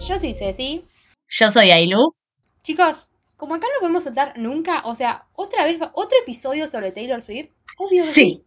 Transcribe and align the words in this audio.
Yo 0.00 0.18
soy 0.18 0.34
Ceci. 0.34 0.84
Yo 1.28 1.50
soy 1.50 1.70
Ailu. 1.72 2.14
Chicos, 2.62 3.10
como 3.36 3.56
acá 3.56 3.66
no 3.74 3.80
podemos 3.80 4.04
soltar 4.04 4.34
nunca, 4.36 4.82
o 4.84 4.94
sea, 4.94 5.26
otra 5.34 5.64
vez, 5.64 5.78
otro 5.94 6.16
episodio 6.22 6.68
sobre 6.68 6.92
Taylor 6.92 7.20
Swift, 7.22 7.50
obvio 7.78 8.04
que 8.04 8.10
Sí. 8.10 8.44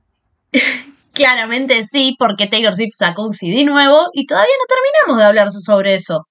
Claramente 1.13 1.83
sí, 1.85 2.15
porque 2.17 2.47
Taylor 2.47 2.75
Swift 2.75 2.93
sacó 2.93 3.23
un 3.23 3.33
CD 3.33 3.65
nuevo 3.65 4.07
y 4.13 4.25
todavía 4.25 4.53
no 4.57 4.65
terminamos 4.67 5.17
de 5.17 5.25
hablar 5.25 5.51
sobre 5.51 5.95
eso. 5.95 6.27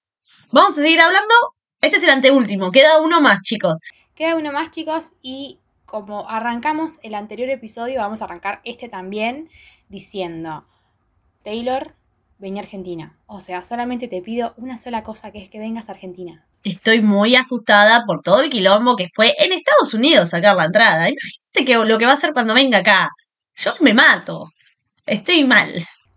Vamos 0.51 0.79
a 0.79 0.83
seguir 0.83 1.01
hablando. 1.01 1.35
Este 1.83 1.99
es 1.99 2.03
el 2.03 2.11
anteúltimo, 2.11 2.71
queda 2.71 2.99
uno 3.01 3.21
más, 3.21 3.43
chicos. 3.43 3.79
Queda 4.15 4.37
uno 4.37 4.53
más, 4.53 4.71
chicos, 4.71 5.13
y 5.21 5.59
como 5.85 6.29
arrancamos 6.29 7.01
el 7.03 7.15
anterior 7.15 7.51
episodio, 7.51 8.01
vamos 8.01 8.23
a 8.23 8.25
arrancar 8.25 8.61
este 8.65 8.89
también 8.89 9.51
diciendo, 9.89 10.65
Taylor, 11.43 11.95
vení 12.39 12.59
a 12.59 12.63
Argentina. 12.63 13.17
O 13.27 13.41
sea, 13.41 13.63
solamente 13.63 14.09
te 14.09 14.23
pido 14.23 14.55
una 14.57 14.79
sola 14.79 15.03
cosa, 15.03 15.33
que 15.33 15.43
es 15.43 15.49
que 15.49 15.59
vengas 15.59 15.89
a 15.89 15.93
Argentina. 15.93 16.47
Estoy 16.65 17.01
muy 17.01 17.37
asustada 17.37 18.05
por 18.07 18.23
todo 18.23 18.41
el 18.41 18.51
quilombo 18.51 18.97
que 18.97 19.09
fue 19.15 19.35
en 19.39 19.53
Estados 19.53 19.95
Unidos 19.95 20.31
sacar 20.31 20.57
la 20.57 20.65
entrada. 20.65 21.09
Imagínate 21.09 21.65
que 21.65 21.77
lo 21.77 21.99
que 21.99 22.05
va 22.07 22.11
a 22.13 22.15
hacer 22.15 22.33
cuando 22.33 22.55
venga 22.55 22.79
acá. 22.79 23.11
Yo 23.55 23.73
me 23.81 23.95
mato. 23.95 24.51
Estoy 25.07 25.45
mal. 25.45 25.73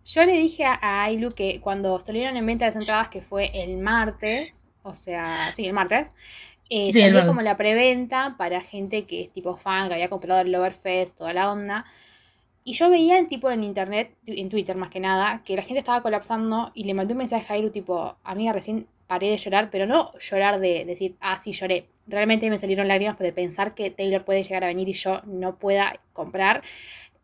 Yo 0.06 0.26
le 0.26 0.34
dije 0.34 0.66
a 0.66 1.03
Ailu 1.03 1.31
que 1.31 1.61
cuando 1.61 2.00
salieron 2.00 2.36
en 2.36 2.45
venta 2.45 2.66
las 2.66 2.76
entradas, 2.76 3.09
que 3.09 3.22
fue 3.22 3.52
el 3.54 3.78
martes, 3.78 4.66
o 4.81 4.95
sea, 4.95 5.52
sí, 5.54 5.67
el 5.67 5.73
martes, 5.73 6.14
eh, 6.72 6.92
Sí, 6.92 7.00
el 7.00 7.04
salió 7.04 7.14
martes. 7.14 7.30
como 7.30 7.42
la 7.42 7.56
preventa 7.56 8.36
para 8.38 8.59
gente 8.61 9.06
que 9.06 9.22
es 9.22 9.31
tipo 9.31 9.56
fan, 9.56 9.88
que 9.88 9.94
había 9.94 10.09
comprado 10.09 10.42
el 10.42 10.52
Loverfest, 10.52 11.16
toda 11.16 11.33
la 11.33 11.52
onda. 11.52 11.86
Y 12.64 12.74
yo 12.74 12.90
veía 12.90 13.18
en 13.18 13.30
tipo 13.30 13.50
en 13.50 13.64
internet, 13.64 14.16
en 14.28 14.50
Twitter 14.50 14.76
más 14.76 14.90
que 14.90 15.00
nada, 15.00 15.42
que 15.46 15.56
la 15.56 15.64
gente 15.64 15.80
estaba 15.80 16.02
colapsando 16.02 16.72
y 16.74 16.84
le 16.84 16.94
mandé 16.94 17.14
un 17.14 17.20
mensaje 17.20 17.46
a 17.50 17.56
Ailu 17.56 17.72
tipo, 17.72 18.18
amiga, 18.24 18.54
recién 18.54 18.88
paré 19.08 19.30
de 19.32 19.38
llorar, 19.38 19.70
pero 19.72 19.88
no 19.88 20.11
llorar 20.20 20.60
de 20.60 20.86
decir, 20.86 21.16
ah, 21.20 21.39
sí, 21.44 21.52
lloré. 21.52 21.88
Realmente 22.08 22.50
me 22.50 22.58
salieron 22.58 22.88
lágrimas 22.88 23.17
de 23.17 23.33
pensar 23.33 23.73
que 23.73 23.89
Taylor 23.89 24.23
puede 24.23 24.44
llegar 24.44 24.64
a 24.64 24.67
venir 24.67 24.88
y 24.89 24.94
yo 24.94 25.22
no 25.26 25.58
pueda 25.58 26.00
comprar. 26.14 26.64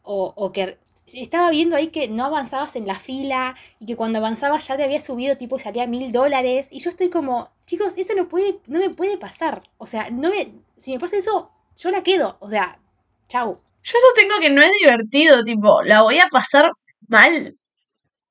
O, 0.01 0.33
o 0.35 0.51
que 0.51 0.77
estaba 1.13 1.49
viendo 1.51 1.75
ahí 1.75 1.87
que 1.87 2.07
no 2.07 2.25
avanzabas 2.25 2.75
en 2.75 2.87
la 2.87 2.95
fila 2.95 3.55
y 3.79 3.85
que 3.85 3.95
cuando 3.95 4.19
avanzabas 4.19 4.67
ya 4.67 4.77
te 4.77 4.83
había 4.83 4.99
subido 4.99 5.37
tipo 5.37 5.59
salía 5.59 5.85
mil 5.87 6.11
dólares 6.11 6.67
y 6.71 6.79
yo 6.79 6.89
estoy 6.89 7.09
como 7.09 7.49
chicos 7.65 7.93
eso 7.97 8.13
no 8.15 8.27
puede 8.27 8.59
no 8.67 8.79
me 8.79 8.89
puede 8.89 9.17
pasar 9.17 9.63
o 9.77 9.87
sea 9.87 10.09
no 10.09 10.29
me 10.29 10.51
si 10.77 10.93
me 10.93 10.99
pasa 10.99 11.17
eso 11.17 11.51
yo 11.77 11.91
la 11.91 12.01
quedo 12.03 12.37
o 12.39 12.49
sea 12.49 12.79
chau 13.27 13.59
Yo 13.85 13.97
sostengo 14.07 14.39
que 14.41 14.49
no 14.49 14.61
es 14.61 14.71
divertido, 14.81 15.43
tipo, 15.43 15.81
la 15.83 16.01
voy 16.01 16.17
a 16.19 16.27
pasar 16.29 16.71
mal. 17.07 17.55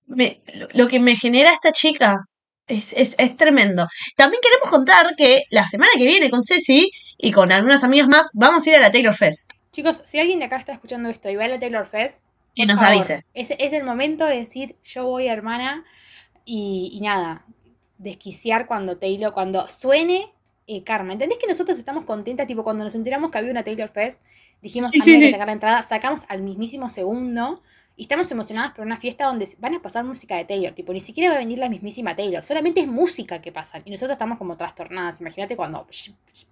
Me- 0.06 0.41
lo, 0.54 0.69
lo 0.72 0.88
que 0.88 1.00
me 1.00 1.16
genera 1.16 1.53
esta 1.53 1.72
chica 1.72 2.25
es, 2.66 2.92
es, 2.92 3.15
es 3.19 3.37
tremendo. 3.37 3.87
También 4.16 4.41
queremos 4.42 4.69
contar 4.69 5.15
que 5.16 5.44
la 5.50 5.66
semana 5.66 5.92
que 5.97 6.04
viene 6.04 6.28
con 6.31 6.42
Ceci 6.42 6.91
y 7.19 7.31
con 7.32 7.53
algunas 7.53 7.84
amigas 7.84 8.09
más 8.09 8.28
vamos 8.34 8.66
a 8.66 8.70
ir 8.70 8.76
a 8.76 8.81
la 8.81 8.91
Taylor 8.92 9.15
Fest. 9.15 9.48
chicos 9.72 10.00
si 10.04 10.19
alguien 10.19 10.38
de 10.41 10.47
acá 10.47 10.56
está 10.56 10.72
escuchando 10.72 11.09
esto 11.09 11.31
y 11.31 11.37
va 11.37 11.44
a 11.44 11.48
la 11.48 11.59
Taylor 11.59 11.86
Fest 11.86 12.25
Que 12.54 12.66
nos 12.66 12.78
favor, 12.81 12.94
avise. 12.97 13.25
es, 13.34 13.50
es 13.59 13.72
el 13.72 13.84
momento 13.84 14.25
de 14.26 14.36
decir 14.38 14.76
yo 14.82 15.06
voy 15.06 15.28
hermana 15.28 15.84
y, 16.44 16.91
y 16.92 17.00
nada 17.00 17.44
desquiciar 17.98 18.66
cuando 18.66 18.98
Taylor 18.98 19.32
cuando 19.32 19.66
suene 19.69 20.32
eh, 20.66 20.82
Karma 20.84 21.12
¿entendés 21.12 21.38
que 21.38 21.47
nosotros 21.47 21.78
estamos 21.78 22.04
contentas 22.04 22.47
tipo 22.47 22.65
cuando 22.65 22.84
nos 22.84 22.94
enteramos 22.94 23.31
que 23.31 23.38
había 23.38 23.50
una 23.50 23.62
Taylor 23.65 23.88
Fest 23.88 24.21
dijimos 24.65 24.91
Sí, 24.91 24.99
"Amiga, 25.01 25.05
sí, 25.05 25.13
hay 25.15 25.21
que 25.21 25.27
sí. 25.27 25.33
sacar 25.33 25.47
la 25.47 25.53
entrada 25.53 25.83
sacamos 25.85 26.23
al 26.29 26.43
mismísimo 26.43 26.91
segundo 26.91 27.61
y 27.97 28.03
estamos 28.03 28.29
emocionadas 28.33 28.73
por 28.73 28.85
una 28.85 28.97
fiesta 28.99 29.27
donde 29.27 29.49
van 29.59 29.77
a 29.77 29.81
pasar 29.81 30.03
música 30.05 30.35
de 30.37 30.45
Taylor 30.45 30.73
tipo 30.75 30.93
ni 30.93 30.99
siquiera 31.01 31.31
va 31.31 31.37
a 31.37 31.39
venir 31.39 31.59
la 31.61 31.69
mismísima 31.69 32.17
Taylor 32.17 32.43
solamente 32.43 32.81
es 32.81 32.89
música 32.89 33.41
que 33.41 33.53
pasan 33.53 33.83
y 33.85 33.93
nosotros 33.93 34.15
estamos 34.17 34.39
como 34.39 34.57
trastornadas 34.57 35.21
imagínate 35.21 35.55
cuando 35.55 35.87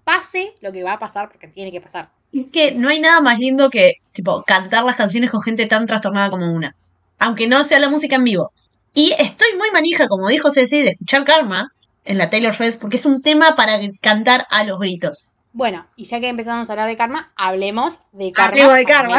pase 0.05 0.55
lo 0.61 0.71
que 0.71 0.85
va 0.85 0.93
a 0.93 0.99
pasar 1.01 1.29
porque 1.29 1.49
tiene 1.49 1.73
que 1.73 1.81
pasar 1.81 2.11
Es 2.33 2.49
que 2.51 2.71
no 2.73 2.89
hay 2.91 3.01
nada 3.01 3.21
más 3.21 3.39
lindo 3.41 3.69
que, 3.71 3.95
tipo, 4.13 4.43
cantar 4.45 4.85
las 4.85 4.97
canciones 4.97 5.31
con 5.31 5.43
gente 5.43 5.67
tan 5.67 5.85
trastornada 5.87 6.31
como 6.31 6.51
una. 6.53 6.75
Aunque 7.19 7.47
no 7.47 7.63
sea 7.65 7.79
la 7.79 7.91
música 7.91 8.17
en 8.17 8.25
vivo. 8.25 8.53
Y 8.95 9.13
estoy 9.19 9.49
muy 9.59 9.71
manija, 9.71 10.09
como 10.09 10.29
dijo 10.29 10.51
Ceci, 10.51 10.81
de 10.83 10.91
escuchar 10.91 11.25
Karma 11.25 11.73
en 12.05 12.17
la 12.19 12.31
Taylor 12.31 12.55
Fest, 12.55 12.81
porque 12.81 12.97
es 12.97 13.05
un 13.05 13.21
tema 13.21 13.55
para 13.55 13.79
cantar 14.01 14.47
a 14.51 14.65
los 14.65 14.79
gritos. 14.79 15.29
Bueno, 15.53 15.87
y 15.97 16.05
ya 16.05 16.21
que 16.21 16.29
empezamos 16.29 16.69
a 16.69 16.73
hablar 16.73 16.89
de 16.89 16.97
karma, 16.97 17.33
hablemos 17.37 18.01
de 18.13 18.33
karma. 18.33 18.49
Hablemos 18.49 18.75
de 18.77 18.85
karma. 18.85 19.19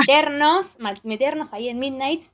Meternos, 1.03 1.53
ahí 1.53 1.69
en 1.69 1.79
Midnights. 1.79 2.33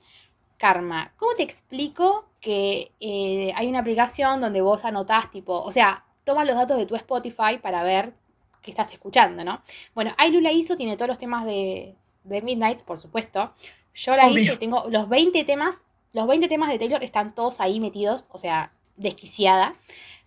Karma. 0.57 1.13
¿Cómo 1.15 1.35
te 1.35 1.43
explico 1.43 2.25
que 2.41 2.91
eh, 2.99 3.53
hay 3.55 3.67
una 3.67 3.79
aplicación 3.79 4.41
donde 4.41 4.61
vos 4.61 4.83
anotás, 4.83 5.31
tipo, 5.31 5.59
o 5.61 5.71
sea, 5.71 6.03
toma 6.23 6.43
los 6.45 6.55
datos 6.55 6.77
de 6.77 6.85
tu 6.85 6.95
Spotify 6.95 7.59
para 7.61 7.83
ver 7.83 8.13
qué 8.61 8.71
estás 8.71 8.91
escuchando, 8.93 9.43
¿no? 9.43 9.61
Bueno, 9.95 10.11
Ailu 10.17 10.41
la 10.41 10.51
hizo, 10.51 10.75
tiene 10.75 10.95
todos 10.95 11.07
los 11.07 11.17
temas 11.17 11.45
de, 11.45 11.95
de 12.23 12.41
Midnights, 12.41 12.83
por 12.83 12.97
supuesto. 12.97 13.53
Yo 13.93 14.16
la 14.16 14.27
Obvio. 14.27 14.43
hice, 14.43 14.57
tengo 14.57 14.83
los 14.89 15.09
20 15.09 15.43
temas, 15.43 15.79
los 16.13 16.27
20 16.27 16.47
temas 16.47 16.69
de 16.69 16.79
Taylor 16.79 17.03
están 17.03 17.33
todos 17.33 17.59
ahí 17.59 17.79
metidos, 17.79 18.25
o 18.31 18.37
sea, 18.37 18.71
desquiciada. 18.95 19.73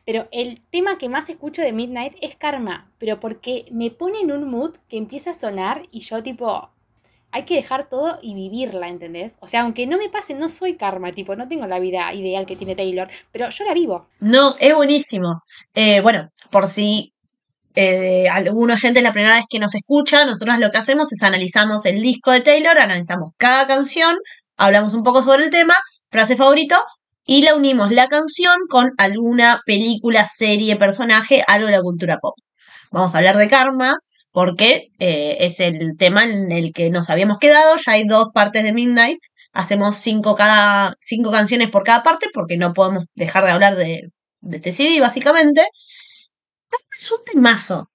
Pero 0.04 0.28
el 0.32 0.60
tema 0.70 0.98
que 0.98 1.08
más 1.08 1.28
escucho 1.28 1.62
de 1.62 1.72
Midnight 1.72 2.14
es 2.20 2.36
Karma, 2.36 2.90
pero 2.98 3.20
porque 3.20 3.66
me 3.70 3.90
pone 3.90 4.20
en 4.20 4.32
un 4.32 4.50
mood 4.50 4.76
que 4.88 4.96
empieza 4.96 5.30
a 5.30 5.34
sonar 5.34 5.82
y 5.90 6.00
yo 6.00 6.22
tipo, 6.22 6.70
hay 7.30 7.44
que 7.44 7.54
dejar 7.54 7.88
todo 7.88 8.18
y 8.20 8.34
vivirla, 8.34 8.88
¿entendés? 8.88 9.34
O 9.40 9.46
sea, 9.46 9.62
aunque 9.62 9.86
no 9.86 9.98
me 9.98 10.10
pase, 10.10 10.34
no 10.34 10.48
soy 10.48 10.76
Karma, 10.76 11.12
tipo, 11.12 11.34
no 11.34 11.48
tengo 11.48 11.66
la 11.66 11.78
vida 11.78 12.12
ideal 12.12 12.46
que 12.46 12.56
tiene 12.56 12.76
Taylor, 12.76 13.08
pero 13.32 13.48
yo 13.48 13.64
la 13.64 13.74
vivo. 13.74 14.06
No, 14.20 14.54
es 14.60 14.74
buenísimo. 14.74 15.42
Eh, 15.74 16.00
bueno, 16.00 16.30
por 16.50 16.68
si 16.68 17.14
eh, 17.74 18.28
algún 18.28 18.70
oyente 18.70 19.00
es 19.00 19.04
la 19.04 19.12
primera 19.12 19.36
vez 19.36 19.46
que 19.48 19.58
nos 19.58 19.74
escucha, 19.74 20.26
nosotros 20.26 20.58
lo 20.58 20.70
que 20.70 20.78
hacemos 20.78 21.10
es 21.12 21.22
analizamos 21.22 21.86
el 21.86 22.02
disco 22.02 22.30
de 22.30 22.42
Taylor, 22.42 22.78
analizamos 22.78 23.30
cada 23.38 23.66
canción, 23.66 24.16
hablamos 24.58 24.92
un 24.92 25.02
poco 25.02 25.22
sobre 25.22 25.44
el 25.44 25.50
tema, 25.50 25.74
frase 26.10 26.36
favorito, 26.36 26.76
y 27.24 27.42
la 27.42 27.54
unimos 27.54 27.92
la 27.92 28.08
canción 28.08 28.56
con 28.68 28.92
alguna 28.98 29.60
película, 29.66 30.26
serie, 30.26 30.76
personaje, 30.76 31.44
algo 31.46 31.66
de 31.66 31.72
la 31.72 31.82
cultura 31.82 32.18
pop. 32.18 32.34
Vamos 32.90 33.14
a 33.14 33.18
hablar 33.18 33.36
de 33.36 33.48
Karma, 33.48 33.96
porque 34.32 34.88
eh, 34.98 35.38
es 35.40 35.60
el 35.60 35.96
tema 35.98 36.24
en 36.24 36.52
el 36.52 36.72
que 36.72 36.90
nos 36.90 37.10
habíamos 37.10 37.38
quedado. 37.38 37.76
Ya 37.84 37.92
hay 37.92 38.06
dos 38.06 38.28
partes 38.34 38.64
de 38.64 38.72
Midnight. 38.72 39.20
Hacemos 39.52 39.96
cinco, 39.96 40.34
cada, 40.36 40.94
cinco 41.00 41.30
canciones 41.30 41.70
por 41.70 41.84
cada 41.84 42.02
parte, 42.02 42.28
porque 42.32 42.56
no 42.56 42.72
podemos 42.72 43.04
dejar 43.14 43.44
de 43.44 43.50
hablar 43.52 43.76
de, 43.76 44.02
de 44.40 44.56
este 44.56 44.72
CD, 44.72 45.00
básicamente. 45.00 45.62
Es 46.98 47.10
un 47.10 47.24
temazo. 47.24 47.90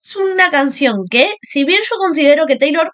Es 0.00 0.16
una 0.16 0.50
canción 0.50 1.04
que, 1.10 1.34
si 1.42 1.64
bien 1.64 1.80
yo 1.88 1.96
considero 1.98 2.46
que 2.46 2.56
Taylor. 2.56 2.90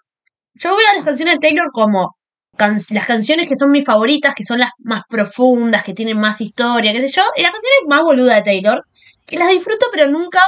Yo 0.55 0.75
veo 0.77 0.87
a 0.89 0.95
las 0.95 1.05
canciones 1.05 1.35
de 1.35 1.39
Taylor 1.41 1.69
como 1.73 2.14
las 2.57 3.05
canciones 3.05 3.47
que 3.47 3.55
son 3.55 3.71
mis 3.71 3.85
favoritas, 3.85 4.33
que 4.35 4.43
son 4.43 4.59
las 4.59 4.71
más 4.79 5.03
profundas, 5.09 5.83
que 5.83 5.93
tienen 5.93 6.17
más 6.17 6.41
historia, 6.41 6.93
qué 6.93 7.01
sé 7.01 7.11
yo, 7.11 7.23
y 7.35 7.41
las 7.41 7.51
canciones 7.51 7.79
más 7.87 8.03
boludas 8.03 8.35
de 8.35 8.43
Taylor, 8.43 8.85
que 9.25 9.37
las 9.37 9.49
disfruto, 9.49 9.87
pero 9.91 10.07
nunca, 10.07 10.41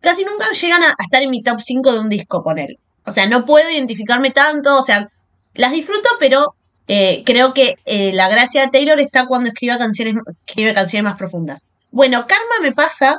casi 0.00 0.24
nunca 0.24 0.50
llegan 0.50 0.82
a, 0.82 0.94
estar 0.98 1.22
en 1.22 1.30
mi 1.30 1.42
top 1.42 1.60
5 1.60 1.92
de 1.92 1.98
un 1.98 2.08
disco, 2.08 2.42
poner. 2.42 2.76
O 3.04 3.12
sea, 3.12 3.26
no 3.26 3.44
puedo 3.44 3.68
identificarme 3.70 4.30
tanto, 4.30 4.78
o 4.78 4.84
sea, 4.84 5.08
las 5.54 5.72
disfruto, 5.72 6.08
pero 6.18 6.54
Eh, 6.92 7.22
creo 7.24 7.54
que 7.54 7.76
eh, 7.84 8.12
la 8.12 8.28
gracia 8.28 8.62
de 8.62 8.70
Taylor 8.72 8.98
está 8.98 9.26
cuando 9.26 9.50
escribe 9.50 9.78
canciones, 9.78 10.16
escribe 10.44 10.74
canciones 10.74 11.04
más 11.04 11.16
profundas. 11.16 11.68
Bueno, 11.92 12.26
Karma 12.26 12.56
me 12.62 12.72
pasa 12.72 13.18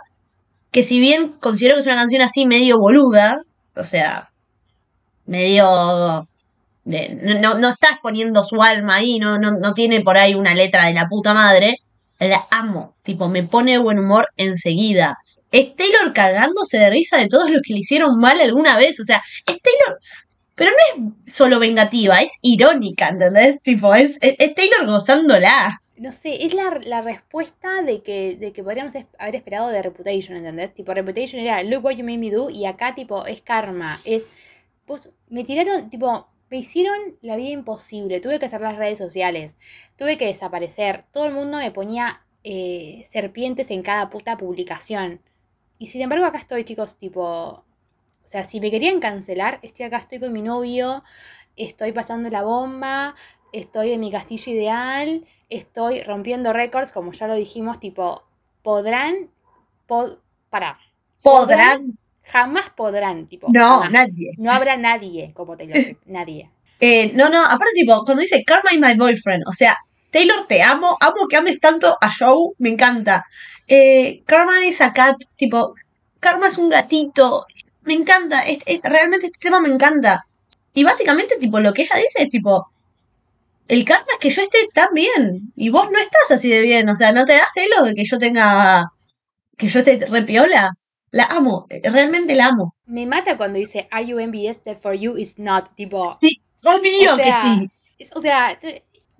que 0.72 0.84
si 0.84 1.00
bien 1.00 1.30
considero 1.40 1.76
que 1.76 1.80
es 1.80 1.86
una 1.86 1.96
canción 1.96 2.22
así 2.22 2.46
medio 2.46 2.78
boluda, 2.80 3.40
o 3.78 3.86
sea, 3.86 4.30
medio... 5.26 6.28
no, 6.83 7.60
no 7.60 7.69
está 7.69 7.89
exponiendo 7.92 8.44
su 8.44 8.62
alma 8.62 8.95
ahí, 8.95 9.19
no, 9.19 9.38
no, 9.38 9.51
no 9.51 9.74
tiene 9.74 10.01
por 10.01 10.18
ahí 10.18 10.33
una 10.33 10.54
letra 10.56 10.86
de 10.86 10.94
la 10.94 11.07
puta 11.07 11.33
madre, 11.33 11.78
la 12.19 12.48
amo, 12.51 12.95
tipo, 13.04 13.28
me 13.30 13.44
pone 13.44 13.78
buen 13.78 14.00
humor 14.00 14.28
enseguida. 14.38 15.18
Es 15.51 15.75
Taylor 15.75 16.13
cagándose 16.13 16.78
de 16.78 16.89
risa 16.89 17.18
de 17.18 17.28
todos 17.28 17.50
los 17.51 17.62
que 17.62 17.74
le 17.74 17.80
hicieron 17.80 18.18
mal 18.19 18.39
alguna 18.39 18.78
vez, 18.78 19.00
o 19.00 19.04
sea, 19.04 19.22
es 19.45 19.62
Taylor, 19.62 20.00
pero 20.56 20.72
no 20.72 21.13
es 21.25 21.33
solo 21.33 21.60
vengativa, 21.60 22.22
es 22.22 22.38
irónica, 22.42 23.10
¿entendés? 23.10 23.62
Tipo, 23.62 23.95
es, 23.95 24.18
es, 24.22 24.56
Taylor 24.56 24.86
gozándola. 24.86 25.80
No 25.98 26.12
sé, 26.12 26.45
es 26.45 26.54
la, 26.54 26.80
la 26.83 27.01
respuesta 27.01 27.83
de 27.83 28.01
que, 28.01 28.36
de 28.36 28.51
que 28.54 28.63
podríamos 28.63 28.94
haber 29.19 29.36
esperado 29.36 29.69
de 29.69 29.81
Reputation, 29.83 30.38
¿entendés? 30.38 30.74
Tipo, 30.74 30.94
Reputation 30.94 31.42
era 31.42 31.63
Look 31.63 31.86
What 31.86 31.94
You 31.94 32.06
Made 32.06 32.18
Me 32.18 32.31
Do 32.31 32.50
y 32.50 32.66
acá, 32.66 32.95
tipo, 32.95 33.25
es 33.25 33.42
karma. 33.42 34.00
Es. 34.06 34.28
Pues 34.86 35.10
me 35.30 35.44
tiraron, 35.44 35.89
tipo, 35.89 36.28
me 36.51 36.57
hicieron 36.59 37.18
la 37.21 37.38
vida 37.38 37.50
imposible. 37.51 38.21
Tuve 38.21 38.39
que 38.39 38.45
hacer 38.48 38.62
las 38.62 38.77
redes 38.77 39.00
sociales, 39.00 39.57
tuve 39.98 40.18
que 40.18 40.27
desaparecer. 40.27 41.06
Todo 41.12 41.25
el 41.27 41.33
mundo 41.33 41.59
me 41.59 41.71
ponía 41.71 42.25
eh, 42.44 43.07
serpientes 43.09 43.71
en 43.71 43.83
cada 43.83 44.09
puta 44.12 44.38
publicación. 44.38 45.21
Y 45.80 45.88
sin 45.88 46.01
embargo, 46.01 46.25
acá 46.25 46.38
estoy, 46.39 46.63
chicos, 46.65 46.98
tipo. 46.98 47.65
O 48.24 48.27
sea, 48.27 48.44
si 48.44 48.59
me 48.62 48.71
querían 48.71 49.00
cancelar, 49.00 49.59
estoy 49.63 49.86
acá, 49.86 49.98
estoy 49.98 50.19
con 50.19 50.33
mi 50.33 50.42
novio, 50.42 51.03
estoy 51.56 51.92
pasando 51.92 52.30
la 52.30 52.44
bomba, 52.44 53.15
estoy 53.54 53.92
en 53.92 54.00
mi 54.00 54.12
castillo 54.12 54.51
ideal, 54.54 55.25
estoy 55.50 56.01
rompiendo 56.04 56.54
récords, 56.54 56.92
como 56.92 57.12
ya 57.13 57.27
lo 57.27 57.36
dijimos, 57.36 57.80
tipo, 57.80 58.24
podrán 58.63 59.31
pod- 59.88 60.21
parar. 60.50 60.77
Podrán. 61.36 61.77
Jamás 62.23 62.69
podrán, 62.75 63.27
tipo. 63.27 63.47
No, 63.51 63.79
jamás. 63.81 63.91
nadie. 63.91 64.31
No 64.38 64.51
habrá 64.51 64.77
nadie 64.77 65.31
como 65.33 65.57
Taylor 65.57 65.73
Swift, 65.83 66.01
nadie. 66.06 66.50
Eh, 66.79 67.12
no, 67.13 67.29
no, 67.29 67.44
aparte, 67.44 67.73
tipo, 67.75 68.03
cuando 68.06 68.21
dice 68.21 68.44
Karma 68.45 68.73
is 68.73 68.79
my 68.79 68.95
boyfriend, 68.95 69.44
o 69.47 69.53
sea, 69.53 69.75
Taylor, 70.12 70.45
te 70.47 70.62
amo, 70.63 70.97
amo 71.00 71.27
que 71.29 71.38
ames 71.38 71.59
tanto 71.59 71.95
a 72.01 72.09
Joe, 72.18 72.53
me 72.57 72.69
encanta. 72.69 73.25
Eh, 73.68 74.23
Karma 74.25 74.63
is 74.65 74.81
a 74.81 74.91
cat, 74.94 75.15
tipo, 75.35 75.75
Karma 76.19 76.47
es 76.47 76.57
un 76.57 76.69
gatito, 76.69 77.45
me 77.83 77.94
encanta, 77.94 78.41
es- 78.41 78.63
es- 78.65 78.81
realmente 78.83 79.27
este 79.27 79.39
tema 79.39 79.59
me 79.59 79.69
encanta. 79.69 80.25
Y 80.73 80.83
básicamente, 80.83 81.35
tipo, 81.38 81.59
lo 81.59 81.73
que 81.73 81.83
ella 81.83 81.95
dice 81.97 82.23
es, 82.23 82.29
tipo, 82.29 82.68
el 83.68 83.85
karma 83.85 84.06
es 84.13 84.18
que 84.19 84.29
yo 84.29 84.41
esté 84.41 84.57
tan 84.73 84.94
bien, 84.94 85.53
y 85.56 85.69
vos 85.69 85.89
no 85.91 85.97
estás 86.00 86.31
así 86.31 86.50
de 86.50 86.62
bien, 86.62 86.89
o 86.89 86.95
sea, 86.95 87.12
no 87.13 87.25
te 87.25 87.33
da 87.33 87.45
celos 87.53 87.88
de 87.88 87.94
que 87.95 88.03
yo 88.06 88.18
tenga, 88.19 88.85
que 89.57 89.68
yo 89.68 89.79
esté 89.79 90.06
repiola. 90.07 90.71
La 91.12 91.25
amo, 91.25 91.68
realmente 91.69 92.36
la 92.36 92.48
amo. 92.48 92.75
Me 92.86 93.06
mata 93.06 93.38
cuando 93.38 93.60
dice, 93.60 93.88
Are 93.92 94.06
you 94.06 94.19
envious 94.19 94.63
that 94.63 94.78
for 94.78 94.94
you 94.94 95.18
is 95.18 95.38
not? 95.38 95.75
Tipo, 95.75 96.18
Sí, 96.19 96.42
obvio 96.66 97.13
O 97.13 97.18
que 97.18 97.34
sí. 97.34 97.69
es- 98.00 98.12
o 98.16 98.22
sea, 98.22 98.58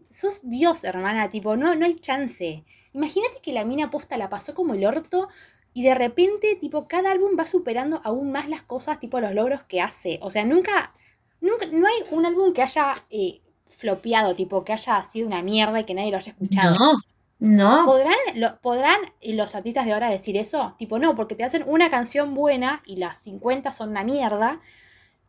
sos 0.10 0.40
Dios, 0.44 0.84
hermana, 0.84 1.30
tipo, 1.30 1.56
no, 1.58 1.76
no 1.76 1.86
hay 1.86 1.96
chance. 1.96 2.64
Imagínate 2.94 3.42
que 3.42 3.54
la 3.54 3.66
mina 3.66 3.90
posta 3.90 4.18
la 4.18 4.30
pasó 4.30 4.54
como 4.54 4.74
el 4.74 4.86
orto 4.86 5.30
y 5.74 5.84
de 5.84 5.96
repente, 5.96 6.56
tipo, 6.56 6.88
cada 6.88 7.12
álbum 7.12 7.32
va 7.40 7.46
superando 7.46 8.02
aún 8.04 8.32
más 8.32 8.50
las 8.50 8.62
cosas, 8.64 9.00
tipo, 9.00 9.20
los 9.22 9.34
logros 9.34 9.64
que 9.64 9.82
hace. 9.82 10.20
O 10.22 10.30
sea, 10.30 10.44
nunca, 10.46 10.94
nunca, 11.40 11.66
no 11.72 11.88
hay 11.88 11.96
un 12.12 12.26
álbum 12.26 12.54
que 12.54 12.62
haya 12.62 12.94
eh, 13.10 13.42
flopeado, 13.70 14.36
tipo, 14.36 14.64
que 14.66 14.74
haya 14.74 15.02
sido 15.04 15.28
una 15.28 15.42
mierda 15.42 15.80
y 15.80 15.86
que 15.86 15.94
nadie 15.94 16.12
lo 16.12 16.18
haya 16.18 16.32
escuchado. 16.32 16.76
No, 16.78 16.94
no. 17.42 17.86
¿Podrán, 17.86 18.16
lo- 18.36 18.58
¿Podrán 18.62 19.00
eh, 19.20 19.34
los 19.34 19.54
artistas 19.56 19.86
de 19.86 19.92
ahora 19.94 20.10
decir 20.10 20.38
eso? 20.38 20.76
Tipo, 20.78 20.98
no, 21.00 21.16
porque 21.16 21.36
te 21.36 21.44
hacen 21.44 21.64
una 21.68 21.90
canción 21.90 22.34
buena 22.34 22.82
y 22.86 22.96
las 22.96 23.18
50 23.18 23.72
son 23.72 23.90
una 23.90 24.04
mierda. 24.06 24.62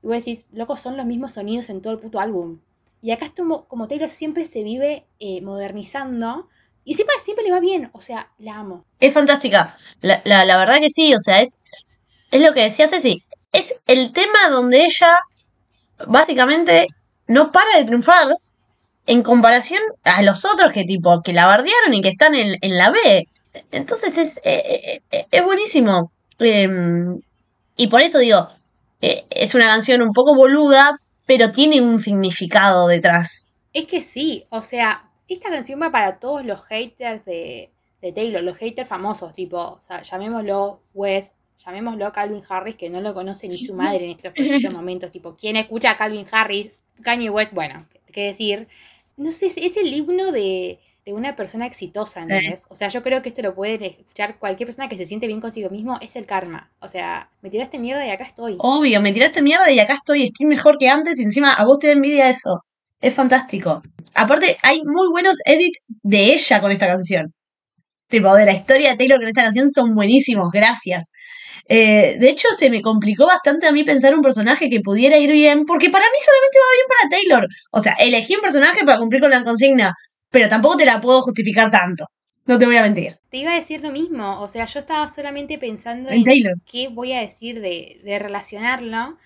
Y 0.02 0.06
vos 0.06 0.16
decís, 0.16 0.44
loco, 0.52 0.76
son 0.76 0.96
los 0.96 1.06
mismos 1.06 1.32
sonidos 1.32 1.70
en 1.70 1.82
todo 1.82 1.92
el 1.92 1.98
puto 1.98 2.20
álbum. 2.20 2.58
Y 3.00 3.10
acá 3.10 3.24
es 3.24 3.32
como, 3.32 3.64
como 3.64 3.88
Taylor 3.88 4.10
siempre 4.10 4.46
se 4.46 4.62
vive 4.62 5.04
eh, 5.18 5.40
modernizando. 5.42 6.48
Y 6.84 6.94
siempre, 6.94 7.16
siempre 7.24 7.44
le 7.44 7.50
va 7.52 7.60
bien. 7.60 7.90
O 7.92 8.00
sea, 8.00 8.30
la 8.38 8.58
amo. 8.58 8.84
Es 9.00 9.12
fantástica. 9.14 9.76
La, 10.00 10.20
la, 10.24 10.44
la 10.44 10.56
verdad 10.56 10.78
que 10.80 10.90
sí, 10.90 11.14
o 11.14 11.18
sea, 11.20 11.40
es, 11.40 11.60
es 12.30 12.40
lo 12.42 12.52
que 12.52 12.62
decía 12.62 12.86
Ceci. 12.88 13.22
Es 13.52 13.80
el 13.86 14.12
tema 14.12 14.48
donde 14.50 14.84
ella 14.84 15.18
básicamente 16.06 16.86
no 17.26 17.52
para 17.52 17.78
de 17.78 17.84
triunfar 17.84 18.28
en 19.06 19.22
comparación 19.22 19.80
a 20.04 20.22
los 20.22 20.44
otros 20.44 20.72
que 20.72 20.84
tipo 20.84 21.22
que 21.22 21.32
la 21.32 21.46
bardearon 21.46 21.94
y 21.94 22.02
que 22.02 22.08
están 22.08 22.34
en, 22.34 22.56
en 22.60 22.78
la 22.78 22.90
B. 22.90 23.28
Entonces 23.70 24.16
es, 24.18 24.40
eh, 24.44 25.02
eh, 25.10 25.26
es 25.30 25.44
buenísimo. 25.44 26.12
Em, 26.38 27.20
y 27.76 27.86
por 27.88 28.00
eso 28.00 28.18
digo, 28.18 28.48
eh, 29.00 29.24
es 29.30 29.54
una 29.54 29.66
canción 29.66 30.02
un 30.02 30.12
poco 30.12 30.34
boluda, 30.34 30.98
pero 31.26 31.50
tiene 31.50 31.80
un 31.80 32.00
significado 32.00 32.86
detrás. 32.86 33.50
Es 33.72 33.86
que 33.86 34.02
sí, 34.02 34.46
o 34.50 34.62
sea, 34.62 35.10
esta 35.28 35.50
canción 35.50 35.80
va 35.80 35.90
para 35.90 36.18
todos 36.18 36.44
los 36.44 36.62
haters 36.64 37.24
de, 37.24 37.70
de 38.00 38.12
Taylor, 38.12 38.42
los 38.42 38.56
haters 38.56 38.88
famosos, 38.88 39.34
tipo, 39.34 39.58
o 39.58 39.80
sea, 39.80 40.02
llamémoslo 40.02 40.82
Wes, 40.94 41.34
llamémoslo 41.64 42.12
Calvin 42.12 42.42
Harris, 42.48 42.76
que 42.76 42.90
no 42.90 43.00
lo 43.00 43.14
conoce 43.14 43.48
ni 43.48 43.58
su 43.58 43.74
madre 43.74 44.04
en 44.04 44.10
estos 44.10 44.32
precisos 44.32 44.72
momentos, 44.72 45.10
tipo, 45.10 45.34
¿quién 45.36 45.56
escucha 45.56 45.92
a 45.92 45.96
Calvin 45.96 46.26
Harris? 46.30 46.82
Kanye 47.02 47.30
West, 47.30 47.52
bueno, 47.52 47.86
qué 48.12 48.26
decir. 48.26 48.68
No 49.16 49.32
sé, 49.32 49.46
es, 49.46 49.56
es 49.56 49.76
el 49.76 49.92
himno 49.92 50.32
de, 50.32 50.80
de 51.04 51.12
una 51.12 51.34
persona 51.34 51.66
exitosa, 51.66 52.22
¿entendés? 52.22 52.64
O 52.68 52.76
sea, 52.76 52.88
yo 52.88 53.02
creo 53.02 53.22
que 53.22 53.28
esto 53.28 53.42
lo 53.42 53.54
puede 53.54 53.86
escuchar 53.86 54.38
cualquier 54.38 54.68
persona 54.68 54.88
que 54.88 54.96
se 54.96 55.06
siente 55.06 55.26
bien 55.26 55.40
consigo 55.40 55.68
mismo, 55.68 55.98
es 56.00 56.14
el 56.14 56.26
karma. 56.26 56.70
O 56.80 56.88
sea, 56.88 57.30
me 57.40 57.50
tiraste 57.50 57.78
mierda 57.78 58.06
y 58.06 58.10
acá 58.10 58.24
estoy. 58.24 58.56
Obvio, 58.58 59.00
me 59.00 59.12
tiraste 59.12 59.42
mierda 59.42 59.70
y 59.70 59.80
acá 59.80 59.94
estoy, 59.94 60.24
estoy 60.24 60.46
mejor 60.46 60.78
que 60.78 60.88
antes 60.88 61.18
y 61.18 61.24
encima 61.24 61.52
a 61.54 61.64
vos 61.64 61.78
te 61.80 61.88
da 61.88 61.94
envidia 61.94 62.30
eso. 62.30 62.64
Es 63.00 63.14
fantástico. 63.14 63.82
Aparte, 64.14 64.56
hay 64.62 64.80
muy 64.84 65.08
buenos 65.08 65.38
edits 65.44 65.80
de 65.88 66.34
ella 66.34 66.60
con 66.60 66.70
esta 66.70 66.86
canción. 66.86 67.34
Tipo, 68.08 68.34
de 68.34 68.44
la 68.44 68.52
historia 68.52 68.90
de 68.90 68.96
Taylor 68.96 69.18
con 69.18 69.28
esta 69.28 69.42
canción 69.42 69.70
son 69.70 69.94
buenísimos, 69.94 70.50
gracias. 70.52 71.10
Eh, 71.68 72.16
de 72.18 72.28
hecho, 72.30 72.48
se 72.56 72.70
me 72.70 72.82
complicó 72.82 73.26
bastante 73.26 73.66
a 73.66 73.72
mí 73.72 73.84
pensar 73.84 74.14
un 74.14 74.22
personaje 74.22 74.68
que 74.68 74.80
pudiera 74.80 75.16
ir 75.18 75.30
bien, 75.30 75.64
porque 75.64 75.90
para 75.90 76.04
mí 76.04 76.16
solamente 76.24 76.58
va 76.58 76.74
bien 76.76 76.86
para 76.88 77.08
Taylor. 77.10 77.48
O 77.70 77.80
sea, 77.80 77.94
elegí 77.94 78.34
un 78.34 78.42
personaje 78.42 78.84
para 78.84 78.98
cumplir 78.98 79.20
con 79.22 79.30
la 79.30 79.42
consigna, 79.44 79.94
pero 80.30 80.48
tampoco 80.48 80.76
te 80.78 80.84
la 80.86 81.00
puedo 81.00 81.22
justificar 81.22 81.70
tanto. 81.70 82.06
No 82.44 82.58
te 82.58 82.66
voy 82.66 82.76
a 82.76 82.82
mentir. 82.82 83.16
Te 83.30 83.38
iba 83.38 83.52
a 83.52 83.56
decir 83.56 83.82
lo 83.82 83.90
mismo, 83.90 84.40
o 84.40 84.48
sea, 84.48 84.66
yo 84.66 84.78
estaba 84.80 85.08
solamente 85.08 85.58
pensando 85.58 86.10
En 86.10 86.16
en 86.18 86.24
Taylor. 86.24 86.54
qué 86.70 86.88
voy 86.88 87.12
a 87.12 87.20
decir 87.20 87.60
de, 87.60 88.00
de 88.04 88.18
relacionarlo 88.18 89.16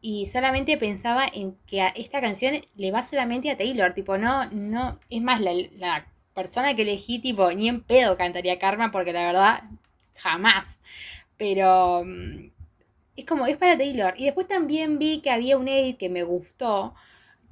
y 0.00 0.26
solamente 0.26 0.76
pensaba 0.76 1.26
en 1.32 1.56
que 1.66 1.80
a 1.82 1.88
esta 1.88 2.20
canción 2.20 2.60
le 2.76 2.90
va 2.90 3.02
solamente 3.02 3.50
a 3.50 3.56
Taylor, 3.56 3.92
tipo, 3.94 4.18
no, 4.18 4.46
no, 4.50 4.98
es 5.10 5.22
más, 5.22 5.40
la, 5.40 5.52
la 5.76 6.06
persona 6.34 6.74
que 6.74 6.82
elegí, 6.82 7.20
tipo, 7.20 7.50
ni 7.52 7.68
en 7.68 7.82
pedo 7.82 8.16
cantaría 8.16 8.58
Karma 8.58 8.90
porque 8.90 9.12
la 9.12 9.26
verdad, 9.26 9.62
jamás, 10.14 10.80
pero 11.36 12.02
mm, 12.04 12.50
es 13.16 13.24
como, 13.26 13.46
es 13.46 13.56
para 13.56 13.78
Taylor. 13.78 14.14
Y 14.16 14.24
después 14.26 14.46
también 14.48 14.98
vi 14.98 15.20
que 15.22 15.30
había 15.30 15.56
un 15.58 15.68
edit 15.68 15.98
que 15.98 16.08
me 16.08 16.22
gustó, 16.24 16.94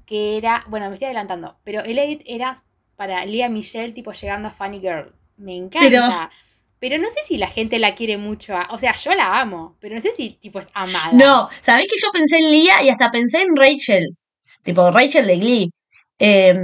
que 0.06 0.36
era, 0.38 0.64
bueno, 0.68 0.88
me 0.88 0.94
estoy 0.94 1.06
adelantando, 1.06 1.58
pero 1.64 1.82
el 1.82 1.98
edit 1.98 2.22
era 2.26 2.56
para 2.96 3.24
Lea 3.26 3.48
Michelle, 3.48 3.92
tipo, 3.92 4.12
llegando 4.12 4.48
a 4.48 4.52
Funny 4.52 4.80
Girl. 4.80 5.14
Me 5.36 5.56
encanta. 5.56 6.30
Pero 6.78 6.98
no 6.98 7.08
sé 7.10 7.20
si 7.26 7.38
la 7.38 7.46
gente 7.48 7.78
la 7.78 7.94
quiere 7.94 8.18
mucho. 8.18 8.56
a- 8.56 8.68
o 8.72 8.78
sea, 8.78 8.94
yo 8.96 9.14
la 9.14 9.40
amo, 9.40 9.76
pero 9.80 9.94
no 9.94 10.00
sé 10.00 10.10
si 10.12 10.30
tipo 10.34 10.58
es 10.58 10.68
amada. 10.74 11.16
No, 11.16 11.48
¿sabés 11.60 11.86
que 11.86 11.96
yo 12.02 12.10
pensé 12.12 12.38
en 12.38 12.50
Lia 12.50 12.82
y 12.82 12.88
hasta 12.90 13.10
pensé 13.10 13.42
en 13.42 13.56
Rachel? 13.56 14.16
Tipo, 14.62 14.90
Rachel 14.90 15.26
de 15.26 15.36
Glee. 15.38 15.70
Eh, 16.18 16.54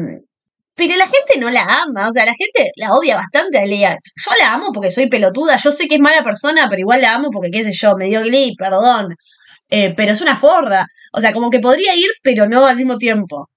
pero 0.78 0.94
la 0.94 1.08
gente 1.08 1.38
no 1.38 1.50
la 1.50 1.82
ama, 1.82 2.08
o 2.08 2.12
sea, 2.12 2.24
la 2.24 2.34
gente 2.34 2.70
la 2.76 2.92
odia 2.92 3.16
bastante 3.16 3.58
a 3.58 3.66
Lia. 3.66 3.98
Yo 4.24 4.30
la 4.38 4.54
amo 4.54 4.70
porque 4.72 4.92
soy 4.92 5.08
pelotuda, 5.08 5.56
yo 5.56 5.72
sé 5.72 5.88
que 5.88 5.96
es 5.96 6.00
mala 6.00 6.22
persona, 6.22 6.68
pero 6.70 6.78
igual 6.78 7.00
la 7.02 7.14
amo 7.14 7.30
porque, 7.32 7.50
qué 7.50 7.64
sé 7.64 7.72
yo, 7.72 7.96
me 7.96 8.06
dio 8.06 8.22
Glee, 8.22 8.54
perdón. 8.56 9.16
Eh, 9.70 9.92
pero 9.96 10.12
es 10.12 10.20
una 10.20 10.36
forra. 10.36 10.86
O 11.12 11.20
sea, 11.20 11.32
como 11.32 11.50
que 11.50 11.58
podría 11.58 11.96
ir, 11.96 12.10
pero 12.22 12.48
no 12.48 12.64
al 12.64 12.76
mismo 12.76 12.96
tiempo. 12.96 13.48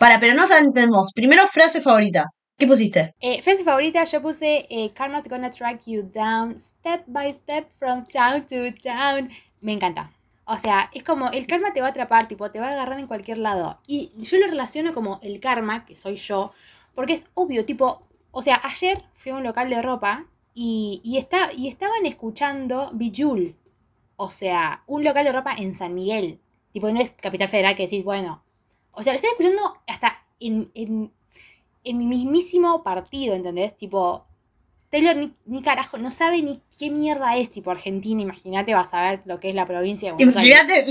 Para, 0.00 0.18
pero 0.18 0.34
no 0.34 0.42
entendemos. 0.42 1.12
Primero, 1.14 1.46
frase 1.46 1.80
favorita. 1.80 2.24
¿Qué 2.58 2.66
pusiste? 2.66 3.12
Eh, 3.20 3.40
frase 3.42 3.62
favorita, 3.62 4.02
yo 4.02 4.20
puse 4.20 4.66
eh, 4.68 4.90
Karma's 4.94 5.28
gonna 5.28 5.50
track 5.50 5.82
you 5.86 6.02
down, 6.02 6.58
step 6.58 7.04
by 7.06 7.32
step 7.32 7.68
from 7.78 8.04
town 8.06 8.46
to 8.48 8.72
town. 8.82 9.30
Me 9.60 9.72
encanta. 9.72 10.10
O 10.46 10.58
sea, 10.58 10.90
es 10.92 11.02
como 11.02 11.30
el 11.30 11.46
karma 11.46 11.72
te 11.72 11.80
va 11.80 11.88
a 11.88 11.90
atrapar, 11.90 12.28
tipo, 12.28 12.50
te 12.50 12.60
va 12.60 12.68
a 12.68 12.72
agarrar 12.72 12.98
en 12.98 13.06
cualquier 13.06 13.38
lado. 13.38 13.78
Y 13.86 14.10
yo 14.22 14.38
lo 14.38 14.46
relaciono 14.46 14.92
como 14.92 15.18
el 15.22 15.40
karma, 15.40 15.84
que 15.86 15.96
soy 15.96 16.16
yo, 16.16 16.52
porque 16.94 17.14
es 17.14 17.26
obvio, 17.34 17.64
tipo, 17.64 18.06
o 18.30 18.42
sea, 18.42 18.60
ayer 18.64 19.02
fui 19.12 19.32
a 19.32 19.36
un 19.36 19.44
local 19.44 19.70
de 19.70 19.80
ropa 19.80 20.26
y, 20.54 21.00
y, 21.02 21.18
está, 21.18 21.50
y 21.52 21.68
estaban 21.68 22.04
escuchando 22.06 22.90
Bijul. 22.94 23.56
O 24.16 24.28
sea, 24.28 24.84
un 24.86 25.02
local 25.04 25.24
de 25.24 25.32
ropa 25.32 25.54
en 25.56 25.74
San 25.74 25.94
Miguel. 25.94 26.40
Tipo, 26.72 26.90
no 26.90 27.00
es 27.00 27.12
Capital 27.12 27.48
Federal 27.48 27.74
que 27.76 27.84
decís, 27.84 28.04
bueno. 28.04 28.42
O 28.92 29.02
sea, 29.02 29.12
lo 29.12 29.16
están 29.16 29.32
escuchando 29.32 29.78
hasta 29.86 30.24
en, 30.40 30.70
en, 30.74 31.12
en 31.84 31.98
mi 31.98 32.06
mismísimo 32.06 32.82
partido, 32.82 33.34
¿entendés? 33.34 33.76
Tipo, 33.76 34.26
Taylor 34.94 35.16
ni, 35.16 35.34
ni 35.46 35.60
carajo, 35.60 35.98
no 35.98 36.12
sabe 36.12 36.40
ni 36.40 36.60
qué 36.78 36.88
mierda 36.88 37.36
es, 37.36 37.50
tipo 37.50 37.72
Argentina, 37.72 38.22
imagínate, 38.22 38.74
vas 38.74 38.94
a 38.94 39.02
ver 39.02 39.22
lo 39.24 39.40
que 39.40 39.48
es 39.48 39.54
la 39.56 39.66
provincia 39.66 40.10
de 40.10 40.14
Buenos. 40.14 40.36
Imagínate 40.36 40.84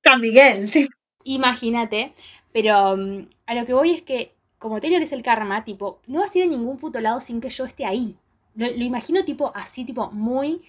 San 0.00 0.20
Miguel. 0.20 0.68
Imagínate, 1.24 2.12
pero 2.52 2.96
mm, 2.96 3.28
a 3.46 3.54
lo 3.54 3.64
que 3.64 3.72
voy 3.72 3.92
es 3.92 4.02
que 4.02 4.34
como 4.58 4.80
Taylor 4.80 5.00
es 5.00 5.12
el 5.12 5.22
karma, 5.22 5.62
tipo, 5.62 6.00
no 6.08 6.18
vas 6.18 6.34
a 6.34 6.38
ir 6.38 6.44
a 6.44 6.48
ningún 6.48 6.76
puto 6.76 7.00
lado 7.00 7.20
sin 7.20 7.40
que 7.40 7.50
yo 7.50 7.64
esté 7.64 7.86
ahí. 7.86 8.16
Lo, 8.56 8.66
lo 8.66 8.82
imagino 8.82 9.24
tipo 9.24 9.52
así, 9.54 9.84
tipo 9.84 10.10
muy, 10.10 10.62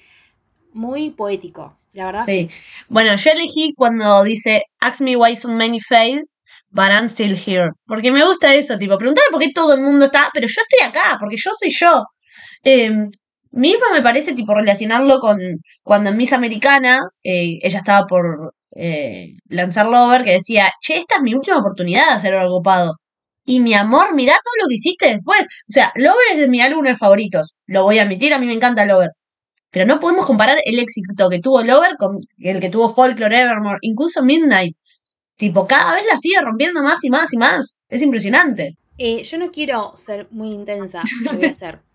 muy 0.72 1.10
poético, 1.10 1.75
la 1.93 2.05
verdad. 2.05 2.25
Sí. 2.27 2.48
Bueno, 2.89 3.15
yo 3.15 3.31
elegí 3.31 3.74
cuando 3.75 4.24
dice 4.24 4.65
Ask 4.79 5.01
me 5.01 5.15
why 5.15 5.36
so 5.36 5.50
many 5.50 5.79
fail, 5.79 6.22
but 6.69 6.89
I'm 6.91 7.10
still 7.10 7.36
here. 7.36 7.72
Porque 7.88 8.12
me 8.12 8.24
gusta 8.24 8.53
eso, 8.53 8.77
tipo, 8.77 9.00
preguntarme 9.00 9.31
por 9.31 9.41
qué 9.41 9.51
todo 9.51 9.74
el 9.74 9.81
mundo 9.81 10.05
está, 10.05 10.29
pero 10.31 10.46
yo 10.46 10.62
estoy 10.62 10.88
acá, 10.88 11.17
porque 11.19 11.38
yo 11.38 11.50
soy 11.57 11.72
yo. 11.72 12.03
Eh, 12.63 12.91
mismo 13.51 13.85
me 13.91 14.01
parece, 14.01 14.33
tipo, 14.33 14.53
relacionarlo 14.53 15.19
con 15.19 15.39
cuando 15.83 16.09
en 16.09 16.17
Miss 16.17 16.33
Americana 16.33 17.01
eh, 17.23 17.59
ella 17.61 17.79
estaba 17.79 18.05
por 18.07 18.53
eh, 18.75 19.37
lanzar 19.49 19.87
Lover, 19.87 20.23
que 20.23 20.33
decía, 20.33 20.71
che, 20.81 20.97
esta 20.97 21.15
es 21.15 21.21
mi 21.21 21.33
última 21.33 21.57
oportunidad 21.57 22.07
de 22.07 22.13
hacer 22.13 22.35
algo 22.35 22.57
copado. 22.57 22.95
Y 23.45 23.59
mi 23.61 23.73
amor, 23.73 24.13
mirá 24.13 24.33
todo 24.33 24.53
lo 24.63 24.67
que 24.67 24.75
hiciste 24.75 25.07
después. 25.07 25.41
O 25.41 25.71
sea, 25.71 25.91
Lover 25.95 26.25
es 26.33 26.39
de 26.39 26.47
mis 26.47 26.61
álbumes 26.61 26.97
favoritos. 26.99 27.53
Lo 27.65 27.83
voy 27.83 27.99
a 27.99 28.03
admitir, 28.03 28.33
a 28.33 28.39
mí 28.39 28.45
me 28.45 28.53
encanta 28.53 28.85
Lover. 28.85 29.11
Pero 29.71 29.85
no 29.85 29.99
podemos 29.99 30.25
comparar 30.25 30.57
el 30.65 30.79
éxito 30.79 31.29
que 31.29 31.39
tuvo 31.39 31.61
Lover 31.63 31.95
con 31.97 32.19
el 32.39 32.59
que 32.59 32.69
tuvo 32.69 32.89
Folklore 32.89 33.41
Evermore, 33.41 33.79
incluso 33.81 34.23
Midnight. 34.23 34.75
Tipo, 35.37 35.67
cada 35.67 35.93
vez 35.93 36.05
la 36.09 36.17
sigue 36.17 36.41
rompiendo 36.41 36.83
más 36.83 37.03
y 37.03 37.09
más 37.09 37.33
y 37.33 37.37
más. 37.37 37.77
Es 37.89 38.01
impresionante. 38.01 38.75
Eh, 38.97 39.23
yo 39.23 39.37
no 39.37 39.49
quiero 39.51 39.95
ser 39.95 40.27
muy 40.31 40.49
intensa, 40.49 41.03
yo 41.23 41.33
voy 41.33 41.45
a 41.45 41.53
ser. 41.53 41.87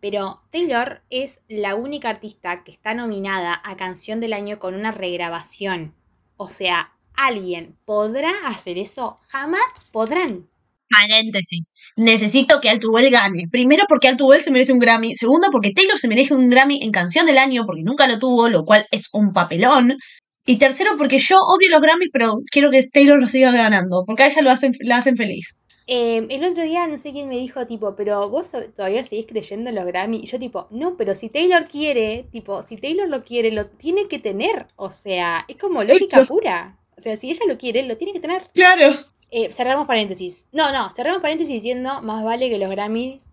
Pero 0.00 0.42
Taylor 0.50 1.02
es 1.10 1.40
la 1.48 1.74
única 1.74 2.08
artista 2.08 2.62
que 2.62 2.70
está 2.70 2.94
nominada 2.94 3.60
a 3.64 3.76
Canción 3.76 4.20
del 4.20 4.32
Año 4.32 4.58
con 4.58 4.74
una 4.74 4.92
regrabación. 4.92 5.94
O 6.36 6.48
sea, 6.48 6.92
¿alguien 7.14 7.76
podrá 7.84 8.32
hacer 8.46 8.78
eso? 8.78 9.18
Jamás 9.28 9.62
podrán. 9.92 10.48
Paréntesis. 10.88 11.74
Necesito 11.96 12.60
que 12.60 12.70
Altuvel 12.70 13.10
gane. 13.10 13.44
Primero 13.50 13.84
porque 13.88 14.08
Altuvel 14.08 14.42
se 14.42 14.50
merece 14.50 14.72
un 14.72 14.78
Grammy. 14.78 15.14
Segundo 15.14 15.48
porque 15.50 15.72
Taylor 15.72 15.98
se 15.98 16.08
merece 16.08 16.34
un 16.34 16.48
Grammy 16.48 16.82
en 16.82 16.92
Canción 16.92 17.26
del 17.26 17.38
Año 17.38 17.64
porque 17.66 17.82
nunca 17.82 18.06
lo 18.06 18.18
tuvo, 18.18 18.48
lo 18.48 18.64
cual 18.64 18.86
es 18.90 19.08
un 19.12 19.32
papelón. 19.32 19.98
Y 20.46 20.56
tercero 20.56 20.92
porque 20.96 21.18
yo 21.18 21.36
odio 21.36 21.68
los 21.70 21.80
Grammys, 21.80 22.08
pero 22.10 22.36
quiero 22.50 22.70
que 22.70 22.80
Taylor 22.90 23.20
los 23.20 23.32
siga 23.32 23.52
ganando 23.52 24.04
porque 24.06 24.22
a 24.22 24.26
ella 24.28 24.40
lo 24.40 24.50
hacen, 24.50 24.72
la 24.80 24.96
hacen 24.96 25.16
feliz. 25.16 25.62
Eh, 25.90 26.26
el 26.28 26.44
otro 26.44 26.64
día 26.64 26.86
no 26.86 26.98
sé 26.98 27.12
quién 27.12 27.28
me 27.28 27.38
dijo, 27.38 27.66
tipo, 27.66 27.96
pero 27.96 28.28
vos 28.28 28.52
todavía 28.76 29.02
seguís 29.04 29.24
creyendo 29.26 29.70
en 29.70 29.76
los 29.76 29.86
Grammy. 29.86 30.18
Y 30.18 30.26
yo, 30.26 30.38
tipo, 30.38 30.66
no, 30.70 30.98
pero 30.98 31.14
si 31.14 31.30
Taylor 31.30 31.66
quiere, 31.66 32.26
tipo, 32.30 32.62
si 32.62 32.76
Taylor 32.76 33.08
lo 33.08 33.24
quiere, 33.24 33.50
lo 33.52 33.68
tiene 33.68 34.06
que 34.06 34.18
tener. 34.18 34.66
O 34.76 34.92
sea, 34.92 35.46
es 35.48 35.56
como 35.56 35.82
lógica 35.82 36.18
Eso. 36.20 36.26
pura. 36.26 36.78
O 36.98 37.00
sea, 37.00 37.16
si 37.16 37.30
ella 37.30 37.40
lo 37.48 37.56
quiere, 37.56 37.84
lo 37.84 37.96
tiene 37.96 38.12
que 38.12 38.20
tener. 38.20 38.42
Claro. 38.52 38.92
Eh, 39.30 39.50
cerramos 39.50 39.86
paréntesis. 39.86 40.46
No, 40.52 40.72
no, 40.72 40.90
cerramos 40.90 41.22
paréntesis 41.22 41.54
diciendo, 41.54 42.02
más 42.02 42.22
vale 42.22 42.50
que 42.50 42.58
los 42.58 42.68
Grammys 42.68 43.24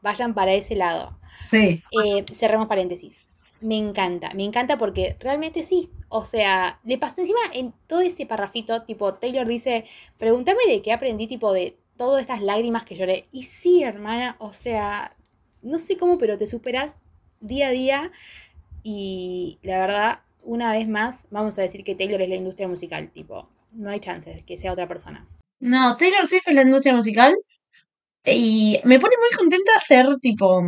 vayan 0.00 0.32
para 0.32 0.54
ese 0.54 0.76
lado. 0.76 1.18
Sí. 1.50 1.82
Eh, 2.02 2.24
cerremos 2.32 2.66
paréntesis. 2.66 3.20
Me 3.60 3.76
encanta, 3.76 4.30
me 4.34 4.44
encanta 4.44 4.78
porque 4.78 5.16
realmente 5.20 5.62
sí. 5.62 5.90
O 6.08 6.24
sea, 6.24 6.80
le 6.82 6.96
pasó 6.96 7.20
encima 7.20 7.40
en 7.52 7.74
todo 7.86 8.00
ese 8.00 8.24
parrafito, 8.24 8.82
tipo, 8.84 9.14
Taylor 9.14 9.46
dice, 9.46 9.84
pregúntame 10.16 10.60
de 10.66 10.80
qué 10.80 10.92
aprendí, 10.92 11.26
tipo, 11.26 11.52
de 11.52 11.76
todas 12.00 12.22
estas 12.22 12.40
lágrimas 12.40 12.84
que 12.84 12.96
lloré. 12.96 13.26
Y 13.30 13.42
sí, 13.42 13.82
hermana, 13.82 14.36
o 14.38 14.54
sea, 14.54 15.14
no 15.60 15.78
sé 15.78 15.98
cómo, 15.98 16.16
pero 16.16 16.38
te 16.38 16.46
superas 16.46 16.96
día 17.40 17.68
a 17.68 17.72
día. 17.72 18.10
Y 18.82 19.58
la 19.62 19.78
verdad, 19.80 20.20
una 20.42 20.72
vez 20.72 20.88
más, 20.88 21.26
vamos 21.30 21.58
a 21.58 21.62
decir 21.62 21.84
que 21.84 21.94
Taylor 21.94 22.22
es 22.22 22.28
la 22.30 22.36
industria 22.36 22.68
musical, 22.68 23.10
tipo, 23.12 23.50
no 23.72 23.90
hay 23.90 24.00
chances 24.00 24.42
que 24.42 24.56
sea 24.56 24.72
otra 24.72 24.88
persona. 24.88 25.28
No, 25.60 25.94
Taylor 25.98 26.26
Swift 26.26 26.48
es 26.48 26.54
la 26.54 26.62
industria 26.62 26.94
musical 26.94 27.36
y 28.24 28.80
me 28.84 28.98
pone 28.98 29.16
muy 29.18 29.36
contenta 29.38 29.72
ser 29.86 30.06
tipo 30.22 30.62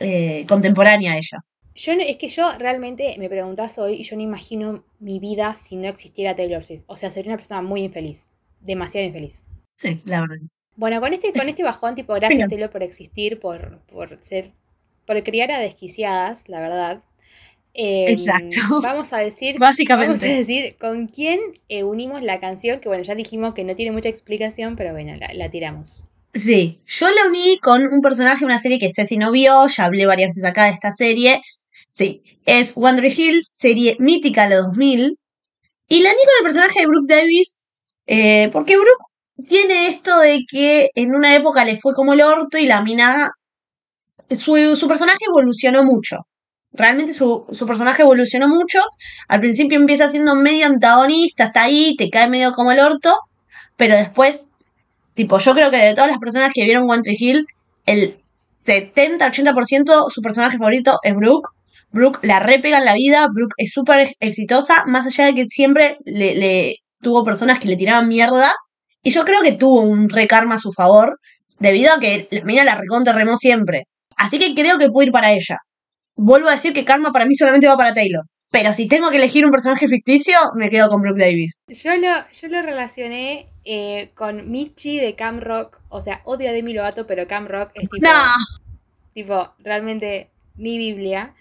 eh, 0.00 0.44
contemporánea 0.48 1.12
a 1.12 1.18
ella. 1.18 1.44
Yo 1.76 1.94
no- 1.94 2.02
es 2.02 2.16
que 2.16 2.28
yo 2.28 2.50
realmente 2.58 3.14
me 3.20 3.28
preguntás 3.28 3.78
hoy 3.78 3.94
y 4.00 4.02
yo 4.02 4.16
no 4.16 4.22
imagino 4.22 4.84
mi 4.98 5.20
vida 5.20 5.54
si 5.54 5.76
no 5.76 5.86
existiera 5.86 6.34
Taylor 6.34 6.64
Swift. 6.64 6.82
O 6.88 6.96
sea, 6.96 7.12
sería 7.12 7.30
una 7.30 7.36
persona 7.38 7.62
muy 7.62 7.84
infeliz. 7.84 8.32
Demasiado 8.60 9.06
infeliz. 9.06 9.44
Sí, 9.74 10.00
la 10.04 10.20
verdad. 10.20 10.38
es. 10.42 10.56
Bueno, 10.76 11.00
con 11.00 11.12
este, 11.12 11.32
con 11.32 11.48
este 11.48 11.62
bajón, 11.62 11.94
tipo, 11.94 12.14
gracias 12.14 12.50
por 12.70 12.82
existir, 12.82 13.38
por, 13.38 13.80
por 13.86 14.18
ser, 14.22 14.52
por 15.06 15.22
criar 15.22 15.52
a 15.52 15.58
desquiciadas, 15.60 16.48
la 16.48 16.60
verdad. 16.60 17.02
Eh, 17.74 18.06
Exacto. 18.08 18.80
Vamos 18.82 19.12
a 19.12 19.18
decir, 19.18 19.56
Básicamente. 19.58 20.08
vamos 20.08 20.22
a 20.22 20.26
decir 20.26 20.76
con 20.78 21.06
quién 21.08 21.40
eh, 21.68 21.84
unimos 21.84 22.22
la 22.22 22.40
canción, 22.40 22.80
que 22.80 22.88
bueno, 22.88 23.04
ya 23.04 23.14
dijimos 23.14 23.54
que 23.54 23.64
no 23.64 23.74
tiene 23.74 23.92
mucha 23.92 24.08
explicación, 24.08 24.76
pero 24.76 24.92
bueno, 24.92 25.16
la, 25.16 25.32
la 25.34 25.50
tiramos. 25.50 26.04
Sí, 26.34 26.80
yo 26.86 27.10
la 27.10 27.28
uní 27.28 27.58
con 27.58 27.86
un 27.92 28.00
personaje 28.00 28.40
de 28.40 28.46
una 28.46 28.58
serie 28.58 28.80
que 28.80 28.90
Ceci 28.92 29.16
no 29.16 29.30
vio, 29.30 29.68
ya 29.68 29.84
hablé 29.84 30.06
varias 30.06 30.30
veces 30.30 30.44
acá 30.44 30.64
de 30.64 30.72
esta 30.72 30.90
serie. 30.90 31.40
Sí, 31.88 32.24
es 32.44 32.74
Wonder 32.74 33.06
Hill, 33.06 33.42
serie 33.44 33.96
mítica 34.00 34.48
de 34.48 34.56
los 34.56 34.66
2000. 34.66 35.16
Y 35.88 36.00
la 36.00 36.10
uní 36.10 36.18
con 36.18 36.34
el 36.38 36.42
personaje 36.42 36.80
de 36.80 36.86
Brooke 36.86 37.14
Davis, 37.14 37.60
eh, 38.06 38.48
porque 38.52 38.74
Brooke 38.76 39.04
tiene 39.46 39.88
esto 39.88 40.18
de 40.18 40.40
que 40.48 40.90
en 40.94 41.14
una 41.14 41.34
época 41.34 41.64
le 41.64 41.78
fue 41.78 41.94
como 41.94 42.12
el 42.14 42.22
orto 42.22 42.58
y 42.58 42.66
la 42.66 42.82
mina. 42.82 43.30
Su, 44.30 44.76
su 44.76 44.88
personaje 44.88 45.24
evolucionó 45.28 45.84
mucho. 45.84 46.26
Realmente 46.72 47.12
su, 47.12 47.46
su 47.52 47.66
personaje 47.66 48.02
evolucionó 48.02 48.48
mucho. 48.48 48.80
Al 49.28 49.40
principio 49.40 49.78
empieza 49.78 50.08
siendo 50.08 50.34
medio 50.34 50.66
antagonista, 50.66 51.44
hasta 51.44 51.62
ahí, 51.62 51.94
te 51.96 52.10
cae 52.10 52.28
medio 52.28 52.52
como 52.52 52.72
el 52.72 52.80
orto. 52.80 53.18
Pero 53.76 53.96
después 53.96 54.40
Tipo, 55.14 55.38
yo 55.38 55.54
creo 55.54 55.70
que 55.70 55.76
de 55.76 55.94
todas 55.94 56.10
las 56.10 56.18
personas 56.18 56.50
que 56.52 56.64
vieron 56.64 56.90
One 56.90 57.02
Tree 57.02 57.16
Hill, 57.18 57.46
el 57.86 58.20
70-80% 58.64 60.10
su 60.10 60.20
personaje 60.22 60.58
favorito 60.58 60.98
es 61.04 61.14
Brooke. 61.14 61.48
Brooke 61.92 62.18
la 62.22 62.40
repega 62.40 62.78
en 62.78 62.84
la 62.84 62.94
vida, 62.94 63.28
Brooke 63.32 63.54
es 63.56 63.70
súper 63.72 64.08
exitosa, 64.18 64.84
más 64.86 65.06
allá 65.06 65.26
de 65.26 65.34
que 65.34 65.46
siempre 65.46 65.98
le, 66.04 66.34
le 66.34 66.76
tuvo 67.00 67.24
personas 67.24 67.60
que 67.60 67.68
le 67.68 67.76
tiraban 67.76 68.08
mierda. 68.08 68.52
Y 69.04 69.10
yo 69.10 69.24
creo 69.24 69.40
que 69.42 69.52
tuvo 69.52 69.82
un 69.82 70.08
rekarma 70.08 70.56
a 70.56 70.58
su 70.58 70.72
favor, 70.72 71.20
debido 71.60 71.92
a 71.94 72.00
que 72.00 72.26
la 72.32 72.42
mina 72.44 72.64
la 72.64 72.74
recontra 72.74 73.12
remó 73.12 73.36
siempre. 73.36 73.84
Así 74.16 74.38
que 74.40 74.54
creo 74.54 74.78
que 74.78 74.88
puede 74.88 75.06
ir 75.06 75.12
para 75.12 75.32
ella. 75.32 75.58
Vuelvo 76.16 76.48
a 76.48 76.52
decir 76.52 76.72
que 76.72 76.84
karma 76.84 77.12
para 77.12 77.26
mí 77.26 77.34
solamente 77.34 77.68
va 77.68 77.76
para 77.76 77.94
Taylor. 77.94 78.24
Pero 78.50 78.72
si 78.72 78.86
tengo 78.88 79.10
que 79.10 79.16
elegir 79.16 79.44
un 79.44 79.50
personaje 79.50 79.88
ficticio, 79.88 80.36
me 80.56 80.68
quedo 80.68 80.88
con 80.88 81.02
Brooke 81.02 81.18
Davis. 81.20 81.64
Yo 81.68 81.90
lo, 81.96 82.08
yo 82.32 82.48
lo 82.48 82.62
relacioné 82.62 83.48
eh, 83.64 84.10
con 84.14 84.50
Michi 84.50 84.98
de 84.98 85.14
Cam 85.16 85.40
Rock. 85.40 85.80
O 85.88 86.00
sea, 86.00 86.20
odio 86.24 86.48
a 86.48 86.52
Demi 86.52 86.72
Lovato, 86.72 87.06
pero 87.06 87.26
Cam 87.26 87.46
Rock 87.48 87.72
es 87.74 87.88
tipo, 87.90 87.96
No. 88.06 88.10
tipo 89.12 89.52
realmente 89.58 90.30
mi 90.56 90.78
Biblia. 90.78 91.34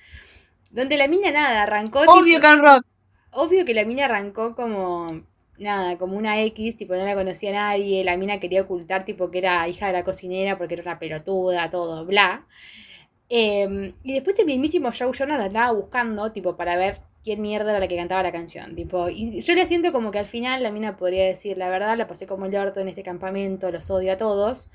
Donde 0.71 0.97
la 0.97 1.07
mina 1.07 1.31
nada, 1.31 1.61
arrancó 1.63 1.99
Obvio, 2.01 2.23
tipo, 2.37 2.41
Can 2.41 2.59
Rock. 2.59 2.83
obvio 3.31 3.63
que 3.63 3.75
la 3.75 3.85
mina 3.85 4.05
arrancó 4.05 4.55
como 4.55 5.21
nada, 5.59 5.97
como 5.97 6.17
una 6.17 6.41
X, 6.43 6.77
tipo 6.77 6.95
no 6.95 7.05
la 7.05 7.15
conocía 7.15 7.51
nadie, 7.51 8.03
la 8.03 8.17
mina 8.17 8.39
quería 8.39 8.61
ocultar 8.63 9.05
tipo 9.05 9.31
que 9.31 9.39
era 9.39 9.67
hija 9.67 9.87
de 9.87 9.93
la 9.93 10.03
cocinera 10.03 10.57
porque 10.57 10.75
era 10.75 10.83
una 10.83 10.99
pelotuda, 10.99 11.69
todo, 11.69 12.05
bla. 12.05 12.45
Eh, 13.29 13.93
y 14.03 14.13
después 14.13 14.37
el 14.39 14.45
mismísimo 14.45 14.91
Joe 14.97 15.11
Jonas 15.13 15.39
la 15.39 15.47
estaba 15.47 15.71
buscando, 15.71 16.31
tipo, 16.31 16.55
para 16.55 16.75
ver 16.75 16.99
quién 17.23 17.41
mierda 17.41 17.71
era 17.71 17.79
la 17.79 17.87
que 17.87 17.95
cantaba 17.95 18.21
la 18.23 18.31
canción. 18.31 18.75
Tipo, 18.75 19.09
y 19.09 19.41
yo 19.41 19.55
le 19.55 19.65
siento 19.65 19.91
como 19.91 20.11
que 20.11 20.19
al 20.19 20.25
final 20.25 20.61
la 20.61 20.71
mina 20.71 20.97
podría 20.97 21.25
decir 21.25 21.57
la 21.57 21.69
verdad, 21.69 21.97
la 21.97 22.07
pasé 22.07 22.27
como 22.27 22.45
el 22.45 22.55
orto 22.55 22.79
en 22.81 22.89
este 22.89 23.03
campamento, 23.03 23.71
los 23.71 23.89
odio 23.89 24.13
a 24.13 24.17
todos. 24.17 24.69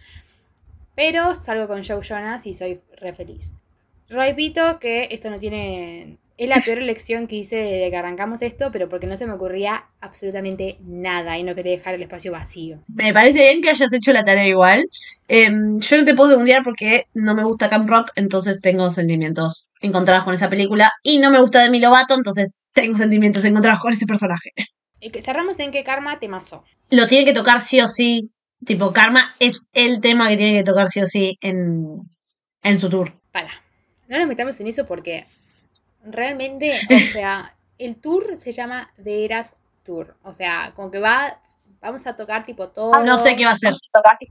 Pero 0.95 1.35
salgo 1.37 1.69
con 1.69 1.85
Joe 1.85 2.03
Jonas 2.03 2.47
y 2.47 2.55
soy 2.55 2.81
re 2.97 3.13
feliz. 3.13 3.55
Repito 4.09 4.79
que 4.81 5.09
esto 5.11 5.31
no 5.31 5.39
tiene. 5.39 6.19
Es 6.39 6.49
la 6.49 6.61
peor 6.61 6.79
elección 6.79 7.27
que 7.27 7.35
hice 7.35 7.57
desde 7.57 7.91
que 7.91 7.97
arrancamos 7.97 8.43
esto, 8.43 8.71
pero 8.71 8.89
porque 8.89 9.09
no 9.09 9.17
se 9.17 9.27
me 9.27 9.33
ocurría 9.33 9.87
absolutamente 10.01 10.79
nada 10.81 11.37
y 11.37 11.43
no 11.43 11.57
quería 11.57 11.73
dejar 11.73 11.95
el 11.95 12.03
espacio 12.03 12.31
vacío. 12.31 12.79
Me 12.87 13.13
parece 13.13 13.41
bien 13.41 13.61
que 13.61 13.71
hayas 13.71 13.93
hecho 13.93 14.13
la 14.13 14.25
tarea 14.25 14.47
igual. 14.47 14.89
Em, 15.27 15.81
yo 15.81 15.97
no 15.97 16.05
te 16.05 16.15
puedo 16.15 16.31
segundiar 16.31 16.63
porque 16.63 17.07
no 17.13 17.35
me 17.35 17.43
gusta 17.43 17.69
Camp 17.69 17.89
Rock, 17.89 18.13
entonces 18.15 18.61
tengo 18.61 18.89
sentimientos 18.89 19.73
encontrados 19.81 20.23
con 20.23 20.33
esa 20.33 20.49
película. 20.49 20.93
Y 21.03 21.19
no 21.19 21.33
me 21.33 21.41
gusta 21.41 21.61
Demi 21.61 21.81
Lovato, 21.81 22.15
entonces 22.15 22.51
tengo 22.73 22.97
sentimientos 22.97 23.45
encontrados 23.45 23.81
con 23.81 23.93
ese 23.93 24.07
personaje. 24.07 24.53
Eh, 25.01 25.21
Cerramos 25.21 25.59
en 25.59 25.73
que 25.73 25.83
Karma 25.83 26.21
te 26.21 26.29
masó. 26.29 26.63
Lo 26.91 27.09
tiene 27.09 27.25
que 27.25 27.33
tocar 27.33 27.63
sí 27.63 27.81
o 27.81 27.89
sí. 27.89 28.31
Tipo, 28.65 28.93
Karma 28.93 29.35
es 29.41 29.67
el 29.73 30.01
tema 30.01 30.29
que 30.29 30.37
tiene 30.37 30.59
que 30.59 30.65
tocar 30.65 30.89
sí 30.89 31.01
o 31.01 31.07
sí 31.07 31.37
en, 31.41 31.99
en 32.63 32.79
su 32.79 32.89
tour. 32.89 33.13
Para. 33.33 33.51
No 34.07 34.19
nos 34.19 34.29
metamos 34.29 34.61
en 34.61 34.69
eso 34.69 34.87
porque 34.87 35.27
realmente, 36.13 36.79
o 36.91 37.13
sea, 37.13 37.57
el 37.79 37.97
tour 37.97 38.37
se 38.37 38.53
llama 38.53 38.93
The 39.03 39.25
Eras 39.25 39.57
Tour. 39.83 40.17
O 40.23 40.33
sea, 40.33 40.73
como 40.75 40.91
que 40.91 40.99
va 40.99 41.41
vamos 41.81 42.07
a 42.07 42.17
tocar 42.17 42.45
tipo 42.45 42.69
todo. 42.69 43.05
No 43.05 43.19
sé 43.19 43.37
qué 43.37 43.45
va 43.45 43.53
a 43.53 43.57
ser. 43.57 43.75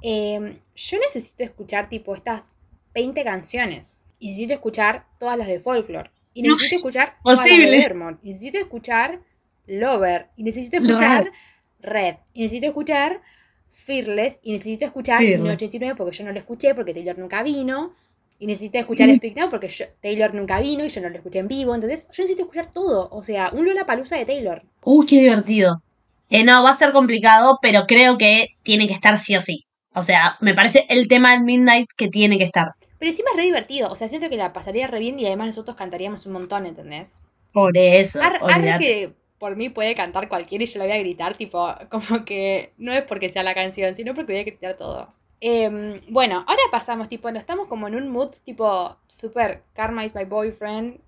Eh, 0.04 0.60
yo 0.76 1.00
necesito 1.00 1.44
escuchar 1.44 1.90
tipo 1.90 2.14
estas 2.16 2.52
20 2.94 3.24
canciones. 3.24 4.10
Y 4.20 4.30
necesito 4.30 4.54
escuchar 4.54 5.06
todas 5.20 5.38
las 5.38 5.48
de 5.48 5.60
Folklore. 5.60 6.12
Y 6.34 6.44
No 6.44 6.54
necesito 6.54 6.78
escuchar 6.78 7.18
todas 7.24 7.40
las 7.40 7.46
de 7.46 7.52
posible. 7.52 8.18
Y 8.24 8.28
necesito 8.30 8.60
escuchar 8.60 9.20
Lover. 9.68 10.30
Y 10.36 10.44
necesito 10.44 10.78
escuchar 10.78 11.24
Lover. 11.24 11.34
Red. 11.80 12.16
Y 12.34 12.42
necesito 12.42 12.68
escuchar 12.68 13.22
Fearless. 13.70 14.40
Y 14.42 14.54
necesito 14.54 14.86
escuchar 14.86 15.20
Fearless. 15.20 15.40
1989 15.40 15.96
porque 15.96 16.18
yo 16.18 16.24
no 16.26 16.32
lo 16.32 16.40
escuché 16.40 16.76
porque 16.76 16.94
Taylor 16.94 17.18
nunca 17.18 17.44
vino. 17.44 17.94
Y 18.40 18.48
necesito 18.48 18.78
escuchar 18.78 19.10
Mm. 19.10 19.16
Speak 19.18 19.36
Now 19.36 19.50
porque 19.50 19.68
yo- 19.70 19.86
Taylor 20.02 20.34
nunca 20.34 20.60
vino 20.60 20.86
y 20.86 20.90
yo 20.90 21.02
no 21.02 21.10
lo 21.10 21.16
escuché 21.18 21.40
en 21.40 21.48
vivo. 21.48 21.74
Entonces 21.74 22.04
yo 22.12 22.24
necesito 22.24 22.44
escuchar 22.44 22.72
todo. 22.72 23.10
O 23.12 23.24
sea, 23.24 23.50
un 23.54 23.66
Lola 23.66 23.86
Palusa 23.86 24.16
de 24.18 24.26
Taylor. 24.26 24.62
Uy, 24.84 25.06
qué 25.08 25.20
divertido. 25.22 25.82
Eh, 26.30 26.44
no, 26.44 26.62
va 26.64 26.72
a 26.72 26.76
ser 26.76 26.92
complicado, 26.92 27.58
pero 27.62 27.86
creo 27.88 28.18
que 28.18 28.50
tiene 28.64 28.88
que 28.88 28.94
estar 28.94 29.18
sí 29.18 29.36
o 29.36 29.42
sí. 29.42 29.66
O 29.94 30.04
sea, 30.04 30.38
me 30.42 30.54
parece 30.54 30.86
el 30.90 31.08
tema 31.08 31.32
de 31.32 31.40
Midnight 31.40 31.90
que 31.96 32.08
tiene 32.10 32.38
que 32.38 32.44
estar. 32.44 32.74
Pero 33.00 33.10
encima 33.12 33.30
es 33.32 33.38
re 33.38 33.44
divertido. 33.44 33.90
O 33.92 33.96
sea, 33.96 34.08
siento 34.10 34.30
que 34.30 34.38
la 34.38 34.54
pasaría 34.54 34.88
re 34.88 35.00
bien 35.00 35.20
y 35.20 35.26
además 35.26 35.48
nosotros 35.48 35.76
cantaríamos 35.78 36.26
un 36.26 36.34
montón, 36.34 36.66
¿entendés? 36.66 37.22
Por 37.54 37.78
eso. 37.78 38.22
Ar- 38.22 38.40
olvídate. 38.44 38.84
que 38.84 39.14
por 39.40 39.56
mí 39.56 39.70
puede 39.70 39.96
cantar 39.96 40.28
cualquiera 40.30 40.64
y 40.64 40.68
yo 40.68 40.80
la 40.80 40.86
voy 40.86 40.94
a 40.96 41.00
gritar, 41.00 41.38
tipo, 41.38 41.68
como 41.90 42.26
que 42.26 42.74
no 42.78 42.92
es 42.94 43.04
porque 43.04 43.30
sea 43.30 43.42
la 43.44 43.54
canción, 43.56 43.96
sino 43.96 44.14
porque 44.14 44.34
voy 44.34 44.42
a 44.42 44.46
gritar 44.46 44.76
todo. 44.76 45.14
Em, 45.40 46.02
bueno, 46.10 46.44
ahora 46.48 46.62
pasamos, 46.72 47.10
tipo, 47.10 47.30
no 47.32 47.38
estamos 47.38 47.68
como 47.68 47.88
en 47.88 47.96
un 47.96 48.10
mood, 48.10 48.32
tipo, 48.44 48.98
super 49.08 49.64
Karma 49.74 50.04
is 50.06 50.16
my 50.16 50.26
boyfriend. 50.26 51.00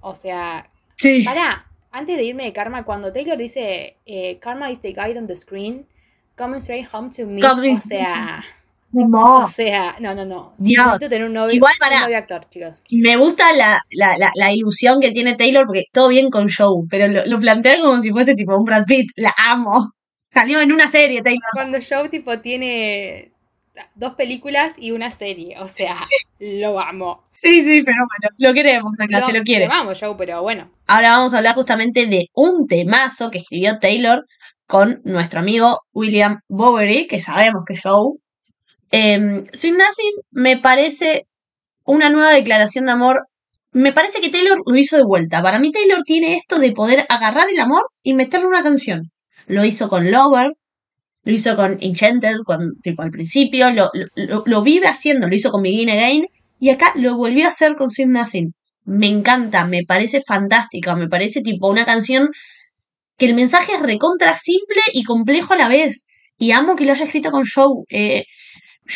O 0.00 0.14
sea, 0.14 0.68
Sí. 0.96 1.24
pará, 1.24 1.66
antes 1.92 2.16
de 2.16 2.24
irme 2.24 2.44
de 2.44 2.52
Karma, 2.52 2.84
cuando 2.84 3.12
Taylor 3.12 3.36
dice 3.38 3.96
eh, 4.06 4.38
Karma 4.40 4.70
is 4.70 4.80
the 4.80 4.88
guide 4.92 5.18
on 5.18 5.26
the 5.26 5.36
screen, 5.36 5.86
coming 6.36 6.58
straight 6.60 6.88
home 6.92 7.10
to 7.10 7.26
me. 7.26 7.40
Coming- 7.40 7.76
O 7.76 7.80
sea, 7.80 8.42
No. 8.92 9.44
o 9.44 9.48
sea, 9.48 9.96
no, 10.00 10.14
no, 10.14 10.24
no. 10.24 10.54
Dios. 10.58 10.84
Necesito 10.86 11.08
tener 11.10 11.26
un 11.26 11.34
novio, 11.34 11.54
Igual, 11.54 11.74
un 11.74 11.78
pará. 11.78 12.00
novio 12.02 12.18
actor, 12.18 12.48
chicos. 12.48 12.82
Me 12.92 13.16
gusta 13.16 13.52
la, 13.52 13.78
la, 13.92 14.16
la, 14.18 14.30
la 14.34 14.52
ilusión 14.52 15.00
que 15.00 15.12
tiene 15.12 15.34
Taylor, 15.36 15.66
porque 15.66 15.84
todo 15.92 16.08
bien 16.08 16.30
con 16.30 16.48
Joe, 16.48 16.86
pero 16.90 17.06
lo, 17.08 17.24
lo 17.26 17.38
plantea 17.40 17.80
como 17.80 18.00
si 18.00 18.10
fuese 18.10 18.34
tipo 18.34 18.56
un 18.56 18.64
Brad 18.64 18.84
Pitt. 18.86 19.10
La 19.16 19.34
amo. 19.48 19.92
Salió 20.30 20.60
en 20.60 20.72
una 20.72 20.86
serie, 20.88 21.22
Taylor. 21.22 21.40
Cuando 21.52 21.78
Joe 21.86 22.08
tipo 22.08 22.40
tiene 22.40 23.32
dos 23.94 24.14
películas 24.14 24.74
y 24.78 24.92
una 24.92 25.10
serie, 25.10 25.58
o 25.60 25.68
sea, 25.68 25.96
lo 26.38 26.80
amo. 26.80 27.24
Sí, 27.42 27.62
sí, 27.62 27.82
pero 27.82 27.98
bueno, 27.98 28.34
lo 28.38 28.54
queremos 28.54 28.92
acá, 28.98 29.22
se 29.22 29.32
lo 29.32 29.42
quiere. 29.42 29.66
Te 29.66 29.72
amo, 29.72 29.92
Joe, 29.98 30.14
pero 30.16 30.42
bueno. 30.42 30.70
Ahora 30.86 31.10
vamos 31.10 31.34
a 31.34 31.38
hablar 31.38 31.54
justamente 31.54 32.06
de 32.06 32.28
un 32.34 32.66
temazo 32.66 33.30
que 33.30 33.38
escribió 33.38 33.78
Taylor 33.78 34.24
con 34.66 35.00
nuestro 35.04 35.40
amigo 35.40 35.80
William 35.92 36.40
Bowery, 36.48 37.06
que 37.06 37.20
sabemos 37.20 37.64
que 37.66 37.74
es 37.74 37.82
Joe. 37.82 38.14
Eh, 38.90 39.44
Sweet 39.52 39.74
Nothing 39.74 40.14
me 40.30 40.56
parece 40.56 41.26
una 41.84 42.10
nueva 42.10 42.32
declaración 42.32 42.86
de 42.86 42.92
amor. 42.92 43.26
Me 43.72 43.92
parece 43.92 44.20
que 44.20 44.30
Taylor 44.30 44.58
lo 44.64 44.76
hizo 44.76 44.96
de 44.96 45.04
vuelta. 45.04 45.42
Para 45.42 45.58
mí 45.58 45.70
Taylor 45.70 46.02
tiene 46.02 46.34
esto 46.36 46.58
de 46.58 46.72
poder 46.72 47.06
agarrar 47.08 47.48
el 47.50 47.60
amor 47.60 47.86
y 48.02 48.14
meterle 48.14 48.46
una 48.46 48.62
canción. 48.62 49.10
Lo 49.46 49.64
hizo 49.64 49.88
con 49.88 50.10
Lover, 50.10 50.52
lo 51.26 51.32
hizo 51.32 51.54
con 51.56 51.76
Enchanted, 51.82 52.38
con, 52.46 52.80
tipo 52.82 53.02
al 53.02 53.10
principio, 53.10 53.70
lo, 53.70 53.90
lo, 54.14 54.62
vive 54.62 54.86
haciendo, 54.86 55.28
lo 55.28 55.34
hizo 55.34 55.50
con 55.50 55.62
Begin 55.62 55.90
Again, 55.90 56.26
y 56.58 56.70
acá 56.70 56.94
lo 56.96 57.16
volvió 57.16 57.44
a 57.44 57.48
hacer 57.48 57.76
con 57.76 57.90
Sweet 57.90 58.08
Nothing 58.08 58.52
me 58.86 59.08
encanta, 59.08 59.66
me 59.66 59.82
parece 59.82 60.22
fantástica, 60.26 60.94
me 60.94 61.08
parece 61.08 61.42
tipo 61.42 61.68
una 61.68 61.84
canción 61.84 62.30
que 63.18 63.26
el 63.26 63.34
mensaje 63.34 63.74
es 63.74 63.82
recontra 63.82 64.36
simple 64.36 64.80
y 64.92 65.02
complejo 65.02 65.54
a 65.54 65.56
la 65.56 65.68
vez. 65.68 66.06
Y 66.38 66.52
amo 66.52 66.76
que 66.76 66.84
lo 66.84 66.92
haya 66.92 67.04
escrito 67.04 67.30
con. 67.30 67.44
Eh, 67.90 68.24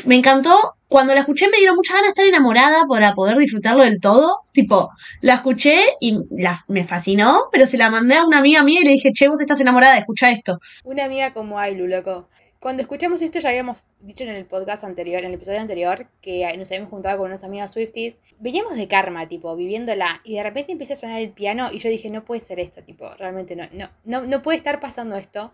me 0.06 0.16
encantó, 0.16 0.54
cuando 0.88 1.14
la 1.14 1.20
escuché 1.20 1.48
me 1.48 1.58
dieron 1.58 1.76
muchas 1.76 1.94
ganas 1.94 2.06
de 2.08 2.10
estar 2.10 2.24
enamorada 2.26 2.84
para 2.88 3.14
poder 3.14 3.36
disfrutarlo 3.38 3.84
del 3.84 4.00
todo. 4.00 4.38
Tipo, 4.52 4.90
la 5.20 5.34
escuché 5.34 5.80
y 6.00 6.18
la- 6.30 6.64
me 6.68 6.84
fascinó, 6.84 7.44
pero 7.52 7.66
se 7.66 7.76
la 7.78 7.90
mandé 7.90 8.16
a 8.16 8.24
una 8.26 8.38
amiga 8.38 8.62
mía 8.62 8.80
y 8.80 8.84
le 8.84 8.90
dije, 8.92 9.12
che, 9.12 9.28
vos 9.28 9.40
estás 9.40 9.60
enamorada, 9.60 9.98
escucha 9.98 10.30
esto. 10.30 10.58
Una 10.84 11.04
amiga 11.04 11.32
como 11.32 11.58
Ailu, 11.58 11.86
loco. 11.86 12.28
Cuando 12.58 12.82
escuchamos 12.82 13.22
esto 13.22 13.38
ya 13.38 13.48
habíamos 13.48 13.78
dicho 14.00 14.22
en 14.24 14.30
el 14.30 14.44
podcast 14.44 14.84
anterior, 14.84 15.20
en 15.20 15.28
el 15.28 15.34
episodio 15.34 15.60
anterior, 15.60 16.08
que 16.20 16.46
nos 16.58 16.68
habíamos 16.70 16.90
juntado 16.90 17.16
con 17.16 17.28
unas 17.28 17.42
amigas 17.42 17.70
Swifties. 17.70 18.18
Veníamos 18.38 18.74
de 18.76 18.86
karma, 18.86 19.28
tipo, 19.28 19.56
viviéndola, 19.56 20.20
y 20.24 20.34
de 20.34 20.42
repente 20.42 20.72
empieza 20.72 20.92
a 20.92 20.96
sonar 20.96 21.20
el 21.22 21.30
piano 21.30 21.68
y 21.72 21.78
yo 21.78 21.88
dije, 21.88 22.10
no 22.10 22.22
puede 22.22 22.40
ser 22.42 22.60
esto, 22.60 22.82
tipo, 22.82 23.08
realmente 23.18 23.56
no, 23.56 23.64
no, 23.72 23.88
no, 24.04 24.26
no 24.26 24.42
puede 24.42 24.58
estar 24.58 24.78
pasando 24.78 25.16
esto. 25.16 25.52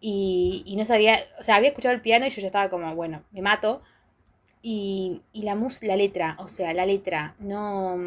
Y, 0.00 0.62
y 0.66 0.76
no 0.76 0.84
sabía, 0.84 1.18
o 1.38 1.44
sea, 1.44 1.56
había 1.56 1.68
escuchado 1.68 1.94
el 1.94 2.00
piano 2.00 2.26
y 2.26 2.30
yo 2.30 2.40
ya 2.40 2.46
estaba 2.46 2.68
como, 2.68 2.94
bueno, 2.94 3.22
me 3.32 3.42
mato. 3.42 3.82
Y, 4.62 5.22
y 5.32 5.42
la 5.42 5.54
mus, 5.54 5.82
la 5.82 5.96
letra, 5.96 6.36
o 6.40 6.48
sea, 6.48 6.72
la 6.74 6.86
letra, 6.86 7.34
no... 7.38 7.98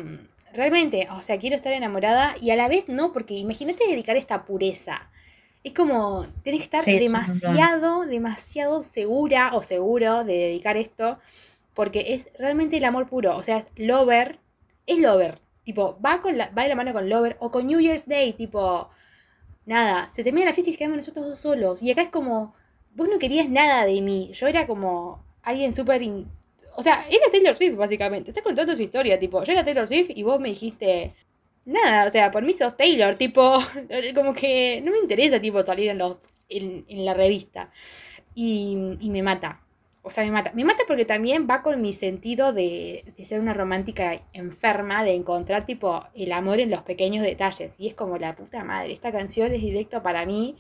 Realmente, 0.52 1.08
o 1.12 1.22
sea, 1.22 1.38
quiero 1.38 1.56
estar 1.56 1.74
enamorada 1.74 2.36
y 2.42 2.50
a 2.50 2.56
la 2.56 2.68
vez 2.68 2.90
no, 2.90 3.14
porque 3.14 3.36
imagínate 3.36 3.88
dedicar 3.88 4.18
esta 4.18 4.46
pureza. 4.46 5.08
Es 5.64 5.74
como, 5.74 6.26
tienes 6.44 6.62
que 6.62 6.66
estar 6.66 6.82
Sí, 6.82 6.96
es 6.96 7.02
demasiado, 7.02 8.06
demasiado 8.06 8.82
segura 8.82 9.52
o 9.54 9.62
seguro 9.62 10.24
de 10.24 10.34
dedicar 10.34 10.76
esto, 10.76 11.20
porque 11.76 12.16
es 12.16 12.28
realmente 12.40 12.78
el 12.78 12.86
amor 12.86 13.08
puro. 13.08 13.38
O 13.38 13.44
sea, 13.44 13.58
es 13.58 13.68
Lover, 13.76 14.40
es 14.88 14.98
Lover. 15.00 15.40
Tipo, 15.64 16.00
va, 16.04 16.20
con 16.22 16.38
la, 16.38 16.50
va 16.50 16.64
de 16.64 16.70
la 16.70 16.76
mano 16.76 16.94
con 16.94 17.10
Lover 17.10 17.38
o 17.40 17.52
con 17.52 17.68
New 17.68 17.80
Year's 17.80 18.08
Day, 18.08 18.34
tipo, 18.34 18.90
nada, 19.70 20.10
se 20.10 20.24
termina 20.24 20.48
la 20.48 20.54
fiesta 20.54 20.72
y 20.72 20.76
quedamos 20.76 20.98
nosotros 20.98 21.28
dos 21.28 21.40
solos. 21.40 21.84
Y 21.84 21.92
acá 21.92 22.02
es 22.02 22.10
como, 22.10 22.56
vos 22.96 23.08
no 23.08 23.20
querías 23.20 23.48
nada 23.50 23.86
de 23.86 24.02
mí. 24.02 24.32
Yo 24.34 24.48
era 24.48 24.68
como 24.68 25.24
alguien 25.44 25.74
súper... 25.74 26.02
O 26.76 26.82
sea, 26.84 27.06
era 27.10 27.32
Taylor 27.32 27.56
Swift, 27.56 27.76
básicamente. 27.76 28.32
Estás 28.32 28.44
contando 28.44 28.76
su 28.76 28.82
historia, 28.82 29.20
tipo, 29.20 29.44
yo 29.44 29.54
era 29.54 29.64
Taylor 29.64 29.88
Swift 29.88 30.10
y 30.10 30.24
vos 30.24 30.40
me 30.40 30.50
dijiste... 30.50 31.14
Nada, 31.66 32.08
o 32.08 32.10
sea, 32.10 32.32
por 32.32 32.44
mí 32.44 32.54
sos 32.54 32.76
Taylor, 32.76 33.14
tipo, 33.16 33.60
como 34.16 34.34
que 34.34 34.82
no 34.84 34.92
me 34.92 34.98
interesa, 35.00 35.40
tipo, 35.40 35.62
salir 35.62 35.90
en 35.90 36.00
los 36.00 36.18
en, 36.50 36.86
en 36.88 37.06
la 37.06 37.14
revista. 37.14 37.72
Y, 38.34 38.98
y 39.00 39.10
me 39.12 39.22
mata. 39.22 39.62
O 40.02 40.12
sea, 40.12 40.24
me 40.24 40.32
mata. 40.32 40.52
Me 40.54 40.64
mata 40.64 40.84
porque 40.88 41.06
también 41.06 41.48
va 41.50 41.62
con 41.62 41.82
mi 41.82 41.94
sentido 41.94 42.54
de, 42.54 43.04
de 43.18 43.26
ser 43.26 43.40
una 43.40 43.54
romántica 43.54 44.22
enferma, 44.34 45.04
de 45.04 45.14
encontrar, 45.14 45.66
tipo, 45.66 46.06
el 46.16 46.32
amor 46.32 46.60
en 46.60 46.72
los 46.72 46.84
pequeños 46.84 47.24
detalles. 47.24 47.80
Y 47.80 47.88
es 47.88 47.94
como 47.96 48.18
la 48.18 48.36
puta 48.36 48.64
madre. 48.64 48.94
Esta 48.94 49.12
canción 49.12 49.52
es 49.52 49.62
directo 49.62 50.02
para 50.02 50.26
mí, 50.26 50.56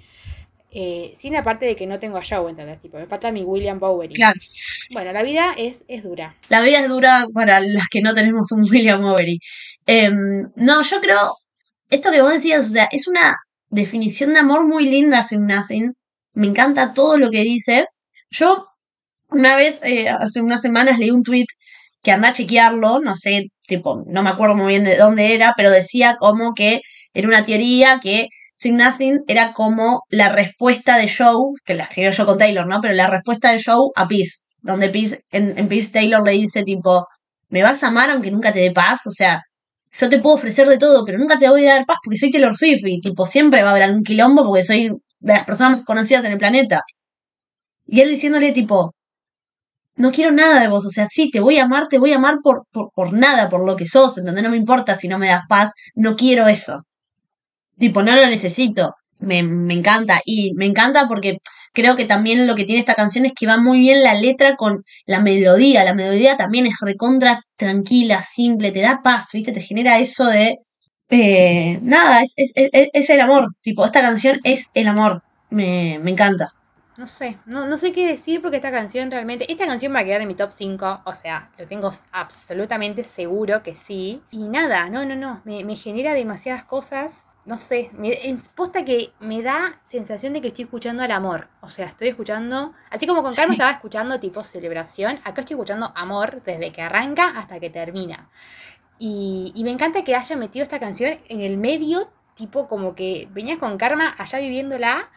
eh, 0.71 1.13
sin 1.17 1.33
la 1.33 1.43
parte 1.43 1.65
de 1.65 1.75
que 1.75 1.87
no 1.87 1.97
tengo 1.97 2.17
a 2.17 2.23
Joe, 2.23 2.49
¿entendés? 2.49 2.79
Tipo, 2.79 2.97
me 2.97 3.07
falta 3.07 3.31
mi 3.31 3.43
William 3.43 3.79
Bowery. 3.79 4.13
Claro. 4.13 4.39
Bueno, 4.91 5.11
la 5.11 5.23
vida 5.23 5.53
es, 5.57 5.83
es 5.87 6.03
dura. 6.03 6.35
La 6.49 6.61
vida 6.61 6.79
es 6.79 6.87
dura 6.87 7.25
para 7.33 7.59
las 7.59 7.87
que 7.89 8.01
no 8.01 8.13
tenemos 8.13 8.51
un 8.51 8.61
William 8.69 9.03
Overy. 9.03 9.39
Em, 9.87 10.51
no, 10.55 10.83
yo 10.83 11.01
creo, 11.01 11.37
esto 11.89 12.11
que 12.11 12.21
vos 12.21 12.33
decías, 12.33 12.67
o 12.67 12.71
sea, 12.71 12.87
es 12.91 13.07
una 13.07 13.35
definición 13.69 14.33
de 14.33 14.39
amor 14.39 14.67
muy 14.67 14.87
linda, 14.87 15.23
Sweet 15.23 15.41
Nothing. 15.41 15.93
Me 16.33 16.47
encanta 16.47 16.93
todo 16.93 17.17
lo 17.17 17.31
que 17.31 17.43
dice. 17.43 17.87
Yo, 18.29 18.67
una 19.29 19.55
vez, 19.55 19.79
eh, 19.83 20.09
hace 20.09 20.41
unas 20.41 20.61
semanas, 20.61 20.99
leí 20.99 21.11
un 21.11 21.23
tweet 21.23 21.45
que 22.01 22.11
anda 22.11 22.29
a 22.29 22.33
chequearlo, 22.33 22.99
no 22.99 23.15
sé, 23.15 23.47
tipo, 23.67 24.03
no 24.07 24.23
me 24.23 24.29
acuerdo 24.29 24.55
muy 24.55 24.67
bien 24.67 24.83
de 24.83 24.97
dónde 24.97 25.33
era, 25.33 25.53
pero 25.57 25.71
decía 25.71 26.15
como 26.19 26.53
que 26.53 26.81
era 27.13 27.27
una 27.27 27.45
teoría 27.45 27.99
que 28.01 28.27
Sweet 28.53 28.75
Nothing 28.75 29.19
era 29.27 29.53
como 29.53 30.03
la 30.09 30.29
respuesta 30.29 30.97
de 30.97 31.09
Joe, 31.09 31.53
que 31.65 31.75
la 31.75 31.83
escribió 31.83 32.11
yo 32.11 32.25
con 32.25 32.37
Taylor, 32.37 32.67
¿no? 32.67 32.79
Pero 32.81 32.93
la 32.93 33.07
respuesta 33.07 33.51
de 33.51 33.61
Joe 33.63 33.89
a 33.95 34.07
Peace, 34.07 34.45
donde 34.61 34.89
Peace, 34.89 35.21
en, 35.31 35.57
en 35.57 35.67
Peace 35.67 35.91
Taylor 35.91 36.23
le 36.25 36.31
dice 36.33 36.63
tipo, 36.63 37.05
¿me 37.49 37.63
vas 37.63 37.83
a 37.83 37.87
amar 37.87 38.09
aunque 38.11 38.31
nunca 38.31 38.51
te 38.51 38.59
dé 38.59 38.71
paz? 38.71 39.07
O 39.07 39.11
sea, 39.11 39.41
yo 39.97 40.09
te 40.09 40.19
puedo 40.19 40.35
ofrecer 40.35 40.67
de 40.67 40.77
todo, 40.77 41.05
pero 41.05 41.17
nunca 41.17 41.37
te 41.39 41.49
voy 41.49 41.67
a 41.67 41.75
dar 41.75 41.85
paz 41.85 41.97
porque 42.03 42.17
soy 42.17 42.31
Taylor 42.31 42.55
Swift 42.55 42.81
y 42.85 42.99
tipo, 42.99 43.25
siempre 43.25 43.61
va 43.63 43.69
a 43.69 43.71
haber 43.71 43.83
algún 43.83 44.03
quilombo 44.03 44.43
porque 44.45 44.63
soy 44.63 44.89
de 45.19 45.33
las 45.33 45.45
personas 45.45 45.79
más 45.79 45.85
conocidas 45.85 46.25
en 46.25 46.33
el 46.33 46.37
planeta. 46.37 46.83
Y 47.85 48.01
él 48.01 48.09
diciéndole 48.09 48.51
tipo, 48.51 48.93
no 49.99 50.11
quiero 50.11 50.31
nada 50.31 50.59
de 50.61 50.67
vos, 50.69 50.85
o 50.85 50.89
sea, 50.89 51.07
sí, 51.09 51.29
te 51.31 51.39
voy 51.41 51.57
a 51.59 51.63
amar, 51.65 51.87
te 51.89 51.99
voy 51.99 52.13
a 52.13 52.17
amar 52.17 52.37
por, 52.43 52.63
por, 52.71 53.13
nada, 53.13 53.49
por 53.49 53.65
lo 53.65 53.75
que 53.75 53.85
sos, 53.87 54.17
¿entendés? 54.17 54.43
No 54.43 54.49
me 54.51 54.57
importa 54.57 54.97
si 54.99 55.07
no 55.07 55.19
me 55.19 55.27
das 55.29 55.43
paz, 55.49 55.73
no 55.95 56.15
quiero 56.15 56.47
eso. 56.47 56.85
Tipo, 57.77 58.03
no 58.03 58.15
lo 58.15 58.27
necesito. 58.27 58.95
Me, 59.19 59.43
me 59.43 59.73
encanta. 59.73 60.21
Y 60.25 60.53
me 60.55 60.65
encanta 60.65 61.07
porque 61.07 61.37
creo 61.73 61.95
que 61.95 62.05
también 62.05 62.47
lo 62.47 62.55
que 62.55 62.65
tiene 62.65 62.79
esta 62.79 62.95
canción 62.95 63.25
es 63.25 63.33
que 63.37 63.47
va 63.47 63.57
muy 63.57 63.79
bien 63.79 64.03
la 64.03 64.13
letra 64.15 64.55
con 64.55 64.83
la 65.05 65.19
melodía. 65.21 65.83
La 65.83 65.93
melodía 65.93 66.37
también 66.37 66.65
es 66.67 66.75
recontra 66.81 67.41
tranquila, 67.57 68.23
simple, 68.23 68.71
te 68.71 68.81
da 68.81 68.99
paz, 69.03 69.29
¿viste? 69.33 69.51
Te 69.53 69.61
genera 69.61 69.99
eso 69.99 70.25
de... 70.27 70.57
eh, 71.09 71.79
nada, 71.81 72.21
es, 72.23 72.33
es, 72.35 72.53
es, 72.55 72.89
es 72.93 73.09
el 73.09 73.21
amor. 73.21 73.47
Tipo, 73.61 73.85
esta 73.85 74.01
canción 74.01 74.39
es 74.43 74.69
el 74.73 74.87
amor. 74.87 75.23
Me, 75.49 75.99
me 75.99 76.11
encanta. 76.11 76.49
No 76.99 77.07
sé, 77.07 77.37
no, 77.45 77.65
no 77.65 77.77
sé 77.77 77.93
qué 77.93 78.05
decir 78.05 78.41
porque 78.41 78.57
esta 78.57 78.71
canción 78.71 79.09
realmente, 79.09 79.49
esta 79.49 79.65
canción 79.65 79.95
va 79.95 79.99
a 79.99 80.03
quedar 80.03 80.19
en 80.19 80.27
mi 80.27 80.35
top 80.35 80.51
5, 80.51 81.03
o 81.05 81.13
sea, 81.13 81.49
lo 81.57 81.65
tengo 81.65 81.89
absolutamente 82.11 83.05
seguro 83.05 83.63
que 83.63 83.73
sí. 83.73 84.21
Y 84.31 84.49
nada, 84.49 84.89
no, 84.89 85.05
no, 85.05 85.15
no, 85.15 85.41
me, 85.45 85.63
me 85.63 85.77
genera 85.77 86.13
demasiadas 86.13 86.65
cosas 86.65 87.25
no 87.45 87.57
sé, 87.57 87.89
me, 87.93 88.19
posta 88.53 88.83
que 88.83 89.13
me 89.21 89.41
da 89.41 89.81
sensación 89.87 90.33
de 90.33 90.41
que 90.41 90.49
estoy 90.49 90.65
escuchando 90.65 91.01
al 91.01 91.11
amor. 91.11 91.47
O 91.61 91.69
sea, 91.69 91.85
estoy 91.85 92.09
escuchando, 92.09 92.73
así 92.91 93.07
como 93.07 93.23
con 93.23 93.31
Sí. 93.31 93.37
Carmen 93.37 93.53
estaba 93.53 93.71
escuchando 93.71 94.19
tipo 94.19 94.43
celebración, 94.43 95.19
acá 95.23 95.41
estoy 95.41 95.53
escuchando 95.55 95.93
amor 95.95 96.43
desde 96.43 96.71
que 96.71 96.81
arranca 96.81 97.29
hasta 97.29 97.61
que 97.61 97.69
termina. 97.69 98.29
Y, 98.99 99.53
y 99.55 99.63
me 99.63 99.71
encanta 99.71 100.03
que 100.03 100.15
haya 100.15 100.35
metido 100.35 100.63
esta 100.63 100.79
canción 100.79 101.17
en 101.29 101.39
el 101.39 101.57
medio, 101.57 102.11
tipo 102.35 102.67
como 102.67 102.93
que 102.93 103.29
venías 103.31 103.57
con 103.57 103.77
Karma 103.77 104.13
allá 104.17 104.39
viviéndola, 104.39 105.09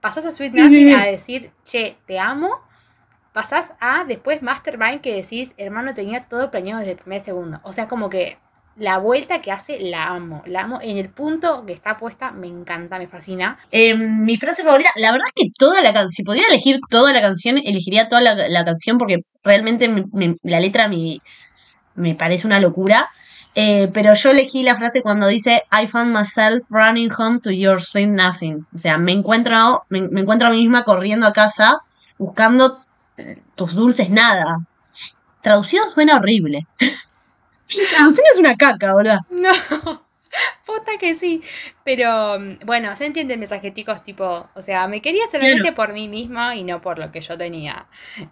pasás 0.00 0.24
a 0.24 0.32
Sweet 0.32 0.52
Sí. 0.52 0.58
Nothing 0.60 0.94
a 0.94 1.04
decir, 1.06 1.50
che, 1.64 1.96
te 2.06 2.18
amo, 2.18 2.60
pasás 3.32 3.66
a 3.80 4.04
después 4.04 4.42
Mastermind 4.42 5.00
que 5.00 5.14
decís, 5.14 5.52
hermano, 5.56 5.94
tenía 5.94 6.24
todo 6.24 6.50
planeado 6.50 6.80
desde 6.80 6.92
el 6.92 6.98
primer 6.98 7.22
segundo. 7.22 7.60
O 7.62 7.72
sea, 7.72 7.86
como 7.88 8.10
que 8.10 8.38
la 8.76 8.98
vuelta 8.98 9.42
que 9.42 9.52
hace 9.52 9.78
la 9.80 10.06
amo, 10.08 10.42
la 10.46 10.62
amo 10.62 10.78
en 10.82 10.96
el 10.96 11.10
punto 11.10 11.66
que 11.66 11.72
está 11.72 11.96
puesta, 11.98 12.32
me 12.32 12.46
encanta, 12.46 12.98
me 12.98 13.06
fascina. 13.08 13.58
Eh, 13.70 13.94
mi 13.94 14.36
frase 14.36 14.62
favorita, 14.64 14.90
la 14.96 15.12
verdad 15.12 15.26
es 15.28 15.44
que 15.44 15.50
toda 15.58 15.82
la 15.82 15.92
canción, 15.92 16.10
si 16.12 16.22
pudiera 16.22 16.48
elegir 16.48 16.78
toda 16.88 17.12
la 17.12 17.20
canción, 17.20 17.58
elegiría 17.58 18.08
toda 18.08 18.22
la, 18.22 18.34
la 18.48 18.64
canción 18.64 18.96
porque 18.96 19.18
realmente 19.44 19.88
me- 19.88 20.04
me- 20.12 20.36
la 20.42 20.60
letra 20.60 20.88
me, 20.88 21.18
me 21.94 22.14
parece 22.14 22.46
una 22.46 22.58
locura. 22.60 23.10
Eh, 23.54 23.90
pero 23.92 24.14
yo 24.14 24.30
elegí 24.30 24.62
la 24.62 24.76
frase 24.76 25.02
cuando 25.02 25.26
dice 25.26 25.64
I 25.72 25.86
found 25.88 26.16
myself 26.16 26.64
running 26.70 27.10
home 27.10 27.40
to 27.40 27.50
your 27.50 27.82
sweet 27.82 28.08
nothing. 28.08 28.66
O 28.72 28.78
sea, 28.78 28.96
me 28.96 29.12
encuentro, 29.12 29.84
me, 29.88 30.02
me 30.02 30.20
encuentro 30.20 30.48
a 30.48 30.50
mí 30.50 30.58
misma 30.58 30.84
corriendo 30.84 31.26
a 31.26 31.32
casa 31.32 31.80
buscando 32.18 32.80
eh, 33.16 33.42
tus 33.54 33.74
dulces 33.74 34.10
nada. 34.10 34.58
Traducido 35.40 35.90
suena 35.92 36.16
horrible. 36.16 36.66
Traducción 37.90 38.26
es 38.32 38.38
una 38.38 38.56
caca, 38.56 38.94
¿verdad? 38.94 39.20
No, 39.30 40.02
puta 40.66 40.98
que 40.98 41.14
sí. 41.14 41.42
Pero 41.84 42.38
mm, 42.38 42.66
bueno, 42.66 42.94
se 42.96 43.06
entiende 43.06 43.34
el 43.34 43.40
mensaje, 43.40 43.72
chicos, 43.72 44.02
tipo, 44.02 44.48
o 44.54 44.62
sea, 44.62 44.86
me 44.88 45.02
quería 45.02 45.24
solamente 45.30 45.72
por 45.72 45.92
mí 45.92 46.08
misma 46.08 46.56
y 46.56 46.64
no 46.64 46.80
por 46.80 46.98
lo 46.98 47.10
que 47.10 47.20
yo 47.20 47.36
tenía. 47.36 47.86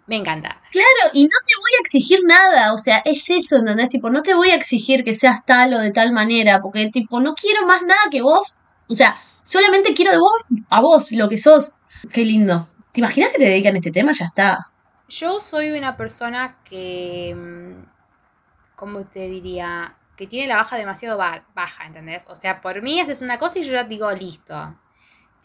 Me 0.07 0.17
encanta. 0.17 0.61
Claro, 0.71 1.13
y 1.13 1.25
no 1.25 1.37
te 1.47 1.55
voy 1.57 1.71
a 1.79 1.81
exigir 1.81 2.21
nada, 2.25 2.73
o 2.73 2.79
sea, 2.79 2.99
es 3.05 3.29
eso, 3.31 3.57
¿entendés? 3.57 3.89
Tipo, 3.89 4.11
no 4.11 4.23
te 4.23 4.35
voy 4.35 4.51
a 4.51 4.55
exigir 4.55 5.05
que 5.05 5.15
seas 5.15 5.45
tal 5.45 5.75
o 5.75 5.79
de 5.79 5.91
tal 5.91 6.13
manera, 6.13 6.61
porque, 6.61 6.89
tipo, 6.91 7.21
no 7.21 7.35
quiero 7.35 7.67
más 7.67 7.83
nada 7.83 8.01
que 8.11 8.23
vos, 8.23 8.59
o 8.89 8.95
sea, 8.95 9.17
solamente 9.45 9.95
quiero 9.95 10.13
de 10.13 10.19
vos 10.19 10.33
a 10.71 10.81
vos, 10.81 11.13
lo 11.13 11.29
que 11.29 11.39
sos. 11.39 11.77
Qué 12.13 12.25
lindo. 12.25 12.69
¿Te 12.93 13.01
imaginas 13.01 13.33
que 13.33 13.39
te 13.39 13.45
dedican 13.45 13.75
a 13.75 13.79
este 13.79 13.91
tema? 13.91 14.13
Ya 14.13 14.27
está. 14.27 14.71
Yo 15.09 15.41
soy 15.41 15.71
una 15.73 15.97
persona 15.97 16.59
que, 16.65 17.35
mm, 17.35 18.77
¿cómo 18.77 19.05
te 19.07 19.29
diría? 19.29 19.98
Que 20.19 20.27
tiene 20.27 20.49
la 20.49 20.57
baja 20.57 20.77
demasiado 20.77 21.17
ba- 21.17 21.45
baja, 21.55 21.87
¿entendés? 21.87 22.27
O 22.29 22.35
sea, 22.37 22.61
por 22.61 22.83
mí 22.83 23.01
haces 23.01 23.23
una 23.23 23.39
cosa 23.39 23.61
y 23.61 23.63
yo 23.63 23.73
ya 23.73 23.85
digo, 23.85 24.11
listo, 24.13 24.77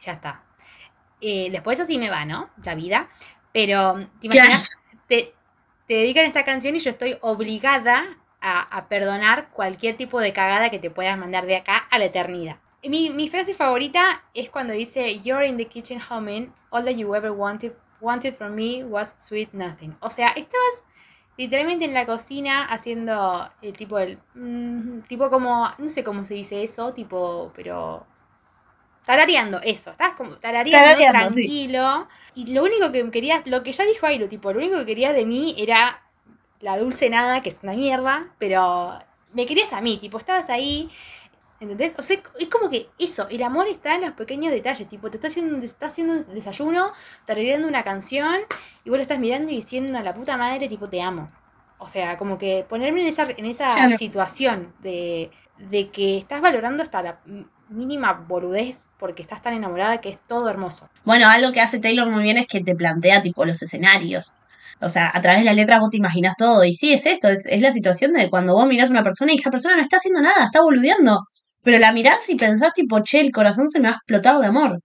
ya 0.02 0.14
está. 0.14 0.44
Eh, 1.22 1.50
después 1.52 1.80
así 1.80 1.98
me 1.98 2.10
va, 2.10 2.26
¿no? 2.26 2.50
La 2.66 2.76
vida. 2.76 3.08
Pero, 3.54 3.94
¿te 4.20 4.28
imaginas? 4.28 4.82
Te, 5.08 5.36
te 5.88 5.94
dedican 5.94 6.26
esta 6.26 6.44
canción 6.44 6.76
y 6.76 6.80
yo 6.80 6.90
estoy 6.90 7.18
obligada 7.22 8.18
a, 8.42 8.62
a 8.62 8.88
perdonar 8.90 9.50
cualquier 9.52 9.96
tipo 9.96 10.20
de 10.20 10.34
cagada 10.34 10.70
que 10.72 10.80
te 10.80 10.90
puedas 10.90 11.18
mandar 11.18 11.46
de 11.46 11.56
acá 11.58 11.78
a 11.92 12.00
la 12.00 12.06
eternidad. 12.06 12.58
Mi, 12.84 13.10
mi 13.12 13.30
frase 13.30 13.54
favorita 13.54 14.24
es 14.34 14.50
cuando 14.50 14.74
dice, 14.74 15.22
You're 15.22 15.46
in 15.48 15.56
the 15.58 15.68
kitchen 15.68 16.02
humming, 16.02 16.52
all 16.72 16.84
that 16.84 16.96
you 16.96 17.14
ever 17.16 17.32
wanted, 17.32 17.74
wanted 18.02 18.34
from 18.34 18.56
me 18.56 18.84
was 18.84 19.14
sweet 19.18 19.54
nothing. 19.54 19.96
O 20.02 20.10
sea, 20.10 20.30
estabas 20.30 20.82
literalmente 21.38 21.86
en 21.86 21.94
la 21.94 22.06
cocina 22.06 22.66
haciendo 22.66 23.50
el 23.62 23.74
tipo 23.76 23.98
del... 23.98 24.20
mm, 24.36 25.02
tipo 25.02 25.30
como, 25.30 25.68
no 25.78 25.90
sé 25.90 26.04
cómo 26.04 26.24
se 26.26 26.36
dice 26.36 26.64
eso, 26.64 26.94
tipo, 26.94 27.52
pero... 27.56 28.06
Tarareando, 29.06 29.60
eso, 29.62 29.92
estás 29.92 30.14
como 30.16 30.38
tarareando, 30.38 30.72
Tarareando, 30.72 31.30
sí. 31.30 31.34
tranquilo. 31.36 32.08
Y 32.36 32.54
lo 32.54 32.64
único 32.64 32.92
que 32.92 33.10
querías, 33.12 33.46
lo 33.46 33.62
que 33.64 33.74
ya 33.74 33.84
dijo 33.84 34.06
Airo, 34.06 34.30
tipo, 34.30 34.54
lo 34.54 34.60
único 34.60 34.78
que 34.80 34.86
querías 34.86 35.14
de 35.14 35.26
mí 35.26 35.56
era 35.58 36.02
la 36.62 36.78
dulce 36.78 37.10
nada, 37.10 37.42
que 37.44 37.50
es 37.50 37.64
una 37.64 37.74
mierda, 37.74 38.28
pero 38.40 39.00
me 39.34 39.46
querías 39.46 39.74
a 39.74 39.82
mí, 39.82 39.98
tipo, 39.98 40.18
estabas 40.18 40.50
ahí, 40.50 40.90
¿entendés? 41.64 41.94
O 41.98 42.02
sea, 42.02 42.18
es 42.40 42.50
como 42.50 42.70
que 42.70 42.90
eso, 43.00 43.28
el 43.30 43.42
amor 43.44 43.68
está 43.68 43.96
en 43.96 44.02
los 44.02 44.12
pequeños 44.12 44.52
detalles, 44.52 44.88
tipo, 44.88 45.10
te 45.10 45.18
está 45.18 45.28
haciendo, 45.28 45.60
te 45.60 45.66
está 45.66 45.88
haciendo 45.88 46.14
un 46.14 46.34
desayuno, 46.34 46.92
tarareando 47.26 47.68
una 47.68 47.84
canción, 47.84 48.36
y 48.84 48.90
vos 48.90 48.98
lo 48.98 49.02
estás 49.02 49.20
mirando 49.20 49.52
y 49.52 49.56
diciendo 49.56 49.98
a 49.98 50.04
la 50.04 50.14
puta 50.14 50.38
madre, 50.38 50.68
tipo, 50.70 50.88
te 50.88 51.02
amo. 51.02 51.32
O 51.80 51.88
sea, 51.88 52.18
como 52.18 52.38
que 52.38 52.66
ponerme 52.70 53.02
en 53.02 53.08
esa, 53.08 53.24
en 53.36 53.46
esa 53.46 53.74
Claro. 53.74 53.98
situación 53.98 54.74
de, 54.80 55.32
de 55.58 55.90
que 55.90 56.18
estás 56.18 56.40
valorando 56.42 56.84
hasta 56.84 57.02
la 57.02 57.20
mínima 57.70 58.14
boludez 58.14 58.86
porque 59.00 59.22
estás 59.22 59.42
tan 59.42 59.54
enamorada 59.56 60.00
que 60.00 60.10
es 60.10 60.20
todo 60.28 60.48
hermoso. 60.50 60.88
Bueno, 61.04 61.28
algo 61.28 61.52
que 61.52 61.60
hace 61.62 61.80
Taylor 61.80 62.08
muy 62.10 62.24
bien 62.24 62.38
es 62.38 62.48
que 62.48 62.62
te 62.62 62.76
plantea, 62.76 63.22
tipo, 63.22 63.44
los 63.46 63.62
escenarios. 63.62 64.36
O 64.80 64.90
sea, 64.90 65.12
a 65.14 65.22
través 65.22 65.42
de 65.42 65.46
las 65.46 65.56
letras 65.56 65.80
vos 65.80 65.90
te 65.90 65.98
imaginas 65.98 66.36
todo. 66.38 66.64
Y 66.64 66.74
sí, 66.74 66.94
es 66.94 67.06
esto, 67.06 67.30
es, 67.30 67.46
es 67.48 67.62
la 67.62 67.72
situación 67.72 68.12
de 68.14 68.30
cuando 68.30 68.54
vos 68.54 68.68
mirás 68.68 68.90
a 68.90 68.92
una 68.92 69.04
persona 69.04 69.32
y 69.34 69.36
esa 69.36 69.50
persona 69.52 69.76
no 69.76 69.82
está 69.82 69.98
haciendo 69.98 70.22
nada, 70.22 70.46
está 70.46 70.62
boludeando. 70.62 71.28
Pero 71.64 71.80
la 71.80 71.92
mirás 71.92 72.30
y 72.30 72.36
pensás, 72.36 72.74
tipo, 72.74 73.00
che, 73.02 73.22
el 73.22 73.32
corazón 73.32 73.70
se 73.70 73.80
me 73.80 73.88
ha 73.88 73.92
explotado 73.92 74.42
de 74.42 74.48
amor. 74.48 74.80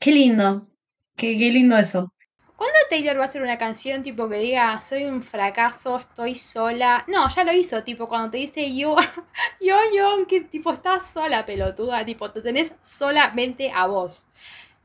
Qué 0.00 0.12
lindo. 0.12 0.68
Qué, 1.16 1.36
qué 1.36 1.50
lindo 1.50 1.76
eso. 1.76 2.12
¿Cuándo 2.56 2.78
Taylor 2.88 3.18
va 3.18 3.22
a 3.22 3.24
hacer 3.24 3.42
una 3.42 3.58
canción 3.58 4.02
tipo 4.02 4.28
que 4.28 4.38
diga 4.38 4.80
soy 4.80 5.04
un 5.04 5.20
fracaso, 5.22 5.98
estoy 5.98 6.36
sola? 6.36 7.04
No, 7.08 7.28
ya 7.28 7.42
lo 7.42 7.52
hizo, 7.52 7.82
tipo 7.82 8.08
cuando 8.08 8.30
te 8.30 8.38
dice 8.38 8.74
yo, 8.76 8.96
yo, 9.60 9.76
yo, 9.94 10.26
que 10.28 10.42
tipo 10.42 10.72
estás 10.72 11.10
sola, 11.10 11.44
pelotuda, 11.44 12.04
tipo 12.04 12.30
te 12.30 12.40
tenés 12.42 12.74
solamente 12.80 13.72
a 13.74 13.86
vos. 13.86 14.28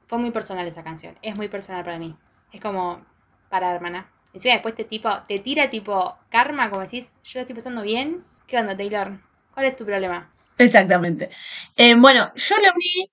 Fue 0.08 0.18
muy 0.18 0.32
personal 0.32 0.68
esa 0.68 0.84
canción, 0.84 1.16
es 1.22 1.38
muy 1.38 1.48
personal 1.48 1.84
para 1.84 2.00
mí. 2.00 2.16
Es 2.52 2.60
como, 2.60 3.06
para 3.50 3.74
hermana. 3.74 4.12
Encima 4.34 4.56
después 4.56 4.74
te 4.74 4.84
tipo, 4.84 5.10
te 5.28 5.38
tira 5.40 5.70
tipo 5.70 6.18
karma, 6.30 6.70
como 6.72 6.82
decís, 6.82 7.20
yo 7.24 7.40
lo 7.40 7.42
estoy 7.42 7.56
pasando 7.56 7.84
bien. 7.84 8.26
¿Qué 8.48 8.58
onda, 8.58 8.76
Taylor? 8.76 9.20
¿Cuál 9.54 9.68
es 9.68 9.76
tu 9.76 9.86
problema? 9.86 10.32
Exactamente. 10.60 11.30
Eh, 11.78 11.96
bueno, 11.96 12.32
yo 12.36 12.58
la 12.58 12.74
uní 12.76 13.10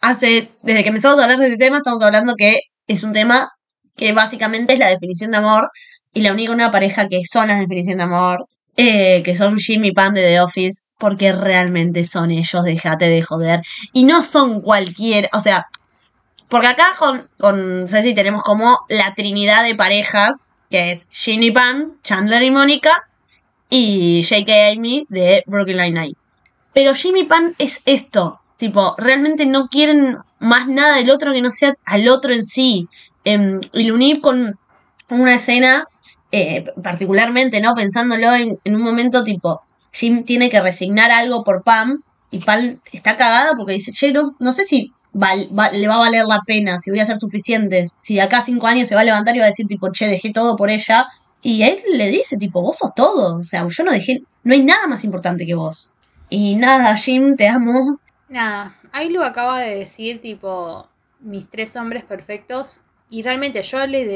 hace, 0.00 0.50
desde 0.62 0.82
que 0.82 0.88
empezamos 0.90 1.18
a 1.18 1.24
hablar 1.24 1.38
de 1.38 1.46
este 1.46 1.58
tema, 1.58 1.78
estamos 1.78 2.00
hablando 2.02 2.34
que 2.36 2.60
es 2.86 3.02
un 3.02 3.12
tema 3.12 3.50
que 3.96 4.12
básicamente 4.12 4.74
es 4.74 4.78
la 4.78 4.88
definición 4.88 5.32
de 5.32 5.38
amor, 5.38 5.70
y 6.12 6.20
la 6.20 6.32
uní 6.32 6.46
con 6.46 6.54
una 6.54 6.70
pareja 6.70 7.08
que 7.08 7.22
son 7.30 7.48
la 7.48 7.56
definición 7.56 7.98
de 7.98 8.04
amor, 8.04 8.46
eh, 8.76 9.22
que 9.24 9.36
son 9.36 9.58
Jimmy 9.58 9.88
y 9.88 9.92
Pam 9.92 10.14
de 10.14 10.22
The 10.22 10.40
Office, 10.40 10.84
porque 10.98 11.32
realmente 11.32 12.04
son 12.04 12.30
ellos, 12.30 12.64
déjate 12.64 13.08
de 13.08 13.22
joder, 13.22 13.62
y 13.92 14.04
no 14.04 14.22
son 14.22 14.60
cualquier, 14.60 15.28
o 15.32 15.40
sea, 15.40 15.66
porque 16.48 16.68
acá 16.68 16.94
con, 16.98 17.28
con 17.38 17.88
Ceci 17.88 18.14
tenemos 18.14 18.42
como 18.44 18.78
la 18.88 19.14
trinidad 19.14 19.64
de 19.64 19.74
parejas, 19.74 20.48
que 20.70 20.92
es 20.92 21.08
Jimmy 21.10 21.46
y 21.46 21.50
Pam, 21.50 21.98
Chandler 22.04 22.42
y 22.44 22.50
Mónica, 22.52 23.02
y 23.68 24.22
J.K. 24.22 24.68
Amy 24.72 25.06
de 25.08 25.42
Brooklyn 25.46 25.78
Nine-Nine. 25.78 26.14
Pero 26.74 26.94
Jimmy 26.94 27.24
Pan 27.24 27.54
es 27.58 27.80
esto. 27.86 28.40
Tipo, 28.56 28.94
realmente 28.98 29.46
no 29.46 29.68
quieren 29.68 30.18
más 30.38 30.68
nada 30.68 30.96
del 30.96 31.10
otro 31.10 31.32
que 31.32 31.40
no 31.40 31.52
sea 31.52 31.74
al 31.86 32.08
otro 32.08 32.34
en 32.34 32.44
sí. 32.44 32.88
Em, 33.24 33.60
y 33.72 33.84
lo 33.84 33.94
uní 33.94 34.20
con 34.20 34.58
una 35.08 35.34
escena, 35.34 35.86
eh, 36.32 36.64
particularmente, 36.82 37.60
¿no? 37.60 37.74
Pensándolo 37.74 38.34
en, 38.34 38.58
un 38.64 38.82
momento 38.82 39.24
tipo, 39.24 39.62
Jim 39.92 40.24
tiene 40.24 40.50
que 40.50 40.60
resignar 40.60 41.10
algo 41.10 41.44
por 41.44 41.62
Pam 41.62 42.02
y 42.30 42.38
Pam 42.40 42.78
está 42.92 43.16
cagada 43.16 43.52
porque 43.56 43.72
dice, 43.74 43.92
che, 43.92 44.12
no, 44.12 44.34
no 44.40 44.52
sé 44.52 44.64
si 44.64 44.92
le 45.14 45.88
va 45.88 45.94
a 45.94 45.98
valer 45.98 46.26
la 46.26 46.40
pena, 46.44 46.78
si 46.78 46.90
voy 46.90 46.98
a 46.98 47.06
ser 47.06 47.18
suficiente. 47.18 47.90
Si 48.00 48.14
de 48.16 48.22
acá 48.22 48.38
a 48.38 48.42
cinco 48.42 48.66
años 48.66 48.88
se 48.88 48.94
va 48.94 49.02
a 49.02 49.04
levantar 49.04 49.36
y 49.36 49.38
va 49.38 49.44
a 49.44 49.48
decir, 49.48 49.66
tipo, 49.66 49.90
che, 49.92 50.08
dejé 50.08 50.32
todo 50.32 50.56
por 50.56 50.70
ella. 50.70 51.06
Y 51.42 51.62
él 51.62 51.78
le 51.92 52.08
dice, 52.08 52.36
tipo, 52.36 52.62
vos 52.62 52.78
sos 52.78 52.94
todo. 52.94 53.36
O 53.36 53.42
sea, 53.42 53.66
yo 53.68 53.84
no 53.84 53.92
dejé, 53.92 54.22
no 54.42 54.54
hay 54.54 54.62
nada 54.62 54.86
más 54.86 55.04
importante 55.04 55.46
que 55.46 55.54
vos. 55.54 55.93
Y 56.28 56.56
nada, 56.56 56.96
Jim, 56.96 57.36
te 57.36 57.48
amo. 57.48 57.98
Nada, 58.28 58.76
Ailu 58.92 59.22
acaba 59.22 59.60
de 59.60 59.76
decir 59.76 60.20
tipo 60.20 60.88
mis 61.20 61.48
tres 61.48 61.76
hombres 61.76 62.04
perfectos 62.04 62.80
y 63.10 63.22
realmente 63.22 63.62
yo 63.62 63.86
le 63.86 64.06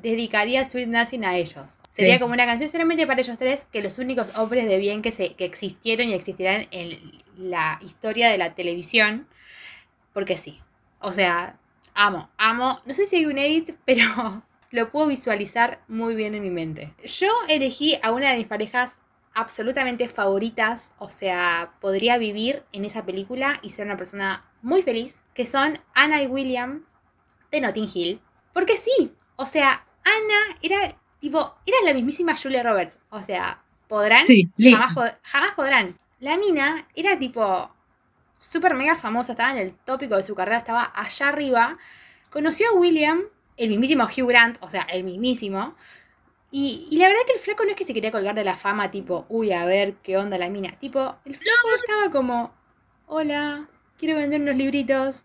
dedicaría 0.00 0.68
Sweet 0.68 0.88
Nothing 0.88 1.24
a 1.24 1.36
ellos. 1.36 1.78
Sería 1.90 2.20
como 2.20 2.34
una 2.34 2.46
canción 2.46 2.68
solamente 2.68 3.06
para 3.06 3.20
ellos 3.20 3.38
tres, 3.38 3.66
que 3.72 3.82
los 3.82 3.98
únicos 3.98 4.30
hombres 4.36 4.68
de 4.68 4.78
bien 4.78 5.02
que, 5.02 5.10
se, 5.10 5.34
que 5.34 5.44
existieron 5.44 6.08
y 6.08 6.14
existirán 6.14 6.68
en 6.70 7.22
la 7.36 7.78
historia 7.82 8.28
de 8.30 8.38
la 8.38 8.54
televisión. 8.54 9.26
Porque 10.12 10.36
sí. 10.36 10.60
O 11.00 11.12
sea, 11.12 11.56
amo, 11.94 12.30
amo. 12.36 12.80
No 12.84 12.94
sé 12.94 13.06
si 13.06 13.16
hay 13.16 13.26
un 13.26 13.38
edit, 13.38 13.76
pero 13.84 14.44
lo 14.70 14.90
puedo 14.90 15.08
visualizar 15.08 15.80
muy 15.88 16.14
bien 16.14 16.34
en 16.34 16.42
mi 16.42 16.50
mente. 16.50 16.94
Yo 17.04 17.30
elegí 17.48 17.98
a 18.02 18.12
una 18.12 18.30
de 18.30 18.38
mis 18.38 18.46
parejas 18.46 18.98
absolutamente 19.34 20.08
favoritas, 20.08 20.92
o 20.98 21.08
sea, 21.10 21.72
podría 21.80 22.18
vivir 22.18 22.62
en 22.72 22.84
esa 22.84 23.04
película 23.04 23.58
y 23.62 23.70
ser 23.70 23.86
una 23.86 23.96
persona 23.96 24.44
muy 24.62 24.82
feliz, 24.82 25.24
que 25.34 25.46
son 25.46 25.78
Anna 25.94 26.22
y 26.22 26.26
William 26.26 26.84
de 27.50 27.60
Notting 27.60 27.88
Hill. 27.92 28.20
Porque 28.52 28.76
sí, 28.76 29.12
o 29.36 29.46
sea, 29.46 29.84
Anna 30.04 30.56
era 30.62 30.96
tipo, 31.18 31.54
era 31.66 31.76
la 31.84 31.94
mismísima 31.94 32.36
Julia 32.36 32.62
Roberts, 32.62 33.00
o 33.10 33.20
sea, 33.20 33.62
podrán, 33.88 34.24
Sí, 34.24 34.50
jamás, 34.72 34.94
pod- 34.94 35.16
jamás 35.22 35.52
podrán. 35.52 35.98
La 36.20 36.36
mina 36.36 36.86
era 36.94 37.18
tipo 37.18 37.70
súper 38.38 38.74
mega 38.74 38.94
famosa, 38.96 39.32
estaba 39.32 39.50
en 39.52 39.58
el 39.58 39.74
tópico 39.74 40.16
de 40.16 40.22
su 40.22 40.34
carrera, 40.34 40.58
estaba 40.58 40.92
allá 40.94 41.28
arriba. 41.28 41.76
Conoció 42.30 42.68
a 42.70 42.74
William, 42.74 43.22
el 43.56 43.68
mismísimo 43.68 44.04
Hugh 44.04 44.28
Grant, 44.28 44.58
o 44.60 44.68
sea, 44.70 44.82
el 44.82 45.04
mismísimo. 45.04 45.74
Y, 46.56 46.86
y 46.90 46.98
la 46.98 47.08
verdad 47.08 47.22
que 47.26 47.32
el 47.32 47.40
flaco 47.40 47.64
no 47.64 47.70
es 47.70 47.76
que 47.76 47.82
se 47.84 47.92
quería 47.92 48.12
colgar 48.12 48.34
de 48.36 48.44
la 48.44 48.54
fama, 48.54 48.90
tipo, 48.90 49.26
uy, 49.28 49.50
a 49.52 49.64
ver 49.64 49.94
qué 50.04 50.16
onda 50.18 50.38
la 50.38 50.48
mina. 50.48 50.78
Tipo, 50.78 51.16
el 51.24 51.34
flaco 51.34 51.68
estaba 51.76 52.10
como, 52.12 52.52
hola, 53.06 53.68
quiero 53.98 54.16
vender 54.18 54.40
unos 54.40 54.54
libritos. 54.56 55.24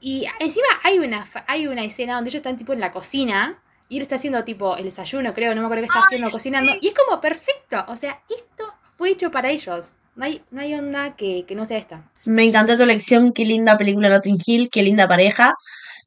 Y 0.00 0.26
encima 0.40 0.66
hay 0.82 0.98
una, 0.98 1.26
fa- 1.26 1.44
hay 1.46 1.66
una 1.66 1.84
escena 1.84 2.14
donde 2.14 2.30
ellos 2.30 2.40
están 2.40 2.56
tipo 2.56 2.72
en 2.72 2.80
la 2.80 2.90
cocina 2.92 3.62
y 3.88 3.96
él 3.96 4.02
está 4.02 4.16
haciendo 4.16 4.44
tipo 4.44 4.76
el 4.76 4.84
desayuno, 4.84 5.34
creo, 5.34 5.54
no 5.54 5.60
me 5.60 5.66
acuerdo 5.66 5.82
qué 5.82 5.86
está 5.88 6.00
haciendo, 6.06 6.30
cocinando. 6.30 6.72
Y 6.80 6.88
es 6.88 6.94
como 6.94 7.20
perfecto. 7.20 7.84
O 7.88 7.96
sea, 7.96 8.22
esto 8.30 8.72
fue 8.96 9.10
hecho 9.10 9.30
para 9.30 9.50
ellos. 9.50 9.98
No 10.16 10.24
hay, 10.24 10.42
no 10.50 10.62
hay 10.62 10.74
onda 10.74 11.16
que, 11.16 11.44
que 11.46 11.54
no 11.54 11.66
sea 11.66 11.78
esta. 11.78 12.02
Me 12.24 12.44
encantó 12.44 12.78
tu 12.78 12.82
elección, 12.84 13.34
qué 13.34 13.44
linda 13.44 13.76
película 13.76 14.08
Notting 14.08 14.38
Hill, 14.44 14.70
qué 14.70 14.82
linda 14.82 15.06
pareja. 15.06 15.54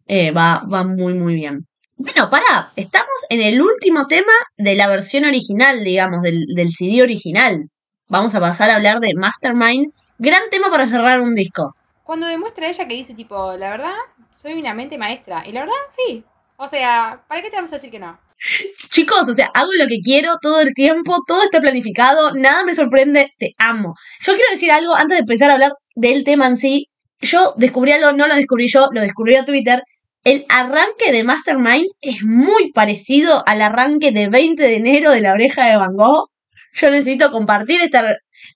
Eh, 0.07 0.31
va, 0.31 0.63
va 0.71 0.83
muy, 0.83 1.13
muy 1.13 1.35
bien. 1.35 1.67
Bueno, 2.01 2.29
pará, 2.29 2.71
estamos 2.77 3.11
en 3.29 3.41
el 3.41 3.61
último 3.61 4.07
tema 4.07 4.31
de 4.55 4.73
la 4.73 4.87
versión 4.87 5.25
original, 5.25 5.83
digamos, 5.83 6.21
del, 6.21 6.45
del 6.55 6.69
CD 6.69 7.03
original. 7.03 7.65
Vamos 8.07 8.33
a 8.35 8.39
pasar 8.39 8.69
a 8.69 8.75
hablar 8.75 9.01
de 9.01 9.11
Mastermind. 9.15 9.91
Gran 10.17 10.43
tema 10.49 10.69
para 10.69 10.87
cerrar 10.87 11.19
un 11.19 11.35
disco. 11.35 11.71
Cuando 12.03 12.25
demuestra 12.27 12.69
ella 12.69 12.87
que 12.87 12.95
dice 12.95 13.13
tipo, 13.13 13.51
la 13.57 13.71
verdad, 13.71 13.95
soy 14.33 14.53
una 14.53 14.73
mente 14.73 14.97
maestra. 14.97 15.43
Y 15.45 15.51
la 15.51 15.59
verdad, 15.59 15.75
sí. 15.89 16.23
O 16.55 16.67
sea, 16.67 17.21
¿para 17.27 17.41
qué 17.41 17.49
te 17.49 17.57
vamos 17.57 17.73
a 17.73 17.75
decir 17.75 17.91
que 17.91 17.99
no? 17.99 18.17
Chicos, 18.89 19.27
o 19.27 19.33
sea, 19.33 19.49
hago 19.53 19.71
lo 19.77 19.87
que 19.87 19.99
quiero 20.01 20.37
todo 20.41 20.61
el 20.61 20.73
tiempo, 20.73 21.17
todo 21.27 21.43
está 21.43 21.59
planificado, 21.59 22.33
nada 22.33 22.63
me 22.63 22.75
sorprende, 22.75 23.33
te 23.37 23.51
amo. 23.57 23.93
Yo 24.21 24.35
quiero 24.35 24.51
decir 24.51 24.71
algo 24.71 24.95
antes 24.95 25.17
de 25.17 25.23
empezar 25.23 25.49
a 25.49 25.55
hablar 25.55 25.73
del 25.95 26.23
tema 26.23 26.47
en 26.47 26.55
sí. 26.55 26.85
Yo 27.19 27.55
descubrí 27.57 27.91
algo, 27.91 28.13
no 28.13 28.25
lo 28.25 28.35
descubrí 28.35 28.69
yo, 28.69 28.87
lo 28.93 29.01
descubrió 29.01 29.43
Twitter. 29.43 29.83
El 30.23 30.45
arranque 30.49 31.11
de 31.11 31.23
Mastermind 31.23 31.87
es 32.01 32.23
muy 32.23 32.71
parecido 32.73 33.41
al 33.47 33.61
arranque 33.61 34.11
de 34.11 34.27
20 34.27 34.61
de 34.61 34.75
enero 34.75 35.11
de 35.11 35.21
la 35.21 35.31
oreja 35.33 35.65
de 35.67 35.77
Van 35.77 35.95
Gogh. 35.95 36.27
Yo 36.73 36.89
necesito 36.91 37.31
compartir 37.31 37.81
esta... 37.81 38.05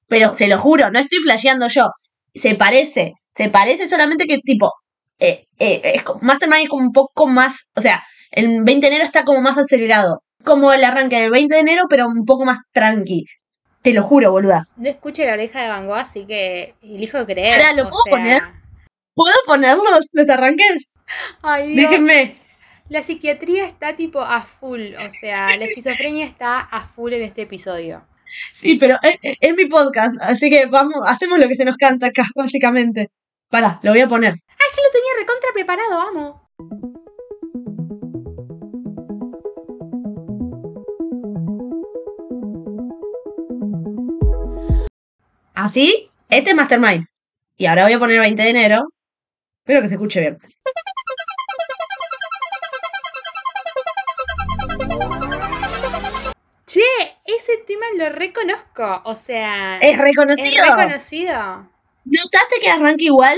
Pero 0.07 0.33
se 0.33 0.47
lo 0.47 0.59
juro, 0.59 0.91
no 0.91 0.99
estoy 0.99 1.19
flasheando 1.19 1.67
yo. 1.69 1.89
Se 2.33 2.55
parece, 2.55 3.13
se 3.35 3.49
parece 3.49 3.87
solamente 3.87 4.25
que 4.25 4.39
tipo... 4.39 4.71
eh, 5.19 5.45
eh, 5.59 5.81
es 5.95 6.03
Mastermind 6.21 6.63
es 6.63 6.69
como 6.69 6.83
un 6.85 6.91
poco 6.91 7.27
más... 7.27 7.69
O 7.75 7.81
sea, 7.81 8.03
el 8.31 8.63
20 8.63 8.81
de 8.81 8.87
enero 8.87 9.05
está 9.05 9.23
como 9.23 9.41
más 9.41 9.57
acelerado. 9.57 10.21
Como 10.43 10.73
el 10.73 10.83
arranque 10.83 11.21
del 11.21 11.31
20 11.31 11.53
de 11.55 11.61
enero, 11.61 11.85
pero 11.89 12.07
un 12.07 12.25
poco 12.25 12.43
más 12.43 12.59
tranqui. 12.73 13.23
Te 13.81 13.93
lo 13.93 14.03
juro, 14.03 14.31
boluda. 14.31 14.65
No 14.75 14.89
escuché 14.89 15.25
la 15.25 15.33
oreja 15.33 15.61
de 15.61 15.69
Van 15.69 15.87
Gogh, 15.87 15.95
así 15.95 16.25
que 16.25 16.75
elijo 16.81 17.25
creer. 17.25 17.55
Pará, 17.55 17.73
¿lo 17.73 17.89
puedo 17.89 18.03
sea- 18.03 18.11
poner? 18.11 18.41
¿Puedo 19.15 19.35
ponerlos, 19.45 20.09
los 20.11 20.29
arranques? 20.29 20.92
Ay, 21.41 21.75
Dios. 21.75 21.91
Déjenme. 21.91 22.43
La 22.89 23.01
psiquiatría 23.01 23.65
está 23.65 23.95
tipo 23.95 24.19
a 24.21 24.41
full, 24.41 24.93
o 24.95 25.09
sea, 25.09 25.55
la 25.57 25.65
esquizofrenia 25.65 26.25
está 26.25 26.59
a 26.59 26.85
full 26.85 27.13
en 27.13 27.21
este 27.21 27.43
episodio. 27.43 28.05
Sí, 28.51 28.75
pero 28.75 28.97
es, 29.01 29.55
mi 29.55 29.65
podcast, 29.67 30.21
así 30.21 30.49
que 30.49 30.65
vamos, 30.65 30.95
hacemos 31.07 31.39
lo 31.39 31.47
que 31.47 31.55
se 31.55 31.65
nos 31.65 31.77
canta 31.77 32.07
acá, 32.07 32.23
básicamente. 32.35 33.09
Pará, 33.49 33.79
lo 33.83 33.91
voy 33.91 34.01
a 34.01 34.07
poner. 34.07 34.33
¡Ay, 34.33 34.69
yo 34.75 34.83
lo 34.83 34.91
tenía 34.91 35.11
recontra 35.19 35.49
preparado, 35.53 36.01
amo! 36.01 36.43
Así, 45.53 46.09
este 46.29 46.49
es 46.49 46.55
Mastermind. 46.55 47.05
Y 47.57 47.67
ahora 47.67 47.83
voy 47.83 47.93
a 47.93 47.99
poner 47.99 48.19
20 48.19 48.43
de 48.43 48.49
enero. 48.49 48.83
Espero 49.61 49.81
que 49.81 49.87
se 49.87 49.95
escuche 49.95 50.19
bien. 50.19 50.37
Lo 58.03 58.09
reconozco, 58.15 59.01
o 59.05 59.15
sea, 59.15 59.77
Es 59.79 59.97
reconocido. 59.97 60.63
es 60.63 60.69
reconocido. 60.75 61.69
¿Notaste 62.05 62.55
que 62.61 62.69
arranca 62.69 63.03
igual? 63.03 63.37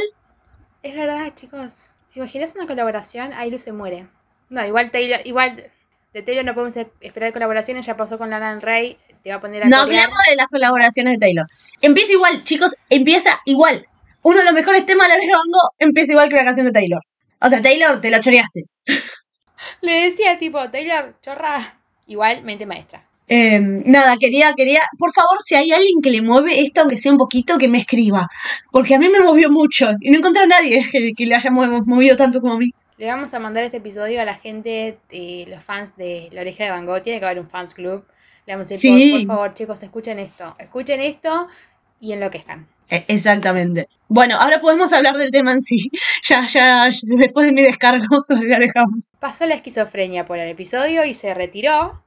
Es 0.83 0.95
verdad, 0.95 1.33
chicos. 1.35 1.97
Si 2.07 2.19
imaginas 2.19 2.55
una 2.55 2.67
colaboración, 2.67 3.33
Ailu 3.33 3.59
se 3.59 3.71
muere. 3.71 4.07
No, 4.49 4.65
igual 4.65 4.91
Taylor, 4.91 5.19
igual 5.25 5.71
de 6.13 6.21
Taylor 6.23 6.45
no 6.45 6.53
podemos 6.53 6.75
esperar 7.01 7.33
colaboraciones, 7.33 7.85
ya 7.85 7.97
pasó 7.97 8.17
con 8.17 8.29
Lana 8.29 8.59
Rey, 8.59 8.97
te 9.23 9.29
va 9.31 9.35
a 9.37 9.41
poner 9.41 9.63
a 9.63 9.65
No 9.67 9.83
corear. 9.83 10.03
hablemos 10.05 10.19
de 10.29 10.35
las 10.37 10.47
colaboraciones 10.47 11.13
de 11.13 11.19
Taylor. 11.19 11.45
Empieza 11.81 12.13
igual, 12.13 12.43
chicos, 12.43 12.75
empieza 12.89 13.41
igual. 13.45 13.87
Uno 14.21 14.39
de 14.39 14.45
los 14.45 14.53
mejores 14.53 14.85
temas 14.85 15.07
de 15.07 15.13
la 15.13 15.19
oreja 15.19 15.37
Gogh 15.37 15.71
empieza 15.79 16.13
igual 16.13 16.29
que 16.29 16.35
la 16.35 16.45
canción 16.45 16.65
de 16.67 16.71
Taylor. 16.71 17.01
O 17.41 17.49
sea, 17.49 17.61
Taylor, 17.61 17.99
te 18.01 18.09
lo 18.11 18.21
choreaste. 18.21 18.63
Le 19.81 20.09
decía 20.09 20.37
tipo, 20.37 20.69
Taylor, 20.71 21.15
chorra. 21.21 21.79
Igual, 22.07 22.43
mente 22.43 22.65
maestra. 22.65 23.03
Eh, 23.27 23.59
nada, 23.59 24.17
quería, 24.17 24.53
quería, 24.55 24.81
por 24.99 25.11
favor, 25.13 25.37
si 25.41 25.55
hay 25.55 25.71
alguien 25.71 26.01
que 26.01 26.11
le 26.11 26.21
mueve 26.21 26.61
esto, 26.61 26.81
aunque 26.81 26.97
sea 26.97 27.11
un 27.11 27.17
poquito, 27.17 27.57
que 27.57 27.67
me 27.67 27.79
escriba. 27.79 28.27
Porque 28.71 28.95
a 28.95 28.99
mí 28.99 29.09
me 29.09 29.19
movió 29.21 29.49
mucho 29.49 29.91
y 29.99 30.11
no 30.11 30.17
encontré 30.19 30.43
a 30.43 30.47
nadie 30.47 30.87
que, 30.91 31.11
que 31.13 31.25
le 31.25 31.35
haya 31.35 31.49
movido 31.51 32.15
tanto 32.15 32.39
como 32.41 32.53
a 32.53 32.59
mí. 32.59 32.71
Le 32.97 33.07
vamos 33.07 33.33
a 33.33 33.39
mandar 33.39 33.63
este 33.63 33.77
episodio 33.77 34.21
a 34.21 34.25
la 34.25 34.35
gente, 34.35 34.97
eh, 35.11 35.45
los 35.49 35.63
fans 35.63 35.97
de 35.97 36.29
La 36.31 36.41
Oreja 36.41 36.63
de 36.65 36.69
Van 36.71 36.85
Gogh. 36.85 37.01
Tiene 37.01 37.19
que 37.19 37.25
haber 37.25 37.39
un 37.39 37.49
fans 37.49 37.73
club. 37.73 38.05
Le 38.45 38.53
vamos 38.53 38.67
a 38.67 38.75
decir, 38.75 38.91
Sí. 38.91 39.11
por, 39.11 39.19
por 39.27 39.35
favor, 39.35 39.53
chicos, 39.53 39.83
escuchen 39.83 40.19
esto. 40.19 40.55
Escuchen 40.59 41.01
esto 41.01 41.47
y 41.99 42.13
enloquezcan. 42.13 42.67
E- 42.89 43.03
Exactamente. 43.07 43.89
Bueno, 44.07 44.37
ahora 44.39 44.61
podemos 44.61 44.93
hablar 44.93 45.17
del 45.17 45.31
tema 45.31 45.51
en 45.51 45.61
sí. 45.61 45.89
Ya, 46.29 46.47
ya, 46.47 46.87
ya, 46.89 46.99
después 47.17 47.47
de 47.47 47.51
mi 47.53 47.63
descargo 47.63 48.21
sobre 48.27 48.47
la 48.49 48.57
oreja. 48.57 48.83
Pasó 49.19 49.45
la 49.45 49.55
esquizofrenia 49.55 50.25
por 50.25 50.37
el 50.37 50.47
episodio 50.49 51.03
y 51.03 51.13
se 51.15 51.33
retiró. 51.33 52.01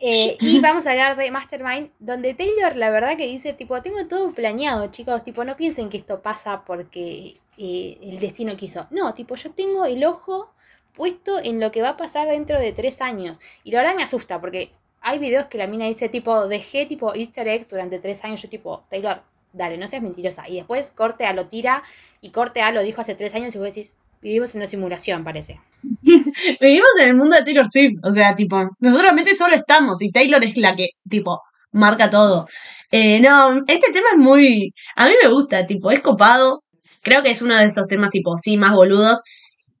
Eh, 0.00 0.36
y 0.40 0.60
vamos 0.60 0.86
a 0.86 0.90
hablar 0.90 1.16
de 1.16 1.30
Mastermind, 1.30 1.90
donde 1.98 2.34
Taylor 2.34 2.74
la 2.76 2.90
verdad 2.90 3.16
que 3.16 3.26
dice, 3.26 3.52
tipo, 3.52 3.80
tengo 3.82 4.06
todo 4.08 4.32
planeado, 4.32 4.86
chicos, 4.88 5.22
tipo, 5.22 5.44
no 5.44 5.56
piensen 5.56 5.90
que 5.90 5.98
esto 5.98 6.22
pasa 6.22 6.64
porque 6.64 7.40
eh, 7.58 7.98
el 8.02 8.18
destino 8.18 8.56
quiso. 8.56 8.86
No, 8.90 9.14
tipo, 9.14 9.34
yo 9.36 9.52
tengo 9.52 9.84
el 9.84 10.02
ojo 10.04 10.52
puesto 10.94 11.38
en 11.38 11.60
lo 11.60 11.70
que 11.70 11.82
va 11.82 11.90
a 11.90 11.96
pasar 11.96 12.28
dentro 12.28 12.58
de 12.58 12.72
tres 12.72 13.00
años. 13.00 13.38
Y 13.64 13.72
la 13.72 13.80
verdad 13.80 13.94
me 13.96 14.02
asusta, 14.02 14.40
porque 14.40 14.72
hay 15.02 15.18
videos 15.18 15.46
que 15.46 15.58
la 15.58 15.66
mina 15.66 15.86
dice, 15.86 16.08
tipo, 16.08 16.48
dejé 16.48 16.86
tipo 16.86 17.14
easter 17.14 17.46
eggs 17.48 17.68
durante 17.68 17.98
tres 17.98 18.24
años, 18.24 18.42
yo 18.42 18.48
tipo, 18.48 18.84
Taylor, 18.88 19.22
dale, 19.52 19.78
no 19.78 19.86
seas 19.86 20.02
mentirosa. 20.02 20.48
Y 20.48 20.56
después 20.56 20.90
corte 20.92 21.26
a 21.26 21.32
lo 21.32 21.46
tira 21.46 21.82
y 22.20 22.30
corte 22.30 22.62
a 22.62 22.72
lo 22.72 22.82
dijo 22.82 23.00
hace 23.02 23.14
tres 23.14 23.34
años 23.34 23.54
y 23.54 23.58
vos 23.58 23.68
decís, 23.68 23.96
vivimos 24.20 24.54
en 24.54 24.60
una 24.62 24.68
simulación, 24.68 25.24
parece. 25.24 25.60
Vivimos 26.60 26.90
en 27.00 27.08
el 27.08 27.16
mundo 27.16 27.36
de 27.36 27.42
Taylor 27.44 27.66
Swift. 27.68 27.98
O 28.02 28.12
sea, 28.12 28.34
tipo, 28.34 28.58
nosotros 28.78 29.02
realmente 29.02 29.34
solo 29.34 29.54
estamos 29.54 30.02
y 30.02 30.10
Taylor 30.10 30.42
es 30.44 30.56
la 30.56 30.74
que, 30.76 30.90
tipo, 31.08 31.40
marca 31.72 32.10
todo. 32.10 32.46
Eh, 32.90 33.20
no, 33.20 33.62
este 33.66 33.92
tema 33.92 34.08
es 34.12 34.18
muy. 34.18 34.72
A 34.96 35.08
mí 35.08 35.14
me 35.22 35.28
gusta, 35.30 35.66
tipo, 35.66 35.90
es 35.90 36.00
copado. 36.00 36.62
Creo 37.02 37.22
que 37.22 37.30
es 37.30 37.40
uno 37.42 37.56
de 37.56 37.64
esos 37.64 37.86
temas, 37.88 38.10
tipo, 38.10 38.36
sí, 38.36 38.56
más 38.56 38.74
boludos. 38.74 39.22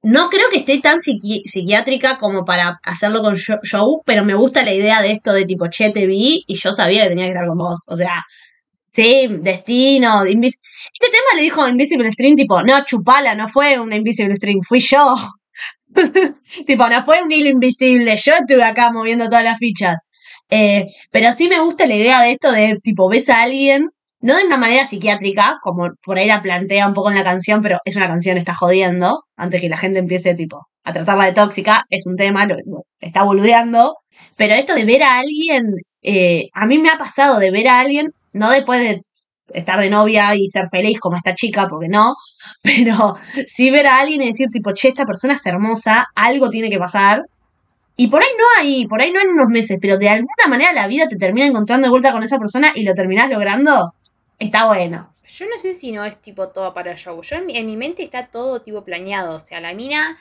No 0.02 0.30
creo 0.30 0.48
que 0.50 0.60
esté 0.60 0.78
tan 0.80 0.98
psiqui- 1.00 1.42
psiquiátrica 1.44 2.16
como 2.16 2.44
para 2.46 2.80
hacerlo 2.84 3.20
con 3.20 3.34
sho- 3.34 3.60
show, 3.62 4.00
pero 4.06 4.24
me 4.24 4.32
gusta 4.34 4.62
la 4.62 4.72
idea 4.72 5.02
de 5.02 5.12
esto 5.12 5.32
de 5.34 5.44
tipo, 5.44 5.66
che, 5.68 5.90
te 5.90 6.06
vi 6.06 6.44
y 6.46 6.54
yo 6.54 6.72
sabía 6.72 7.02
que 7.02 7.10
tenía 7.10 7.26
que 7.26 7.32
estar 7.32 7.46
con 7.46 7.58
vos. 7.58 7.80
O 7.86 7.96
sea, 7.96 8.22
sí, 8.90 9.28
destino, 9.40 10.26
invis 10.26 10.60
Este 10.92 11.10
tema 11.10 11.36
le 11.36 11.42
dijo 11.42 11.68
Invisible 11.68 12.10
String, 12.12 12.36
tipo, 12.36 12.62
no, 12.62 12.84
chupala, 12.84 13.34
no 13.34 13.48
fue 13.48 13.78
una 13.78 13.96
Invisible 13.96 14.36
String, 14.36 14.62
fui 14.62 14.80
yo. 14.80 15.16
tipo, 16.66 16.88
no 16.88 17.02
fue 17.02 17.22
un 17.22 17.32
hilo 17.32 17.50
invisible, 17.50 18.16
yo 18.16 18.32
estuve 18.34 18.62
acá 18.64 18.92
moviendo 18.92 19.26
todas 19.26 19.44
las 19.44 19.58
fichas. 19.58 19.98
Eh, 20.50 20.86
pero 21.10 21.32
sí 21.32 21.48
me 21.48 21.60
gusta 21.60 21.86
la 21.86 21.94
idea 21.96 22.22
de 22.22 22.32
esto 22.32 22.52
de, 22.52 22.78
tipo, 22.82 23.08
ves 23.08 23.28
a 23.30 23.42
alguien, 23.42 23.90
no 24.20 24.36
de 24.36 24.44
una 24.44 24.56
manera 24.56 24.84
psiquiátrica, 24.84 25.58
como 25.62 25.90
por 26.02 26.18
ahí 26.18 26.26
la 26.26 26.42
plantea 26.42 26.86
un 26.86 26.94
poco 26.94 27.10
en 27.10 27.16
la 27.16 27.24
canción, 27.24 27.62
pero 27.62 27.78
es 27.84 27.96
una 27.96 28.08
canción, 28.08 28.36
está 28.38 28.54
jodiendo, 28.54 29.24
antes 29.36 29.60
que 29.60 29.68
la 29.68 29.76
gente 29.76 30.00
empiece, 30.00 30.34
tipo, 30.34 30.66
a 30.84 30.92
tratarla 30.92 31.26
de 31.26 31.32
tóxica, 31.32 31.82
es 31.90 32.06
un 32.06 32.16
tema, 32.16 32.46
lo, 32.46 32.56
está 33.00 33.22
boludeando. 33.22 33.96
Pero 34.36 34.54
esto 34.54 34.74
de 34.74 34.84
ver 34.84 35.02
a 35.02 35.18
alguien, 35.18 35.74
eh, 36.02 36.48
a 36.54 36.66
mí 36.66 36.78
me 36.78 36.90
ha 36.90 36.98
pasado 36.98 37.38
de 37.38 37.50
ver 37.50 37.68
a 37.68 37.80
alguien, 37.80 38.12
no 38.32 38.50
después 38.50 38.80
de 38.80 39.02
estar 39.52 39.80
de 39.80 39.90
novia 39.90 40.34
y 40.34 40.48
ser 40.48 40.68
feliz 40.68 40.98
como 41.00 41.16
esta 41.16 41.34
chica, 41.34 41.66
porque 41.68 41.88
no, 41.88 42.14
pero 42.62 43.16
sí 43.46 43.70
ver 43.70 43.86
a 43.86 44.00
alguien 44.00 44.22
y 44.22 44.28
decir, 44.28 44.48
tipo, 44.50 44.72
che, 44.72 44.88
esta 44.88 45.06
persona 45.06 45.34
es 45.34 45.46
hermosa, 45.46 46.08
algo 46.14 46.50
tiene 46.50 46.70
que 46.70 46.78
pasar. 46.78 47.24
Y 47.96 48.06
por 48.06 48.22
ahí 48.22 48.30
no 48.38 48.44
hay, 48.58 48.86
por 48.86 49.02
ahí 49.02 49.10
no 49.12 49.20
en 49.20 49.28
unos 49.28 49.48
meses, 49.48 49.78
pero 49.80 49.98
de 49.98 50.08
alguna 50.08 50.46
manera 50.48 50.72
la 50.72 50.86
vida 50.86 51.06
te 51.06 51.16
termina 51.16 51.46
encontrando 51.46 51.86
de 51.86 51.90
vuelta 51.90 52.12
con 52.12 52.22
esa 52.22 52.38
persona 52.38 52.72
y 52.74 52.82
lo 52.82 52.94
terminás 52.94 53.28
logrando. 53.30 53.92
Está 54.38 54.66
bueno. 54.66 55.14
Yo 55.26 55.46
no 55.46 55.58
sé 55.58 55.74
si 55.74 55.92
no 55.92 56.04
es 56.04 56.16
tipo 56.16 56.48
todo 56.48 56.72
para 56.72 56.96
show. 56.96 57.20
Yo 57.20 57.36
en 57.36 57.46
mi, 57.46 57.58
en 57.58 57.66
mi 57.66 57.76
mente 57.76 58.02
está 58.02 58.28
todo 58.28 58.62
tipo 58.62 58.84
planeado. 58.84 59.36
O 59.36 59.40
sea, 59.40 59.60
la 59.60 59.74
mina 59.74 60.16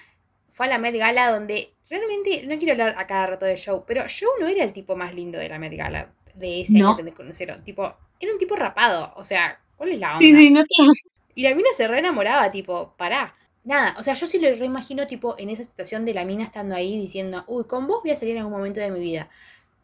fue 0.49 0.65
a 0.65 0.69
la 0.69 0.77
Met 0.77 0.97
Gala 0.97 1.31
donde 1.31 1.73
realmente, 1.89 2.43
no 2.45 2.57
quiero 2.57 2.73
hablar 2.73 2.95
a 2.97 3.07
cada 3.07 3.27
rato 3.27 3.45
de 3.45 3.55
show, 3.55 3.85
pero 3.87 4.05
show 4.09 4.29
no 4.41 4.47
era 4.47 4.65
el 4.65 4.73
tipo 4.73 4.97
más 4.97 5.15
lindo 5.15 5.39
de 5.39 5.47
la 5.47 5.57
Met 5.57 5.73
Gala 5.73 6.11
de 6.39 6.61
ese 6.61 6.79
No. 6.79 6.89
año 6.89 6.97
que 6.97 7.03
te 7.03 7.13
conocieron. 7.13 7.63
Tipo, 7.63 7.95
era 8.19 8.33
un 8.33 8.39
tipo 8.39 8.55
rapado. 8.55 9.13
O 9.17 9.23
sea, 9.23 9.59
¿cuál 9.75 9.91
es 9.91 9.99
la 9.99 10.07
onda? 10.07 10.19
Sí, 10.19 10.33
sí, 10.33 10.51
no 10.51 10.63
te... 10.63 10.69
Y 11.35 11.43
la 11.43 11.55
mina 11.55 11.69
se 11.75 11.87
re 11.87 11.99
enamoraba, 11.99 12.51
tipo, 12.51 12.93
pará. 12.97 13.35
Nada, 13.63 13.95
o 13.99 14.03
sea, 14.03 14.13
yo 14.15 14.27
sí 14.27 14.39
lo 14.39 14.49
reimagino, 14.55 15.07
tipo, 15.07 15.35
en 15.37 15.49
esa 15.49 15.63
situación 15.63 16.05
de 16.05 16.13
la 16.13 16.25
mina 16.25 16.43
estando 16.43 16.75
ahí 16.75 16.97
diciendo, 16.97 17.43
uy, 17.47 17.65
con 17.65 17.87
vos 17.87 18.01
voy 18.03 18.11
a 18.11 18.15
salir 18.15 18.35
en 18.35 18.39
algún 18.41 18.53
momento 18.57 18.79
de 18.79 18.91
mi 18.91 18.99
vida. 18.99 19.29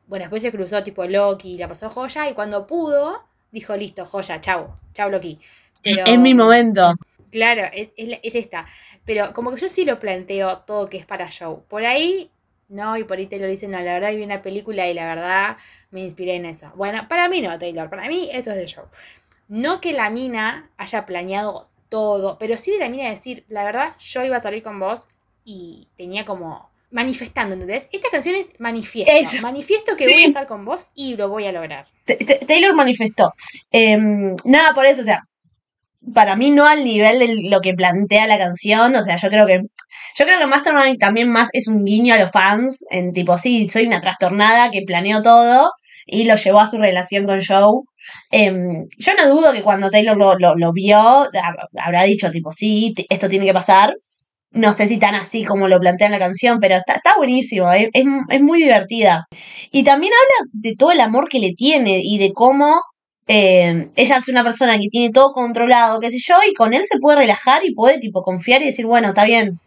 Bueno, 0.07 0.23
después 0.23 0.41
se 0.41 0.51
cruzó, 0.51 0.83
tipo, 0.83 1.05
Loki, 1.05 1.57
la 1.57 1.67
pasó 1.67 1.89
joya, 1.89 2.29
y 2.29 2.33
cuando 2.33 2.67
pudo, 2.67 3.23
dijo, 3.51 3.75
listo, 3.75 4.05
joya, 4.05 4.41
chau, 4.41 4.75
chau, 4.93 5.09
Loki. 5.09 5.39
Pero, 5.83 6.03
Es 6.05 6.19
mi 6.19 6.33
momento. 6.33 6.93
Claro, 7.31 7.63
es, 7.73 7.89
es 7.97 8.35
esta. 8.35 8.65
Pero 9.05 9.33
como 9.33 9.51
que 9.51 9.61
yo 9.61 9.69
sí 9.69 9.85
lo 9.85 9.99
planteo 9.99 10.59
todo 10.59 10.89
que 10.89 10.97
es 10.97 11.05
para 11.05 11.29
show. 11.29 11.63
Por 11.67 11.85
ahí, 11.85 12.31
no, 12.69 12.97
y 12.97 13.03
por 13.03 13.17
ahí 13.17 13.27
Taylor 13.27 13.49
dice, 13.49 13.67
no, 13.67 13.79
la 13.79 13.93
verdad 13.93 14.11
vi 14.15 14.23
una 14.23 14.41
película 14.41 14.87
y 14.87 14.93
la 14.93 15.05
verdad 15.13 15.57
me 15.91 16.01
inspiré 16.01 16.35
en 16.35 16.45
eso. 16.45 16.71
Bueno, 16.75 17.07
para 17.07 17.29
mí 17.29 17.41
no, 17.41 17.57
Taylor, 17.59 17.89
para 17.89 18.07
mí 18.07 18.29
esto 18.31 18.51
es 18.51 18.57
de 18.57 18.65
show. 18.65 18.85
No 19.47 19.79
que 19.81 19.93
la 19.93 20.09
mina 20.09 20.69
haya 20.77 21.05
planeado 21.05 21.69
todo, 21.89 22.37
pero 22.39 22.57
sí 22.57 22.71
de 22.71 22.79
la 22.79 22.89
mina 22.89 23.09
decir, 23.09 23.45
la 23.47 23.63
verdad, 23.63 23.95
yo 23.99 24.25
iba 24.25 24.37
a 24.37 24.41
salir 24.41 24.63
con 24.63 24.79
vos 24.79 25.07
y 25.43 25.87
tenía 25.97 26.25
como 26.25 26.69
manifestando, 26.91 27.53
¿entendés? 27.53 27.87
Esta 27.91 28.09
canción 28.09 28.35
es 28.35 28.47
manifiesto. 28.59 29.11
Eso. 29.13 29.41
Manifiesto 29.41 29.95
que 29.95 30.05
voy 30.05 30.23
a 30.23 30.27
estar 30.27 30.47
con 30.47 30.65
vos 30.65 30.87
y 30.95 31.15
lo 31.17 31.29
voy 31.29 31.45
a 31.45 31.51
lograr. 31.51 31.87
T- 32.05 32.15
Taylor 32.47 32.73
manifestó. 32.73 33.33
Em, 33.71 34.35
nada 34.45 34.73
por 34.73 34.85
eso, 34.85 35.01
o 35.01 35.05
sea, 35.05 35.27
para 36.13 36.35
mí 36.35 36.51
no 36.51 36.65
al 36.67 36.83
nivel 36.83 37.19
de 37.19 37.35
lo 37.49 37.61
que 37.61 37.73
plantea 37.73 38.27
la 38.27 38.37
canción, 38.37 38.95
o 38.95 39.03
sea, 39.03 39.17
yo 39.17 39.29
creo 39.29 39.45
que 39.45 39.59
yo 40.17 40.25
creo 40.25 40.39
que 40.39 40.45
Mastermind 40.47 40.97
también 40.99 41.29
más 41.29 41.49
es 41.53 41.67
un 41.67 41.83
guiño 41.83 42.13
a 42.13 42.19
los 42.19 42.31
fans, 42.31 42.85
en 42.89 43.11
tipo, 43.13 43.37
sí, 43.37 43.67
soy 43.69 43.85
una 43.87 44.01
trastornada 44.01 44.71
que 44.71 44.81
planeó 44.85 45.21
todo 45.21 45.71
y 46.05 46.25
lo 46.25 46.35
llevó 46.35 46.59
a 46.61 46.67
su 46.67 46.77
relación 46.77 47.25
con 47.25 47.41
Joe. 47.45 47.81
Em, 48.31 48.85
yo 48.97 49.13
no 49.17 49.27
dudo 49.29 49.51
que 49.53 49.63
cuando 49.63 49.89
Taylor 49.89 50.15
lo, 50.17 50.35
lo, 50.55 50.71
vio, 50.73 50.97
hab- 50.97 51.67
habrá 51.77 52.03
dicho, 52.03 52.29
tipo, 52.31 52.51
sí, 52.51 52.93
esto 53.09 53.27
tiene 53.29 53.45
que 53.45 53.53
pasar. 53.53 53.95
No 54.51 54.71
sé 54.73 54.87
si 54.87 54.97
tan 54.97 55.15
así 55.15 55.43
como 55.43 55.67
lo 55.67 55.79
plantea 55.79 56.07
en 56.07 56.13
la 56.13 56.19
canción, 56.19 56.59
pero 56.61 56.75
está, 56.75 56.93
está 56.93 57.15
buenísimo, 57.17 57.71
es, 57.73 57.89
es 57.93 58.41
muy 58.41 58.61
divertida. 58.61 59.25
Y 59.71 59.83
también 59.83 60.13
habla 60.13 60.49
de 60.53 60.75
todo 60.77 60.91
el 60.91 61.01
amor 61.01 61.27
que 61.29 61.39
le 61.39 61.53
tiene 61.53 61.99
y 62.03 62.17
de 62.19 62.31
cómo 62.33 62.81
eh, 63.27 63.89
ella 63.95 64.17
es 64.17 64.27
una 64.27 64.43
persona 64.43 64.77
que 64.79 64.87
tiene 64.87 65.11
todo 65.11 65.33
controlado, 65.33 65.99
qué 65.99 66.11
sé 66.11 66.17
yo, 66.19 66.35
y 66.49 66.53
con 66.53 66.73
él 66.73 66.83
se 66.85 66.99
puede 66.99 67.17
relajar 67.17 67.65
y 67.65 67.73
puede 67.73 67.99
tipo 67.99 68.23
confiar 68.23 68.61
y 68.61 68.65
decir, 68.65 68.85
bueno, 68.85 69.09
está 69.09 69.23
bien, 69.25 69.59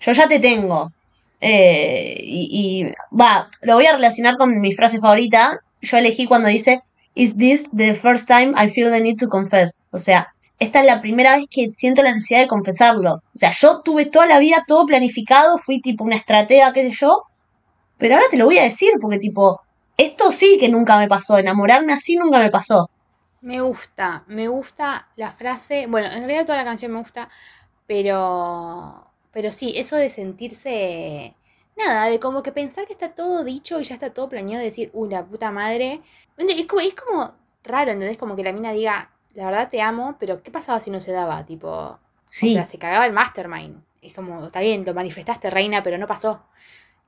yo 0.00 0.12
ya 0.12 0.28
te 0.28 0.40
tengo. 0.40 0.92
Eh, 1.40 2.18
y, 2.22 2.84
y, 2.84 3.16
va, 3.16 3.48
lo 3.62 3.74
voy 3.74 3.86
a 3.86 3.92
relacionar 3.92 4.36
con 4.36 4.60
mi 4.60 4.72
frase 4.72 4.98
favorita. 4.98 5.60
Yo 5.82 5.98
elegí 5.98 6.26
cuando 6.26 6.48
dice, 6.48 6.80
Is 7.16 7.38
this 7.38 7.70
the 7.72 7.94
first 7.94 8.28
time 8.28 8.52
I 8.54 8.68
feel 8.68 8.90
the 8.90 9.00
need 9.00 9.18
to 9.20 9.28
confess? 9.28 9.84
O 9.90 9.98
sea, 9.98 10.34
esta 10.58 10.80
es 10.80 10.86
la 10.86 11.00
primera 11.00 11.36
vez 11.36 11.46
que 11.50 11.70
siento 11.70 12.02
la 12.02 12.12
necesidad 12.12 12.40
de 12.40 12.46
confesarlo. 12.46 13.14
O 13.14 13.38
sea, 13.38 13.52
yo 13.52 13.80
tuve 13.80 14.04
toda 14.04 14.26
la 14.26 14.38
vida 14.38 14.64
todo 14.68 14.84
planificado, 14.84 15.56
fui 15.56 15.80
tipo 15.80 16.04
una 16.04 16.16
estratega, 16.16 16.74
qué 16.74 16.82
sé 16.82 16.90
yo, 16.90 17.22
pero 17.96 18.16
ahora 18.16 18.26
te 18.30 18.36
lo 18.36 18.44
voy 18.44 18.58
a 18.58 18.64
decir 18.64 18.90
porque 19.00 19.18
tipo, 19.18 19.62
esto 19.96 20.30
sí 20.30 20.58
que 20.60 20.68
nunca 20.68 20.98
me 20.98 21.08
pasó, 21.08 21.38
enamorarme 21.38 21.94
así 21.94 22.16
nunca 22.16 22.38
me 22.38 22.50
pasó. 22.50 22.90
Me 23.46 23.60
gusta, 23.60 24.24
me 24.26 24.48
gusta 24.48 25.06
la 25.14 25.30
frase. 25.30 25.86
Bueno, 25.86 26.08
en 26.08 26.18
realidad 26.24 26.46
toda 26.46 26.58
la 26.58 26.64
canción 26.64 26.90
me 26.90 26.98
gusta, 26.98 27.28
pero. 27.86 29.08
Pero 29.30 29.52
sí, 29.52 29.72
eso 29.76 29.94
de 29.94 30.10
sentirse. 30.10 31.32
Nada, 31.76 32.06
de 32.06 32.18
como 32.18 32.42
que 32.42 32.50
pensar 32.50 32.88
que 32.88 32.92
está 32.92 33.14
todo 33.14 33.44
dicho 33.44 33.78
y 33.78 33.84
ya 33.84 33.94
está 33.94 34.12
todo 34.12 34.28
planeado, 34.28 34.58
de 34.58 34.70
decir, 34.70 34.90
uy, 34.94 35.10
la 35.10 35.24
puta 35.24 35.52
madre. 35.52 36.00
Es 36.36 36.66
como, 36.66 36.80
es 36.80 36.94
como 36.96 37.34
raro, 37.62 37.92
¿entendés? 37.92 38.18
Como 38.18 38.34
que 38.34 38.42
la 38.42 38.52
mina 38.52 38.72
diga, 38.72 39.12
la 39.34 39.44
verdad 39.44 39.68
te 39.68 39.80
amo, 39.80 40.16
pero 40.18 40.42
¿qué 40.42 40.50
pasaba 40.50 40.80
si 40.80 40.90
no 40.90 41.00
se 41.00 41.12
daba? 41.12 41.44
Tipo. 41.44 42.00
Sí. 42.24 42.50
O 42.50 42.52
sea, 42.54 42.64
se 42.64 42.78
cagaba 42.78 43.06
el 43.06 43.12
mastermind. 43.12 43.80
Es 44.02 44.12
como, 44.12 44.46
está 44.46 44.58
bien, 44.58 44.84
lo 44.84 44.92
manifestaste, 44.92 45.50
reina, 45.50 45.84
pero 45.84 45.98
no 45.98 46.08
pasó. 46.08 46.42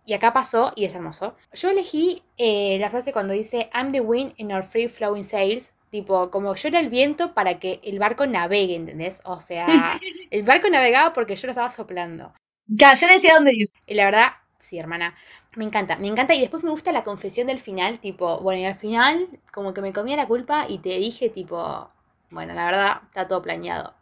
Y 0.04 0.12
acá 0.12 0.32
pasó 0.32 0.72
y 0.76 0.84
es 0.84 0.94
hermoso. 0.94 1.34
Yo 1.52 1.70
elegí 1.70 2.22
eh, 2.36 2.78
la 2.78 2.90
frase 2.90 3.12
cuando 3.12 3.34
dice 3.34 3.68
I'm 3.74 3.90
the 3.90 4.00
wind 4.00 4.34
in 4.36 4.52
our 4.52 4.62
free 4.62 4.86
flowing 4.86 5.24
sails. 5.24 5.72
Tipo, 5.90 6.30
como 6.30 6.54
yo 6.54 6.68
era 6.68 6.80
el 6.80 6.88
viento 6.88 7.32
para 7.32 7.58
que 7.58 7.80
el 7.82 7.98
barco 7.98 8.26
navegue, 8.26 8.76
¿entendés? 8.76 9.20
O 9.24 9.40
sea, 9.40 9.66
el 10.30 10.42
barco 10.42 10.68
navegaba 10.68 11.12
porque 11.12 11.36
yo 11.36 11.46
lo 11.46 11.52
estaba 11.52 11.70
soplando. 11.70 12.34
Ya, 12.66 12.94
yo 12.94 13.06
decía 13.06 13.34
dónde 13.34 13.52
ir. 13.54 13.68
Y 13.86 13.94
la 13.94 14.04
verdad, 14.04 14.32
sí, 14.58 14.78
hermana, 14.78 15.14
me 15.56 15.64
encanta, 15.64 15.96
me 15.96 16.08
encanta. 16.08 16.34
Y 16.34 16.40
después 16.40 16.62
me 16.62 16.70
gusta 16.70 16.92
la 16.92 17.02
confesión 17.02 17.46
del 17.46 17.58
final, 17.58 17.98
tipo, 18.00 18.40
bueno, 18.40 18.60
y 18.60 18.64
al 18.66 18.74
final, 18.74 19.40
como 19.52 19.72
que 19.72 19.80
me 19.80 19.92
comía 19.92 20.16
la 20.16 20.28
culpa 20.28 20.66
y 20.68 20.78
te 20.78 20.90
dije, 20.98 21.30
tipo, 21.30 21.88
bueno, 22.30 22.54
la 22.54 22.66
verdad, 22.66 23.02
está 23.06 23.26
todo 23.26 23.40
planeado. 23.40 23.94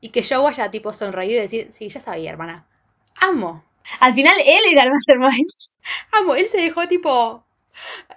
Y 0.00 0.10
que 0.10 0.22
yo 0.22 0.46
haya, 0.46 0.70
tipo, 0.70 0.92
sonreído 0.92 1.38
y 1.38 1.42
decir, 1.42 1.72
sí, 1.72 1.88
ya 1.88 2.00
sabía, 2.00 2.30
hermana. 2.30 2.64
Amo. 3.20 3.64
Al 4.00 4.14
final 4.14 4.34
él 4.44 4.60
era 4.70 4.84
el 4.84 4.90
mastermind. 4.90 5.48
Amo, 6.12 6.34
él 6.34 6.46
se 6.46 6.58
dejó 6.58 6.86
tipo. 6.88 7.44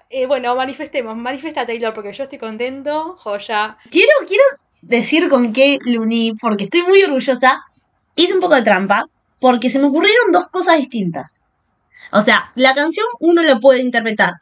Eh, 0.10 0.26
bueno, 0.26 0.56
manifestemos, 0.56 1.16
manifiesta 1.16 1.66
Taylor 1.66 1.94
porque 1.94 2.14
yo 2.14 2.24
estoy 2.24 2.40
contento, 2.40 3.16
joya. 3.18 3.78
Quiero, 3.90 4.12
quiero 4.28 4.44
decir 4.82 5.30
con 5.30 5.54
qué 5.54 5.80
lo 5.84 6.04
porque 6.40 6.66
estoy 6.66 6.84
muy 6.84 7.04
orgullosa. 7.04 7.62
Hice 8.16 8.34
un 8.34 8.40
poco 8.40 8.56
de 8.56 8.64
trampa, 8.64 9.06
porque 9.40 9.70
se 9.70 9.80
me 9.80 9.88
ocurrieron 9.88 10.32
dos 10.32 10.48
cosas 10.50 10.78
distintas. 10.78 11.44
O 12.12 12.22
sea, 12.22 12.52
la 12.56 12.74
canción 12.74 13.06
uno 13.20 13.44
lo 13.44 13.60
puede 13.60 13.82
interpretar 13.82 14.34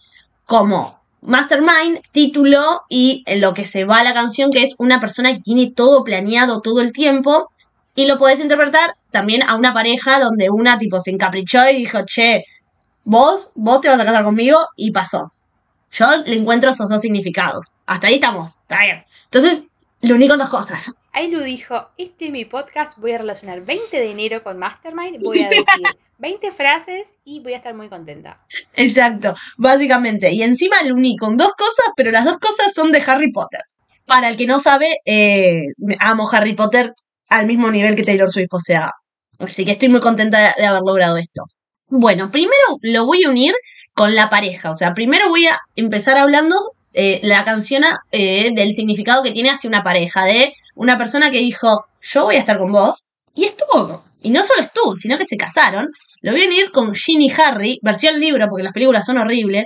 como 0.46 1.02
Mastermind, 1.22 2.02
título 2.12 2.84
y 2.88 3.24
en 3.26 3.42
lo 3.42 3.54
que 3.54 3.66
se 3.66 3.84
va 3.84 4.04
la 4.04 4.14
canción, 4.14 4.52
que 4.52 4.64
es 4.64 4.76
una 4.78 5.00
persona 5.00 5.34
que 5.34 5.42
tiene 5.42 5.72
todo 5.72 6.04
planeado 6.04 6.62
todo 6.62 6.82
el 6.82 6.92
tiempo. 6.92 7.50
Y 7.96 8.06
lo 8.06 8.18
puedes 8.18 8.40
interpretar 8.40 8.94
también 9.10 9.42
a 9.44 9.56
una 9.56 9.74
pareja 9.74 10.20
donde 10.20 10.50
una 10.50 10.78
tipo 10.78 11.00
se 11.00 11.12
encaprichó 11.12 11.68
y 11.70 11.78
dijo, 11.78 12.00
che, 12.06 12.46
vos, 13.06 13.52
vos 13.56 13.80
te 13.80 13.88
vas 13.88 14.00
a 14.00 14.06
casar 14.06 14.26
conmigo 14.26 14.58
y 14.76 14.92
pasó. 14.92 15.32
Yo 15.92 16.08
le 16.26 16.36
encuentro 16.36 16.72
esos 16.72 16.90
dos 16.90 17.02
significados. 17.02 17.78
Hasta 17.86 18.08
ahí 18.08 18.16
estamos, 18.16 18.58
está 18.58 18.82
bien. 18.82 19.06
Entonces, 19.26 19.64
lo 20.02 20.16
uní 20.16 20.28
con 20.28 20.40
dos 20.40 20.50
cosas. 20.50 20.94
Ailu 21.14 21.40
dijo, 21.40 21.88
este 21.98 22.26
es 22.26 22.32
mi 22.32 22.44
podcast, 22.44 22.98
voy 22.98 23.14
a 23.14 23.20
relacionar 23.20 23.62
20 23.62 23.98
de 23.98 24.12
enero 24.12 24.44
con 24.44 24.60
Mastermind, 24.60 25.24
voy 25.24 25.42
a 25.42 25.50
decir 25.50 25.64
20 26.18 26.52
frases 26.52 27.14
y 27.24 27.40
voy 27.40 27.54
a 27.54 27.58
estar 27.58 27.74
muy 27.74 27.88
contenta. 27.88 28.42
Exacto, 28.74 29.36
básicamente. 29.58 30.32
Y 30.32 30.44
encima 30.44 30.82
lo 30.84 30.96
uní 30.96 31.16
con 31.16 31.38
dos 31.38 31.54
cosas, 31.58 31.94
pero 31.96 32.12
las 32.12 32.26
dos 32.26 32.38
cosas 32.40 32.74
son 32.74 32.92
de 32.92 33.02
Harry 33.08 33.32
Potter. 33.32 33.62
Para 34.06 34.30
el 34.30 34.36
que 34.36 34.46
no 34.46 34.60
sabe, 34.60 34.98
eh, 35.06 35.68
amo 36.00 36.30
Harry 36.32 36.54
Potter 36.54 36.94
al 37.30 37.48
mismo 37.48 37.72
nivel 37.72 37.96
que 37.96 38.04
Taylor 38.04 38.30
Swift, 38.30 38.54
o 38.54 38.60
sea, 38.60 38.92
así 39.40 39.66
que 39.66 39.72
estoy 39.72 39.90
muy 39.90 40.00
contenta 40.00 40.40
de, 40.40 40.50
de 40.58 40.66
haber 40.66 40.82
logrado 40.82 41.18
esto. 41.18 41.46
Bueno, 41.88 42.32
primero 42.32 42.80
lo 42.82 43.06
voy 43.06 43.24
a 43.24 43.30
unir 43.30 43.54
con 43.94 44.16
la 44.16 44.30
pareja, 44.30 44.72
o 44.72 44.76
sea, 44.76 44.94
primero 44.94 45.30
voy 45.30 45.46
a 45.46 45.58
empezar 45.76 46.18
hablando 46.18 46.56
eh, 46.94 47.20
la 47.24 47.46
canción 47.46 47.84
eh, 48.12 48.52
del 48.54 48.74
significado 48.74 49.22
que 49.22 49.32
tiene 49.32 49.52
hacia 49.52 49.70
una 49.70 49.84
pareja, 49.84 50.26
de 50.26 50.54
una 50.76 50.98
persona 50.98 51.30
que 51.30 51.38
dijo, 51.40 51.86
yo 52.02 52.26
voy 52.26 52.36
a 52.36 52.40
estar 52.40 52.58
con 52.58 52.72
vos, 52.72 53.08
y 53.36 53.46
estuvo, 53.46 54.04
y 54.22 54.32
no 54.32 54.44
solo 54.44 54.62
estuvo, 54.62 54.96
sino 54.96 55.18
que 55.18 55.26
se 55.26 55.38
casaron, 55.38 55.90
lo 56.22 56.32
voy 56.32 56.44
a 56.44 56.48
unir 56.48 56.72
con 56.72 56.96
Ginny 56.96 57.32
Harry, 57.38 57.80
versión 57.84 58.20
libro, 58.20 58.48
porque 58.50 58.64
las 58.64 58.74
películas 58.74 59.06
son 59.06 59.20
horribles. 59.20 59.66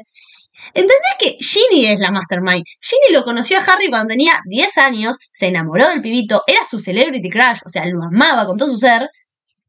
¿Entendés 0.73 1.15
que 1.17 1.37
Ginny 1.39 1.85
es 1.85 1.99
la 1.99 2.11
mastermind? 2.11 2.65
Ginny 2.81 3.13
lo 3.13 3.23
conoció 3.23 3.59
a 3.59 3.63
Harry 3.63 3.89
cuando 3.89 4.09
tenía 4.09 4.39
10 4.45 4.77
años, 4.77 5.17
se 5.31 5.47
enamoró 5.47 5.87
del 5.87 6.01
pibito, 6.01 6.43
era 6.45 6.59
su 6.69 6.79
celebrity 6.79 7.29
crush, 7.29 7.59
o 7.65 7.69
sea, 7.69 7.85
lo 7.85 8.03
amaba 8.03 8.45
con 8.45 8.57
todo 8.57 8.67
su 8.67 8.77
ser. 8.77 9.09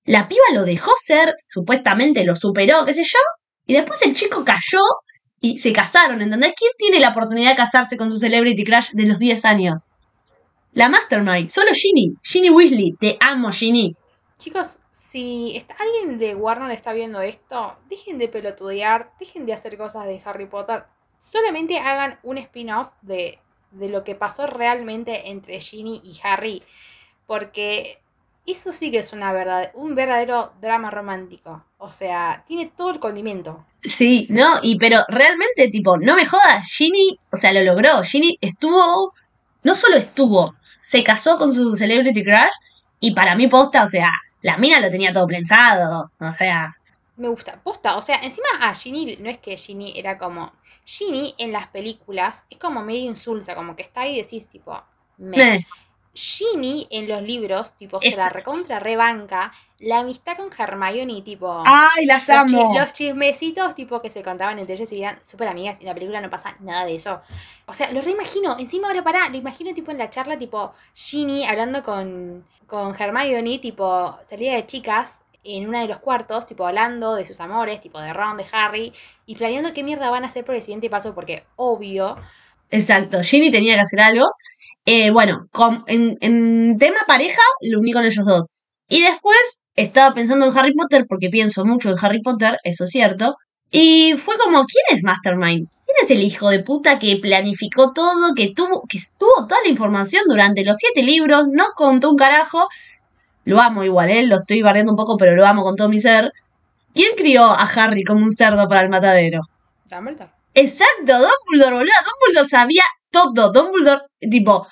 La 0.04 0.28
piba 0.28 0.44
lo 0.52 0.64
dejó 0.64 0.90
ser, 1.02 1.34
supuestamente 1.46 2.24
lo 2.24 2.34
superó, 2.34 2.84
qué 2.84 2.94
sé 2.94 3.04
yo, 3.04 3.18
y 3.66 3.74
después 3.74 4.00
el 4.02 4.14
chico 4.14 4.44
cayó 4.44 4.80
y 5.40 5.58
se 5.58 5.72
casaron, 5.72 6.22
¿entendés? 6.22 6.54
¿Quién 6.56 6.72
tiene 6.76 7.00
la 7.00 7.10
oportunidad 7.10 7.50
de 7.50 7.56
casarse 7.56 7.96
con 7.96 8.10
su 8.10 8.18
celebrity 8.18 8.64
crush 8.64 8.90
de 8.92 9.06
los 9.06 9.18
10 9.18 9.44
años? 9.44 9.86
La 10.72 10.88
mastermind, 10.88 11.48
solo 11.48 11.72
Ginny, 11.72 12.14
Ginny 12.22 12.50
Weasley, 12.50 12.96
te 12.98 13.16
amo 13.20 13.50
Ginny. 13.50 13.96
Chicos, 14.38 14.78
si 14.90 15.56
está, 15.56 15.74
alguien 15.78 16.18
de 16.18 16.36
Warner 16.36 16.70
está 16.70 16.92
viendo 16.92 17.20
esto, 17.20 17.76
dejen 17.88 18.18
de 18.18 18.28
pelotudear, 18.28 19.12
dejen 19.18 19.44
de 19.44 19.52
hacer 19.52 19.76
cosas 19.76 20.06
de 20.06 20.22
Harry 20.24 20.46
Potter. 20.46 20.84
Solamente 21.18 21.78
hagan 21.78 22.18
un 22.22 22.38
spin-off 22.38 22.94
de, 23.02 23.40
de 23.72 23.88
lo 23.88 24.04
que 24.04 24.14
pasó 24.14 24.46
realmente 24.46 25.30
entre 25.30 25.60
Ginny 25.60 26.00
y 26.04 26.18
Harry. 26.22 26.62
Porque 27.26 27.99
eso 28.46 28.72
sí 28.72 28.90
que 28.90 28.98
es 28.98 29.12
una 29.12 29.32
verdad, 29.32 29.70
un 29.74 29.94
verdadero 29.94 30.52
drama 30.60 30.90
romántico. 30.90 31.64
O 31.78 31.90
sea, 31.90 32.44
tiene 32.46 32.66
todo 32.76 32.90
el 32.90 33.00
condimento. 33.00 33.66
Sí, 33.82 34.26
no, 34.30 34.58
y 34.62 34.76
pero 34.78 34.98
realmente, 35.08 35.68
tipo, 35.68 35.96
no 35.98 36.14
me 36.16 36.26
jodas, 36.26 36.66
Ginny, 36.68 37.18
o 37.32 37.36
sea, 37.36 37.52
lo 37.52 37.62
logró. 37.62 38.02
Ginny 38.02 38.38
estuvo, 38.40 39.14
no 39.62 39.74
solo 39.74 39.96
estuvo, 39.96 40.54
se 40.80 41.02
casó 41.04 41.38
con 41.38 41.52
su 41.54 41.74
celebrity 41.76 42.22
crush 42.24 42.52
y 43.00 43.12
para 43.14 43.34
mí 43.36 43.46
posta, 43.48 43.84
o 43.84 43.88
sea, 43.88 44.12
la 44.42 44.56
mina 44.58 44.80
lo 44.80 44.90
tenía 44.90 45.12
todo 45.12 45.26
pensado, 45.26 46.10
o 46.18 46.32
sea, 46.34 46.76
Me 47.16 47.28
gusta. 47.28 47.60
Posta, 47.62 47.96
o 47.96 48.02
sea, 48.02 48.16
encima 48.22 48.48
a 48.60 48.74
Ginny 48.74 49.16
no 49.20 49.28
es 49.30 49.38
que 49.38 49.56
Ginny 49.56 49.92
era 49.96 50.18
como. 50.18 50.52
Ginny 50.84 51.34
en 51.38 51.52
las 51.52 51.66
películas 51.68 52.44
es 52.50 52.58
como 52.58 52.82
medio 52.82 53.04
insulsa, 53.04 53.54
como 53.54 53.76
que 53.76 53.82
está 53.82 54.02
ahí 54.02 54.18
y 54.18 54.22
decís 54.22 54.48
tipo. 54.48 54.82
Me. 55.18 55.66
Ginny 56.14 56.86
en 56.90 57.08
los 57.08 57.22
libros, 57.22 57.74
tipo, 57.76 57.98
Es- 58.00 58.10
se 58.10 58.16
la 58.16 58.28
recontra 58.28 58.78
rebanca. 58.80 59.52
La 59.78 60.00
amistad 60.00 60.36
con 60.36 60.50
Hermione, 60.56 61.22
tipo. 61.22 61.62
¡Ay, 61.64 62.04
las 62.06 62.28
los, 62.28 62.46
chi- 62.46 62.56
amo! 62.56 62.74
los 62.78 62.92
chismecitos, 62.92 63.74
tipo, 63.74 64.02
que 64.02 64.10
se 64.10 64.22
contaban 64.22 64.58
entre 64.58 64.74
ellos 64.74 64.92
y 64.92 65.00
eran 65.02 65.24
súper 65.24 65.48
amigas. 65.48 65.78
Y 65.78 65.82
en 65.82 65.88
la 65.88 65.94
película 65.94 66.20
no 66.20 66.28
pasa 66.30 66.56
nada 66.60 66.84
de 66.84 66.94
eso. 66.96 67.22
O 67.66 67.72
sea, 67.72 67.90
lo 67.92 68.00
reimagino. 68.00 68.58
Encima, 68.58 68.88
ahora 68.88 69.02
pará, 69.04 69.28
lo 69.28 69.36
imagino, 69.36 69.72
tipo, 69.72 69.90
en 69.90 69.98
la 69.98 70.10
charla, 70.10 70.36
tipo, 70.36 70.72
Ginny 70.94 71.44
hablando 71.46 71.82
con, 71.82 72.44
con 72.66 72.94
Hermione, 73.00 73.58
tipo, 73.58 74.18
salida 74.28 74.54
de 74.54 74.66
chicas 74.66 75.22
en 75.42 75.68
uno 75.68 75.80
de 75.80 75.88
los 75.88 75.98
cuartos, 75.98 76.44
tipo, 76.44 76.66
hablando 76.66 77.14
de 77.14 77.24
sus 77.24 77.40
amores, 77.40 77.80
tipo, 77.80 77.98
de 78.00 78.12
Ron, 78.12 78.36
de 78.36 78.44
Harry, 78.52 78.92
y 79.24 79.36
planeando 79.36 79.72
qué 79.72 79.82
mierda 79.82 80.10
van 80.10 80.24
a 80.24 80.26
hacer 80.26 80.44
por 80.44 80.54
el 80.54 80.62
siguiente 80.62 80.90
paso, 80.90 81.14
porque, 81.14 81.44
obvio, 81.56 82.16
Exacto, 82.70 83.22
Ginny 83.22 83.50
tenía 83.50 83.74
que 83.74 83.80
hacer 83.80 84.00
algo. 84.00 84.26
Eh, 84.86 85.10
bueno, 85.10 85.46
con- 85.52 85.84
en, 85.86 86.76
tema 86.78 86.98
pareja, 87.06 87.42
lo 87.62 87.80
uní 87.80 87.92
con 87.92 88.04
ellos 88.04 88.24
dos. 88.24 88.50
Y 88.88 89.02
después 89.02 89.64
estaba 89.76 90.14
pensando 90.14 90.46
en 90.46 90.56
Harry 90.58 90.72
Potter, 90.74 91.04
porque 91.08 91.28
pienso 91.28 91.64
mucho 91.64 91.90
en 91.90 91.96
Harry 92.00 92.20
Potter, 92.22 92.58
eso 92.64 92.84
es 92.84 92.90
cierto. 92.90 93.36
Y 93.70 94.14
fue 94.16 94.36
como, 94.38 94.64
¿quién 94.66 94.84
es 94.90 95.04
Mastermind? 95.04 95.68
¿Quién 95.86 95.96
es 96.02 96.10
el 96.10 96.22
hijo 96.22 96.48
de 96.50 96.60
puta 96.60 96.98
que 96.98 97.16
planificó 97.16 97.92
todo, 97.92 98.34
que 98.34 98.52
tuvo, 98.54 98.84
que 98.88 98.98
tuvo 99.18 99.46
toda 99.46 99.60
la 99.62 99.68
información 99.68 100.22
durante 100.28 100.64
los 100.64 100.76
siete 100.76 101.02
libros, 101.02 101.46
no 101.50 101.66
contó 101.76 102.10
un 102.10 102.16
carajo? 102.16 102.68
Lo 103.44 103.60
amo 103.60 103.84
igual, 103.84 104.10
¿eh? 104.10 104.26
Lo 104.26 104.36
estoy 104.36 104.62
bardeando 104.62 104.92
un 104.92 104.96
poco, 104.96 105.16
pero 105.16 105.34
lo 105.34 105.46
amo 105.46 105.62
con 105.62 105.76
todo 105.76 105.88
mi 105.88 106.00
ser. 106.00 106.32
¿Quién 106.94 107.12
crió 107.16 107.44
a 107.44 107.62
Harry 107.64 108.02
como 108.04 108.24
un 108.24 108.32
cerdo 108.32 108.68
para 108.68 108.82
el 108.82 108.88
matadero? 108.88 109.40
Dumbledore. 109.88 110.30
Exacto, 110.54 111.12
Dumbledore, 111.18 111.74
boludo. 111.76 111.92
Dumbledore 112.06 112.48
sabía 112.48 112.82
todo. 113.10 113.52
Dumbledore, 113.52 114.02
tipo. 114.30 114.66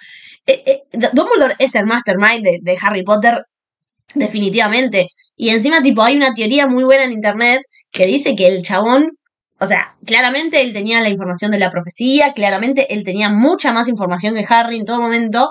eh, 0.47 0.63
eh, 0.67 0.83
Dumbledore 1.13 1.55
es 1.59 1.75
el 1.75 1.87
mastermind 1.87 2.43
de, 2.45 2.59
de 2.63 2.79
Harry 2.83 3.03
Potter, 3.05 3.41
definitivamente. 4.15 5.09
Y 5.37 5.51
encima, 5.51 5.83
tipo, 5.83 6.03
hay 6.03 6.17
una 6.17 6.35
teoría 6.35 6.67
muy 6.67 6.85
buena 6.85 7.05
en 7.05 7.13
internet 7.13 7.61
que 7.93 8.07
dice 8.07 8.37
que 8.37 8.49
el 8.49 8.63
chabón. 8.63 9.13
O 9.61 9.67
sea, 9.67 9.97
claramente 10.07 10.61
él 10.63 10.73
tenía 10.73 11.01
la 11.01 11.09
información 11.09 11.51
de 11.51 11.59
la 11.59 11.71
profecía, 11.71 12.33
claramente 12.33 12.93
él 12.95 13.05
tenía 13.05 13.29
mucha 13.31 13.73
más 13.73 13.89
información 13.89 14.35
que 14.35 14.47
Harry 14.49 14.79
en 14.79 14.85
todo 14.87 15.01
momento. 15.01 15.51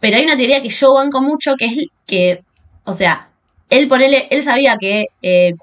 Pero 0.00 0.16
hay 0.18 0.24
una 0.24 0.36
teoría 0.36 0.62
que 0.62 0.68
yo 0.70 0.94
banco 0.94 1.20
mucho 1.22 1.56
que 1.56 1.66
es 1.66 1.78
que. 2.06 2.42
O 2.84 2.94
sea, 2.94 3.27
él 3.70 3.86
ponele, 3.88 4.28
él 4.30 4.42
sabía 4.42 4.78
que 4.78 5.06
eh, 5.20 5.54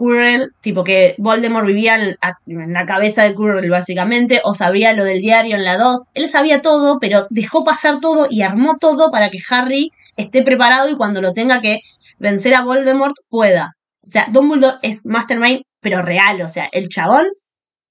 tipo 0.62 0.84
que 0.84 1.16
Voldemort 1.18 1.66
vivía 1.66 1.96
en 1.96 2.74
la 2.74 2.86
cabeza 2.86 3.24
de 3.24 3.36
Quirrell 3.36 3.70
básicamente, 3.70 4.42
o 4.44 4.54
sabía 4.54 4.94
lo 4.94 5.04
del 5.04 5.22
diario 5.22 5.56
en 5.56 5.64
la 5.64 5.78
2, 5.78 6.04
él 6.14 6.30
sabía 6.30 6.62
todo, 6.62 7.00
pero 7.00 7.26
dejó 7.32 7.64
pasar 7.64 8.00
todo 8.00 8.28
y 8.30 8.44
armó 8.44 8.78
todo 8.78 9.12
para 9.12 9.30
que 9.32 9.40
Harry 9.50 9.92
esté 10.18 10.44
preparado 10.44 10.90
y 10.90 10.96
cuando 10.96 11.22
lo 11.22 11.34
tenga 11.34 11.62
que 11.62 11.80
vencer 12.20 12.54
a 12.56 12.64
Voldemort 12.64 13.16
pueda. 13.30 13.74
O 14.06 14.10
sea, 14.10 14.28
Dumbledore 14.30 14.78
es 14.84 15.06
Mastermind, 15.06 15.64
pero 15.82 16.04
real, 16.04 16.42
o 16.44 16.48
sea, 16.48 16.70
el 16.72 16.90
chabón 16.90 17.26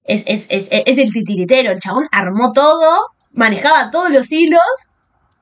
es, 0.05 0.23
es, 0.27 0.47
es, 0.49 0.69
es 0.71 0.97
el 0.97 1.11
titiritero, 1.11 1.71
el 1.71 1.79
chabón 1.79 2.07
armó 2.11 2.53
todo, 2.53 3.09
manejaba 3.31 3.91
todos 3.91 4.09
los 4.11 4.31
hilos, 4.31 4.61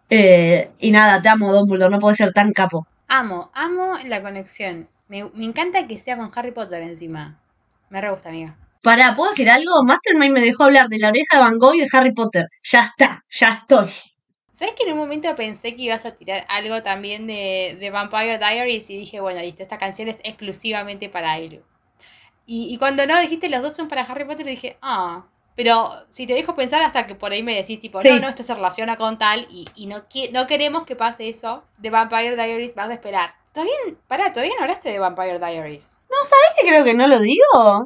eh, 0.10 0.72
y 0.80 0.92
nada, 0.92 1.22
te 1.22 1.30
amo 1.30 1.54
Dumbledore, 1.54 1.92
no 1.92 2.00
puede 2.00 2.16
ser 2.16 2.34
tan 2.34 2.52
capo. 2.54 2.88
Amo, 3.16 3.52
amo 3.54 4.00
la 4.06 4.24
conexión. 4.24 4.90
Me, 5.08 5.24
me 5.36 5.46
encanta 5.46 5.86
que 5.86 6.00
sea 6.00 6.18
con 6.18 6.32
Harry 6.34 6.50
Potter 6.50 6.82
encima. 6.82 7.40
Me 7.92 8.02
re 8.02 8.10
gusta, 8.10 8.30
amiga. 8.30 8.58
Pará, 8.82 9.14
¿puedo 9.16 9.30
decir 9.30 9.52
algo? 9.52 9.84
Mastermind 9.84 10.34
me 10.34 10.42
dejó 10.42 10.64
hablar 10.64 10.88
de 10.88 10.98
la 10.98 11.10
oreja 11.10 11.38
de 11.38 11.44
Van 11.44 11.60
Gogh 11.60 11.76
y 11.76 11.82
de 11.82 11.90
Harry 11.94 12.12
Potter. 12.12 12.48
Ya 12.64 12.86
está, 12.86 13.24
ya 13.30 13.54
estoy. 13.54 13.92
¿Sabes 14.52 14.74
que 14.74 14.86
en 14.88 14.94
un 14.94 14.98
momento 14.98 15.36
pensé 15.36 15.76
que 15.76 15.84
ibas 15.84 16.06
a 16.06 16.16
tirar 16.16 16.44
algo 16.50 16.82
también 16.82 17.28
de, 17.28 17.78
de 17.80 17.92
Vampire 17.92 18.40
Diaries 18.40 18.90
y 18.90 18.98
dije, 18.98 19.20
bueno, 19.20 19.42
listo, 19.42 19.62
esta 19.62 19.78
canción 19.78 20.08
es 20.08 20.18
exclusivamente 20.24 21.08
para 21.08 21.34
Ailu? 21.34 21.62
Y, 22.48 22.74
y 22.74 22.80
cuando 22.80 23.06
no 23.06 23.20
dijiste 23.22 23.48
los 23.48 23.62
dos 23.62 23.76
son 23.76 23.90
para 23.90 24.02
Harry 24.02 24.26
Potter, 24.26 24.48
dije, 24.48 24.78
ah. 24.82 25.28
Pero 25.56 25.92
si 26.10 26.26
te 26.26 26.34
dejo 26.34 26.56
pensar 26.56 26.82
hasta 26.82 27.06
que 27.06 27.16
por 27.16 27.32
ahí 27.32 27.44
me 27.44 27.56
decís, 27.56 27.80
tipo, 27.80 28.02
Sí. 28.02 28.10
no, 28.10 28.20
no, 28.20 28.30
esto 28.30 28.44
se 28.44 28.56
relaciona 28.56 28.98
con 28.98 29.18
tal 29.20 29.48
y, 29.52 29.66
y 29.76 29.86
no, 29.86 30.04
no 30.32 30.48
queremos 30.48 30.86
que 30.86 30.96
pase 30.96 31.30
eso 31.30 31.64
de 31.78 31.90
Vampire 31.92 32.36
Diaries, 32.36 32.74
vas 32.76 32.90
a 32.90 32.94
esperar. 32.94 33.36
Todavía, 33.54 33.74
pará, 34.08 34.34
todavía 34.34 34.54
no 34.58 34.64
hablaste 34.64 34.90
de 34.90 34.98
Vampire 35.00 35.38
Diaries. 35.38 36.00
¿Es 36.10 36.62
que 36.62 36.68
creo 36.68 36.84
que 36.84 36.96
no 36.96 37.08
lo 37.08 37.20
digo? 37.20 37.44
No. 37.54 37.86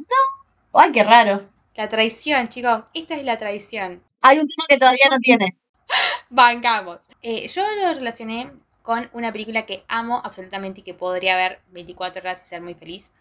Ay, 0.80 0.92
qué 0.94 1.04
raro. 1.04 1.50
La 1.76 1.90
traición, 1.90 2.48
chicos, 2.50 2.86
esta 2.94 3.16
es 3.16 3.26
la 3.26 3.38
traición. 3.38 4.02
Hay 4.22 4.40
un 4.40 4.46
tema 4.48 4.66
que 4.70 4.78
todavía 4.78 5.08
no 5.12 5.18
tiene. 5.20 5.58
Bancamos. 6.30 7.00
Eh, 7.22 7.48
yo 7.48 7.64
lo 7.84 7.94
relacioné 7.94 8.52
con 8.82 9.10
una 9.14 9.32
película 9.34 9.66
que 9.66 9.84
amo 9.90 10.22
absolutamente 10.24 10.80
y 10.82 10.84
que 10.84 10.94
podría 10.94 11.36
ver 11.36 11.60
24 11.72 12.22
horas 12.22 12.42
y 12.44 12.48
ser 12.48 12.62
muy 12.62 12.74
feliz. 12.74 13.12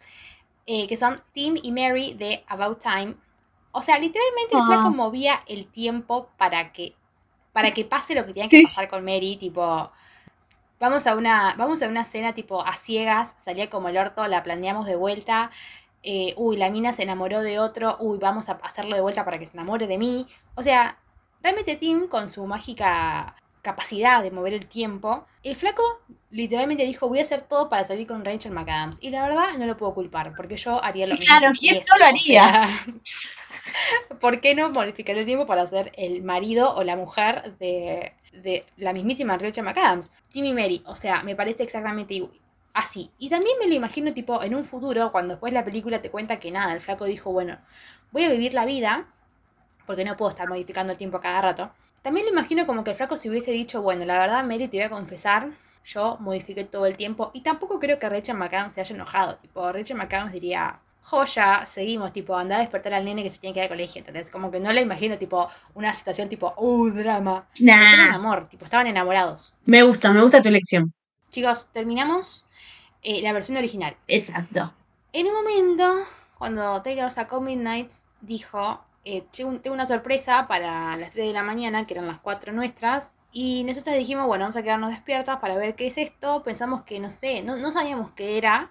eh, 0.68 0.88
que 0.88 0.96
son 0.96 1.16
Tim 1.32 1.56
y 1.62 1.70
Mary 1.70 2.14
de 2.14 2.44
About 2.48 2.80
Time. 2.82 3.14
O 3.76 3.82
sea, 3.82 3.98
literalmente 3.98 4.56
el 4.56 4.62
flaco 4.64 4.90
movía 4.90 5.42
el 5.46 5.66
tiempo 5.66 6.28
para 6.38 6.72
que, 6.72 6.94
para 7.52 7.72
que 7.72 7.84
pase 7.84 8.14
lo 8.14 8.24
que 8.26 8.32
tenía 8.32 8.48
Sí. 8.48 8.60
que 8.62 8.68
pasar 8.68 8.88
con 8.88 9.04
Mary. 9.04 9.36
Tipo, 9.36 9.90
vamos 10.80 11.06
a 11.06 11.14
una, 11.16 11.54
vamos 11.56 11.82
a 11.82 11.88
una 11.88 12.04
cena 12.04 12.34
tipo 12.34 12.62
a 12.62 12.72
ciegas, 12.74 13.34
salía 13.38 13.68
como 13.70 13.88
el 13.88 13.96
orto, 13.98 14.26
la 14.28 14.42
planeamos 14.42 14.86
de 14.86 14.96
vuelta. 14.96 15.50
eh, 16.08 16.34
uy, 16.36 16.56
la 16.56 16.70
mina 16.70 16.92
se 16.92 17.02
enamoró 17.02 17.40
de 17.42 17.58
otro, 17.58 17.96
uy, 18.00 18.18
vamos 18.18 18.48
a 18.48 18.52
hacerlo 18.62 18.94
de 18.94 19.00
vuelta 19.02 19.24
para 19.24 19.38
que 19.40 19.46
se 19.46 19.54
enamore 19.54 19.86
de 19.88 19.98
mí. 19.98 20.26
O 20.54 20.62
sea, 20.62 20.98
realmente 21.42 21.74
Tim, 21.76 22.06
con 22.08 22.28
su 22.28 22.46
mágica 22.46 23.34
capacidad 23.66 24.22
de 24.22 24.30
mover 24.32 24.54
el 24.54 24.66
tiempo, 24.68 25.26
el 25.42 25.56
flaco 25.56 25.82
literalmente 26.30 26.84
dijo, 26.84 27.08
voy 27.08 27.20
a 27.20 27.22
hacer 27.22 27.42
todo 27.42 27.68
para 27.70 27.84
salir 27.86 28.06
con 28.08 28.24
Rachel 28.24 28.52
McAdams. 28.52 28.98
Y 29.02 29.10
la 29.10 29.22
verdad, 29.28 29.58
no 29.58 29.66
lo 29.66 29.76
puedo 29.76 29.94
culpar, 29.94 30.34
porque 30.36 30.56
yo 30.58 30.82
haría 30.84 31.06
lo 31.08 31.16
Sí, 31.16 31.18
mismo. 31.18 31.40
claro, 31.40 31.52
¿quién 31.58 31.76
no 31.88 31.98
lo 31.98 32.04
O 32.14 32.18
haría? 32.18 32.42
sea, 32.50 32.68
¿Por 34.20 34.40
qué 34.40 34.54
no 34.54 34.70
modificar 34.70 35.16
el 35.16 35.24
tiempo 35.24 35.46
para 35.46 35.66
ser 35.66 35.92
el 35.96 36.22
marido 36.22 36.74
o 36.76 36.84
la 36.84 36.96
mujer 36.96 37.56
de, 37.58 38.14
de 38.32 38.66
la 38.76 38.92
mismísima 38.92 39.36
Rachel 39.38 39.64
McAdams? 39.64 40.12
Tim 40.30 40.44
y 40.46 40.52
Mary, 40.52 40.82
o 40.86 40.94
sea, 40.94 41.22
me 41.22 41.36
parece 41.36 41.62
exactamente 41.62 42.28
así. 42.74 43.10
Y 43.18 43.28
también 43.30 43.56
me 43.58 43.66
lo 43.68 43.74
imagino 43.74 44.12
tipo 44.14 44.42
en 44.42 44.54
un 44.54 44.64
futuro, 44.64 45.12
cuando 45.12 45.34
después 45.34 45.52
la 45.52 45.64
película 45.64 46.02
te 46.02 46.10
cuenta 46.10 46.38
que 46.38 46.50
nada, 46.50 46.72
el 46.74 46.80
flaco 46.80 47.04
dijo, 47.04 47.32
bueno, 47.32 47.58
voy 48.10 48.24
a 48.24 48.30
vivir 48.30 48.54
la 48.54 48.64
vida, 48.66 49.12
porque 49.86 50.04
no 50.04 50.16
puedo 50.16 50.30
estar 50.30 50.48
modificando 50.48 50.92
el 50.92 50.98
tiempo 50.98 51.20
cada 51.20 51.40
rato. 51.40 51.72
También 52.06 52.26
lo 52.26 52.30
imagino 52.30 52.66
como 52.66 52.84
que 52.84 52.90
el 52.90 52.96
flaco 52.96 53.16
se 53.16 53.28
hubiese 53.28 53.50
dicho, 53.50 53.82
bueno, 53.82 54.04
la 54.04 54.16
verdad, 54.20 54.44
Mary, 54.44 54.68
te 54.68 54.76
voy 54.76 54.86
a 54.86 54.90
confesar, 54.90 55.50
yo 55.84 56.16
modifiqué 56.20 56.62
todo 56.62 56.86
el 56.86 56.96
tiempo. 56.96 57.32
Y 57.34 57.40
tampoco 57.40 57.80
creo 57.80 57.98
que 57.98 58.08
Rachel 58.08 58.36
McAdams 58.36 58.74
se 58.74 58.80
haya 58.80 58.94
enojado. 58.94 59.34
Tipo, 59.34 59.72
Rachel 59.72 59.96
McAdams 59.96 60.30
diría, 60.30 60.78
joya, 61.02 61.66
seguimos, 61.66 62.12
tipo, 62.12 62.36
anda 62.36 62.58
a 62.58 62.60
despertar 62.60 62.94
al 62.94 63.04
nene 63.04 63.24
que 63.24 63.30
se 63.30 63.40
tiene 63.40 63.54
que 63.54 63.58
ir 63.58 63.64
al 63.64 63.70
colegio. 63.70 63.98
¿Entendés? 63.98 64.30
Como 64.30 64.52
que 64.52 64.60
no 64.60 64.72
la 64.72 64.80
imagino, 64.82 65.18
tipo, 65.18 65.48
una 65.74 65.92
situación 65.92 66.28
tipo, 66.28 66.54
uh, 66.56 66.90
drama. 66.90 67.48
Nah. 67.58 68.14
amor, 68.14 68.46
tipo, 68.46 68.66
estaban 68.66 68.86
enamorados. 68.86 69.52
Me 69.64 69.82
gusta, 69.82 70.12
me 70.12 70.22
gusta 70.22 70.40
tu 70.40 70.48
elección. 70.48 70.94
Chicos, 71.30 71.72
terminamos 71.72 72.46
eh, 73.02 73.20
la 73.20 73.32
versión 73.32 73.56
original. 73.56 73.96
Exacto. 74.06 74.72
En 75.12 75.26
un 75.26 75.34
momento, 75.34 76.04
cuando 76.38 76.80
Taylor 76.82 77.10
sacó 77.10 77.40
Midnight, 77.40 77.90
dijo, 78.20 78.80
eh, 79.06 79.24
"Che, 79.30 79.44
un- 79.44 79.60
tengo 79.62 79.74
una 79.74 79.86
sorpresa 79.86 80.46
para 80.48 80.96
las 80.96 81.10
3 81.12 81.28
de 81.28 81.32
la 81.32 81.42
mañana, 81.42 81.86
que 81.86 81.94
eran 81.94 82.06
las 82.08 82.18
4 82.20 82.52
nuestras. 82.52 83.12
Y 83.32 83.64
nosotros 83.64 83.96
dijimos, 83.96 84.26
bueno, 84.26 84.44
vamos 84.44 84.56
a 84.56 84.62
quedarnos 84.62 84.90
despiertas 84.90 85.38
para 85.40 85.56
ver 85.56 85.74
qué 85.76 85.86
es 85.88 85.98
esto. 85.98 86.42
Pensamos 86.42 86.82
que, 86.82 87.00
no 87.00 87.10
sé, 87.10 87.42
no, 87.42 87.56
no 87.56 87.70
sabíamos 87.72 88.12
qué 88.12 88.38
era. 88.38 88.70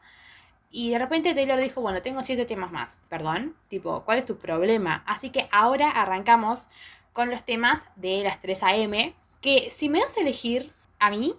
Y 0.71 0.91
de 0.91 0.99
repente 0.99 1.33
Taylor 1.35 1.59
dijo, 1.59 1.81
bueno, 1.81 2.01
tengo 2.01 2.21
siete 2.23 2.45
temas 2.45 2.71
más. 2.71 2.97
Perdón, 3.09 3.55
tipo, 3.69 4.03
¿cuál 4.05 4.17
es 4.19 4.25
tu 4.25 4.37
problema? 4.37 5.03
Así 5.07 5.29
que 5.29 5.47
ahora 5.51 5.89
arrancamos 5.91 6.67
con 7.13 7.29
los 7.29 7.43
temas 7.45 7.87
de 7.95 8.23
las 8.23 8.39
3 8.41 8.61
AM. 8.63 9.15
Que 9.41 9.71
si 9.71 9.89
me 9.89 9.99
das 10.01 10.17
a 10.17 10.21
elegir 10.21 10.73
a 10.99 11.09
mí, 11.11 11.35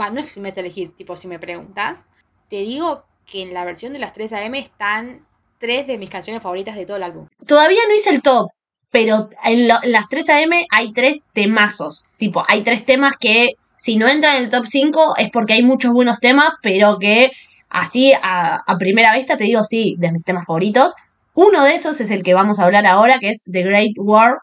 va, 0.00 0.10
no 0.10 0.20
es 0.20 0.32
si 0.32 0.40
me 0.40 0.48
das 0.50 0.58
a 0.58 0.60
elegir, 0.60 0.94
tipo, 0.96 1.16
si 1.16 1.26
me 1.28 1.38
preguntas, 1.38 2.08
te 2.48 2.56
digo 2.56 3.04
que 3.26 3.42
en 3.42 3.52
la 3.54 3.64
versión 3.64 3.92
de 3.92 3.98
las 3.98 4.12
3 4.12 4.32
AM 4.32 4.54
están 4.58 5.26
tres 5.64 5.86
de 5.86 5.96
mis 5.96 6.10
canciones 6.10 6.42
favoritas 6.42 6.76
de 6.76 6.84
todo 6.84 6.98
el 6.98 7.02
álbum. 7.04 7.26
Todavía 7.46 7.80
no 7.88 7.94
hice 7.94 8.10
el 8.10 8.20
top, 8.20 8.50
pero 8.90 9.30
en, 9.44 9.66
lo- 9.66 9.82
en 9.82 9.92
las 9.92 10.08
3 10.10 10.28
AM 10.28 10.52
hay 10.70 10.92
tres 10.92 11.18
temazos. 11.32 12.04
Tipo, 12.18 12.44
hay 12.46 12.62
tres 12.62 12.84
temas 12.84 13.14
que 13.18 13.52
si 13.76 13.96
no 13.96 14.06
entran 14.08 14.36
en 14.36 14.44
el 14.44 14.50
top 14.50 14.66
5 14.66 15.14
es 15.16 15.30
porque 15.30 15.54
hay 15.54 15.62
muchos 15.62 15.92
buenos 15.92 16.20
temas, 16.20 16.52
pero 16.62 16.98
que 16.98 17.30
así 17.70 18.12
a, 18.12 18.56
a 18.66 18.78
primera 18.78 19.14
vista 19.14 19.36
te 19.38 19.44
digo 19.44 19.64
sí, 19.64 19.94
de 19.98 20.12
mis 20.12 20.22
temas 20.22 20.46
favoritos. 20.46 20.92
Uno 21.34 21.64
de 21.64 21.74
esos 21.74 21.98
es 22.00 22.10
el 22.10 22.22
que 22.22 22.34
vamos 22.34 22.58
a 22.58 22.64
hablar 22.64 22.86
ahora, 22.86 23.18
que 23.18 23.30
es 23.30 23.42
The 23.50 23.62
Great 23.62 23.92
War. 23.98 24.38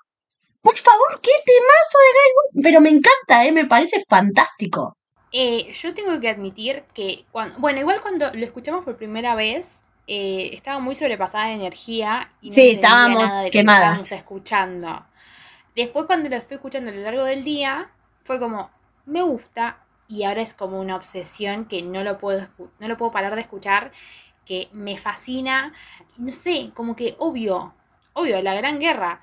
Por 0.61 0.75
favor, 0.75 1.19
qué 1.21 1.31
temazo 1.45 1.97
de 1.99 2.11
Great 2.13 2.33
War. 2.35 2.63
Pero 2.63 2.81
me 2.81 2.89
encanta, 2.89 3.45
¿eh? 3.45 3.51
me 3.51 3.65
parece 3.65 4.03
fantástico. 4.09 4.95
Eh, 5.31 5.71
yo 5.71 5.93
tengo 5.93 6.19
que 6.19 6.29
admitir 6.29 6.83
que, 6.93 7.25
cuando, 7.31 7.57
bueno, 7.59 7.79
igual 7.79 8.01
cuando 8.01 8.31
lo 8.33 8.43
escuchamos 8.45 8.83
por 8.83 8.97
primera 8.97 9.33
vez, 9.35 9.71
eh, 10.13 10.49
estaba 10.53 10.79
muy 10.79 10.93
sobrepasada 10.93 11.45
de 11.45 11.53
energía 11.53 12.29
y 12.41 12.51
Sí, 12.51 12.71
estábamos 12.71 13.23
nada 13.23 13.43
de 13.43 13.49
quemadas. 13.49 13.81
estábamos 14.03 14.11
escuchando. 14.11 15.05
Después 15.73 16.05
cuando 16.05 16.29
lo 16.29 16.41
fui 16.41 16.55
escuchando 16.55 16.91
a 16.91 16.93
lo 16.93 17.01
largo 17.01 17.23
del 17.23 17.45
día, 17.45 17.89
fue 18.21 18.37
como, 18.37 18.69
me 19.05 19.21
gusta, 19.21 19.77
y 20.09 20.23
ahora 20.25 20.41
es 20.41 20.53
como 20.53 20.81
una 20.81 20.97
obsesión 20.97 21.63
que 21.63 21.81
no 21.81 22.03
lo 22.03 22.17
puedo, 22.17 22.45
no 22.79 22.89
lo 22.89 22.97
puedo 22.97 23.09
parar 23.11 23.35
de 23.35 23.41
escuchar, 23.41 23.93
que 24.45 24.67
me 24.73 24.97
fascina, 24.97 25.71
no 26.17 26.31
sé, 26.33 26.71
como 26.73 26.93
que 26.93 27.15
obvio, 27.19 27.73
obvio, 28.11 28.41
la 28.41 28.53
gran 28.53 28.79
guerra, 28.79 29.21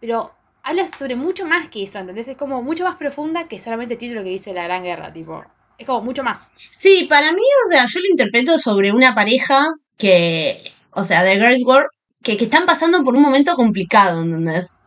pero 0.00 0.34
habla 0.62 0.86
sobre 0.86 1.16
mucho 1.16 1.44
más 1.44 1.68
que 1.68 1.82
eso, 1.82 1.98
¿entendés? 1.98 2.28
Es 2.28 2.38
como 2.38 2.62
mucho 2.62 2.84
más 2.84 2.96
profunda 2.96 3.46
que 3.46 3.58
solamente 3.58 3.92
el 3.94 4.00
título 4.00 4.22
que 4.22 4.30
dice 4.30 4.54
la 4.54 4.64
gran 4.64 4.84
guerra, 4.84 5.12
tipo, 5.12 5.44
es 5.76 5.84
como 5.86 6.00
mucho 6.00 6.22
más. 6.24 6.54
Sí, 6.78 7.04
para 7.10 7.30
mí, 7.32 7.42
o 7.66 7.68
sea, 7.68 7.84
yo 7.84 8.00
lo 8.00 8.06
interpreto 8.08 8.58
sobre 8.58 8.90
una 8.90 9.14
pareja 9.14 9.68
que, 10.00 10.62
o 10.92 11.04
sea, 11.04 11.22
de 11.22 11.36
Great 11.36 11.62
War, 11.64 11.86
que, 12.22 12.36
que 12.36 12.44
están 12.44 12.66
pasando 12.66 13.02
por 13.04 13.14
un 13.16 13.22
momento 13.22 13.54
complicado, 13.56 14.22
¿entendés? 14.22 14.80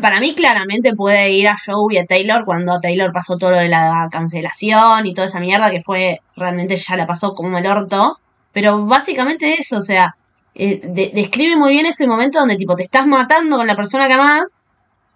Para 0.00 0.20
mí 0.20 0.34
claramente 0.34 0.94
puede 0.94 1.32
ir 1.32 1.48
a 1.48 1.56
Joe 1.64 1.94
y 1.94 1.98
a 1.98 2.06
Taylor 2.06 2.44
cuando 2.44 2.78
Taylor 2.80 3.12
pasó 3.12 3.36
todo 3.36 3.50
lo 3.52 3.56
de 3.58 3.68
la 3.68 4.08
cancelación 4.12 5.06
y 5.06 5.14
toda 5.14 5.26
esa 5.26 5.40
mierda 5.40 5.70
que 5.70 5.82
fue, 5.82 6.20
realmente 6.36 6.76
ya 6.76 6.96
la 6.96 7.06
pasó 7.06 7.34
como 7.34 7.58
el 7.58 7.66
orto, 7.66 8.18
pero 8.52 8.86
básicamente 8.86 9.54
eso, 9.58 9.78
o 9.78 9.82
sea, 9.82 10.14
eh, 10.54 10.80
de- 10.84 11.10
describe 11.14 11.56
muy 11.56 11.72
bien 11.72 11.86
ese 11.86 12.06
momento 12.06 12.38
donde 12.38 12.56
tipo 12.56 12.76
te 12.76 12.84
estás 12.84 13.06
matando 13.06 13.56
con 13.56 13.66
la 13.66 13.74
persona 13.76 14.06
que 14.06 14.14
amás, 14.14 14.56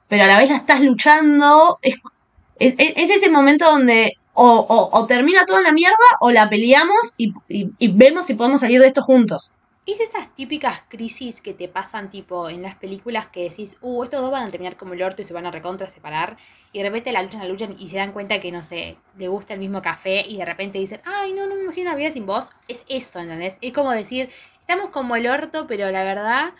pero 0.08 0.24
a 0.24 0.26
la 0.26 0.38
vez 0.38 0.50
la 0.50 0.56
estás 0.56 0.80
luchando, 0.80 1.78
es, 1.82 1.96
es- 2.58 2.74
es 2.78 3.10
ese 3.10 3.30
momento 3.30 3.66
donde 3.66 4.14
o, 4.42 4.66
o- 4.76 4.98
o 4.98 5.06
termina 5.06 5.44
todo 5.46 5.58
en 5.58 5.64
la 5.64 5.72
mierda 5.72 6.08
o 6.20 6.30
la 6.30 6.48
peleamos 6.48 7.14
y, 7.18 7.32
y- 7.48 7.70
y 7.78 7.88
vemos 7.88 8.26
si 8.26 8.34
podemos 8.34 8.60
salir 8.60 8.80
de 8.80 8.86
esto 8.86 9.02
juntos. 9.02 9.50
Es 9.86 9.98
esas 10.00 10.34
típicas 10.34 10.82
crisis 10.88 11.40
que 11.40 11.52
te 11.54 11.66
pasan 11.68 12.10
tipo 12.10 12.48
en 12.48 12.62
las 12.62 12.74
películas 12.76 13.26
que 13.28 13.48
decís, 13.48 13.76
uh, 13.80 14.04
estos 14.04 14.20
dos 14.20 14.30
van 14.30 14.46
a 14.46 14.50
terminar 14.50 14.76
como 14.76 14.94
el 14.94 15.02
orto 15.02 15.20
y 15.22 15.24
se 15.24 15.32
van 15.34 15.46
a 15.46 15.50
recontra 15.50 15.86
separar. 15.90 16.36
Y 16.72 16.78
de 16.78 16.84
repente 16.84 17.12
la 17.12 17.22
luchan, 17.22 17.40
la 17.40 17.48
luchan 17.48 17.74
y 17.78 17.88
se 17.88 17.96
dan 17.96 18.12
cuenta 18.12 18.40
que, 18.40 18.52
no 18.52 18.62
sé, 18.62 18.96
le 19.18 19.28
gusta 19.28 19.54
el 19.54 19.60
mismo 19.60 19.82
café 19.82 20.24
y 20.26 20.36
de 20.36 20.44
repente 20.44 20.78
dicen, 20.78 21.00
ay, 21.04 21.32
no, 21.32 21.46
no 21.46 21.54
me 21.56 21.64
imagino 21.64 21.90
la 21.90 21.96
vida 21.96 22.10
sin 22.10 22.24
vos. 22.26 22.50
Es 22.68 22.84
eso, 22.88 23.18
¿entendés? 23.18 23.56
Es 23.60 23.72
como 23.72 23.90
decir, 23.90 24.30
estamos 24.60 24.90
como 24.90 25.16
el 25.16 25.26
orto, 25.26 25.66
pero 25.66 25.90
la 25.90 26.04
verdad, 26.04 26.52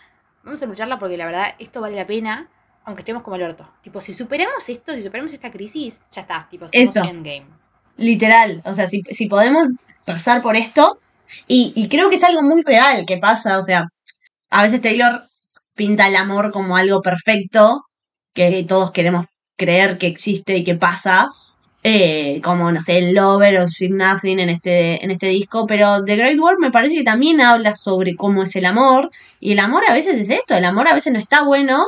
vamos 0.43 0.61
a 0.61 0.65
lucharla 0.65 0.99
porque 0.99 1.17
la 1.17 1.25
verdad 1.25 1.55
esto 1.59 1.79
vale 1.79 1.95
la 1.95 2.05
pena, 2.05 2.49
aunque 2.85 3.01
estemos 3.01 3.23
como 3.23 3.37
el 3.37 3.43
orto. 3.43 3.67
Tipo, 3.81 4.01
si 4.01 4.13
superamos 4.13 4.67
esto, 4.67 4.93
si 4.93 5.01
superamos 5.03 5.31
esta 5.31 5.51
crisis, 5.51 6.01
ya 6.11 6.21
está, 6.21 6.47
tipo, 6.49 6.67
somos 6.67 6.89
Eso. 6.89 7.03
endgame. 7.05 7.60
Literal. 7.97 8.61
O 8.65 8.73
sea, 8.73 8.87
si, 8.87 9.01
podemos 9.27 9.65
pasar 10.05 10.41
por 10.41 10.55
esto. 10.55 10.99
Y, 11.47 11.71
y 11.75 11.87
creo 11.89 12.09
que 12.09 12.15
es 12.17 12.23
algo 12.23 12.41
muy 12.41 12.61
real 12.63 13.05
que 13.05 13.17
pasa. 13.17 13.57
O 13.59 13.63
sea, 13.63 13.85
a 14.49 14.63
veces 14.63 14.81
Taylor 14.81 15.23
pinta 15.75 16.07
el 16.07 16.15
amor 16.15 16.51
como 16.51 16.77
algo 16.77 17.01
perfecto, 17.01 17.85
que 18.33 18.63
todos 18.67 18.91
queremos 18.91 19.25
creer 19.57 19.97
que 19.97 20.07
existe 20.07 20.57
y 20.57 20.63
que 20.63 20.75
pasa. 20.75 21.29
eh, 21.83 22.41
como, 22.43 22.71
no 22.71 22.81
sé, 22.81 22.97
el 22.99 23.13
Lover 23.13 23.59
o 23.59 23.67
Sweet 23.69 23.91
Nothing 23.93 24.39
en 24.39 24.49
este, 24.49 25.03
en 25.03 25.11
este 25.11 25.27
disco. 25.27 25.65
Pero 25.67 26.03
The 26.03 26.15
Great 26.15 26.39
War 26.39 26.57
me 26.59 26.71
parece 26.71 26.95
que 26.95 27.03
también 27.03 27.41
habla 27.41 27.75
sobre 27.75 28.15
cómo 28.15 28.43
es 28.43 28.55
el 28.55 28.65
amor. 28.65 29.11
Y 29.39 29.53
el 29.53 29.59
amor 29.59 29.83
a 29.87 29.93
veces 29.93 30.17
es 30.19 30.29
esto. 30.29 30.55
El 30.55 30.65
amor 30.65 30.87
a 30.87 30.93
veces 30.93 31.13
no 31.13 31.19
está 31.19 31.43
bueno. 31.43 31.87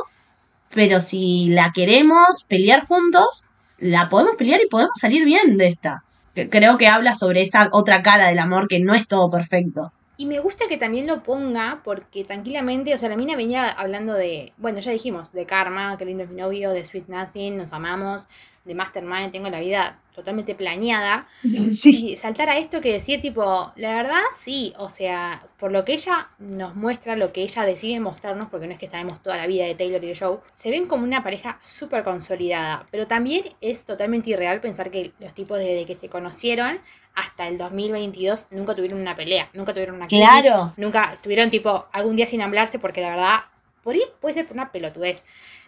Pero 0.70 1.00
si 1.00 1.48
la 1.50 1.72
queremos 1.74 2.44
pelear 2.48 2.86
juntos, 2.86 3.44
la 3.78 4.08
podemos 4.08 4.36
pelear 4.36 4.60
y 4.62 4.68
podemos 4.68 4.94
salir 5.00 5.24
bien 5.24 5.56
de 5.56 5.68
esta. 5.68 6.04
Creo 6.34 6.78
que 6.78 6.88
habla 6.88 7.14
sobre 7.14 7.42
esa 7.42 7.68
otra 7.72 8.02
cara 8.02 8.28
del 8.28 8.38
amor 8.38 8.66
que 8.68 8.80
no 8.80 8.94
es 8.94 9.06
todo 9.06 9.30
perfecto. 9.30 9.92
Y 10.16 10.26
me 10.26 10.38
gusta 10.38 10.66
que 10.68 10.76
también 10.76 11.06
lo 11.08 11.22
ponga 11.22 11.80
porque 11.82 12.24
tranquilamente, 12.24 12.94
o 12.94 12.98
sea, 12.98 13.08
la 13.08 13.16
mina 13.16 13.34
venía 13.34 13.68
hablando 13.68 14.14
de, 14.14 14.52
bueno, 14.58 14.78
ya 14.78 14.92
dijimos, 14.92 15.32
de 15.32 15.44
Karma, 15.44 15.96
que 15.96 16.04
lindo 16.04 16.22
es 16.22 16.30
mi 16.30 16.40
novio, 16.40 16.70
de 16.70 16.86
Sweet 16.86 17.08
Nothing, 17.08 17.56
nos 17.56 17.72
amamos, 17.72 18.28
de 18.64 18.74
Mastermind, 18.74 19.30
tengo 19.32 19.50
la 19.50 19.60
vida 19.60 19.98
totalmente 20.14 20.54
planeada. 20.54 21.26
Sí. 21.70 22.12
Y 22.12 22.16
saltar 22.16 22.48
a 22.48 22.56
esto 22.58 22.80
que 22.80 22.92
decir, 22.92 23.20
tipo, 23.20 23.72
la 23.76 23.96
verdad 23.96 24.22
sí, 24.38 24.72
o 24.78 24.88
sea, 24.88 25.46
por 25.58 25.72
lo 25.72 25.84
que 25.84 25.94
ella 25.94 26.28
nos 26.38 26.74
muestra, 26.74 27.16
lo 27.16 27.32
que 27.32 27.42
ella 27.42 27.64
decide 27.64 28.00
mostrarnos, 28.00 28.48
porque 28.48 28.66
no 28.66 28.72
es 28.72 28.78
que 28.78 28.86
sabemos 28.86 29.22
toda 29.22 29.36
la 29.36 29.46
vida 29.46 29.64
de 29.66 29.74
Taylor 29.74 30.02
y 30.04 30.08
de 30.08 30.16
Joe, 30.16 30.38
se 30.54 30.70
ven 30.70 30.86
como 30.86 31.04
una 31.04 31.22
pareja 31.22 31.56
súper 31.60 32.02
consolidada, 32.04 32.86
pero 32.90 33.06
también 33.06 33.44
es 33.60 33.82
totalmente 33.84 34.30
irreal 34.30 34.60
pensar 34.60 34.90
que 34.90 35.12
los 35.18 35.34
tipos 35.34 35.58
desde 35.58 35.84
que 35.86 35.94
se 35.94 36.08
conocieron 36.08 36.80
hasta 37.14 37.46
el 37.48 37.58
2022 37.58 38.46
nunca 38.50 38.74
tuvieron 38.74 39.00
una 39.00 39.14
pelea, 39.14 39.48
nunca 39.52 39.72
tuvieron 39.72 39.96
una 39.96 40.06
crisis, 40.06 40.26
Claro. 40.26 40.72
nunca 40.76 41.12
estuvieron 41.14 41.50
tipo 41.50 41.86
algún 41.92 42.16
día 42.16 42.26
sin 42.26 42.40
hablarse 42.42 42.78
porque 42.78 43.00
la 43.00 43.10
verdad, 43.10 43.40
por 43.82 43.94
ahí 43.94 44.02
puede 44.20 44.34
ser 44.34 44.46
por 44.46 44.56
una 44.56 44.72
pelotudez, 44.72 45.24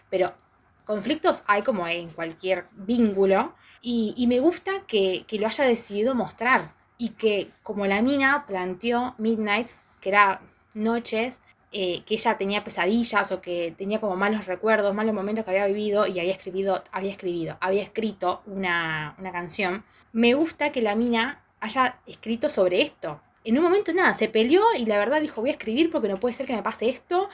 pero 0.09 0.33
conflictos 0.87 1.43
hay 1.45 1.61
como 1.61 1.87
en 1.87 2.09
cualquier 2.09 2.65
vínculo 2.73 3.53
y, 3.81 4.25
me 4.27 4.39
gusta 4.39 4.71
que, 4.87 5.23
que 5.27 5.37
lo 5.37 5.47
haya 5.47 5.65
decidido 5.65 6.15
mostrar 6.15 6.73
y 6.97 7.09
que 7.09 7.47
como 7.61 7.85
la 7.85 8.01
mina 8.01 8.45
planteó 8.47 9.13
Midnights, 9.19 9.77
que 10.01 10.09
era 10.09 10.41
noches, 10.73 11.41
eh, 11.71 12.01
que 12.05 12.15
ella 12.15 12.37
tenía 12.37 12.63
pesadillas 12.63 13.31
o 13.31 13.41
que 13.41 13.73
tenía 13.77 13.99
como 13.99 14.15
malos 14.15 14.45
recuerdos, 14.45 14.95
malos 14.95 15.13
momentos 15.13 15.43
que 15.43 15.51
había 15.51 15.67
vivido 15.67 16.07
y 16.07 16.19
había 16.19 16.31
escribido, 16.31 16.81
había 16.91 17.11
escribido, 17.11 17.57
había 17.59 17.83
escrito 17.83 18.41
una, 18.45 19.15
una 19.19 19.31
canción. 19.31 19.83
Me 20.13 20.33
gusta 20.33 20.71
que 20.71 20.81
la 20.81 20.95
mina 20.95 21.43
haya 21.59 21.99
escrito 22.07 22.47
sobre 22.47 22.81
esto. 22.81 23.19
En 23.43 23.57
un 23.57 23.63
momento 23.63 23.93
nada, 23.93 24.13
se 24.13 24.29
peleó 24.29 24.63
y 24.77 24.85
la 24.85 24.97
verdad 24.97 25.21
dijo 25.21 25.41
voy 25.41 25.49
a 25.49 25.53
escribir 25.53 25.91
porque 25.91 26.07
no 26.07 26.17
puede 26.17 26.33
ser 26.33 26.45
que 26.45 26.55
me 26.55 26.63
pase 26.63 26.89
esto. 26.89 27.29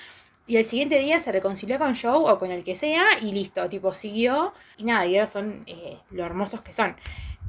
Y 0.45 0.57
el 0.57 0.65
siguiente 0.65 0.99
día 0.99 1.19
se 1.19 1.31
reconcilió 1.31 1.77
con 1.79 1.95
Joe 1.95 2.31
o 2.31 2.37
con 2.37 2.51
el 2.51 2.63
que 2.63 2.75
sea 2.75 3.03
y 3.21 3.31
listo, 3.31 3.69
tipo 3.69 3.93
siguió 3.93 4.53
y 4.77 4.83
nada, 4.83 5.05
y 5.05 5.15
ahora 5.15 5.27
son 5.27 5.63
eh, 5.67 5.97
lo 6.11 6.25
hermosos 6.25 6.61
que 6.61 6.73
son. 6.73 6.95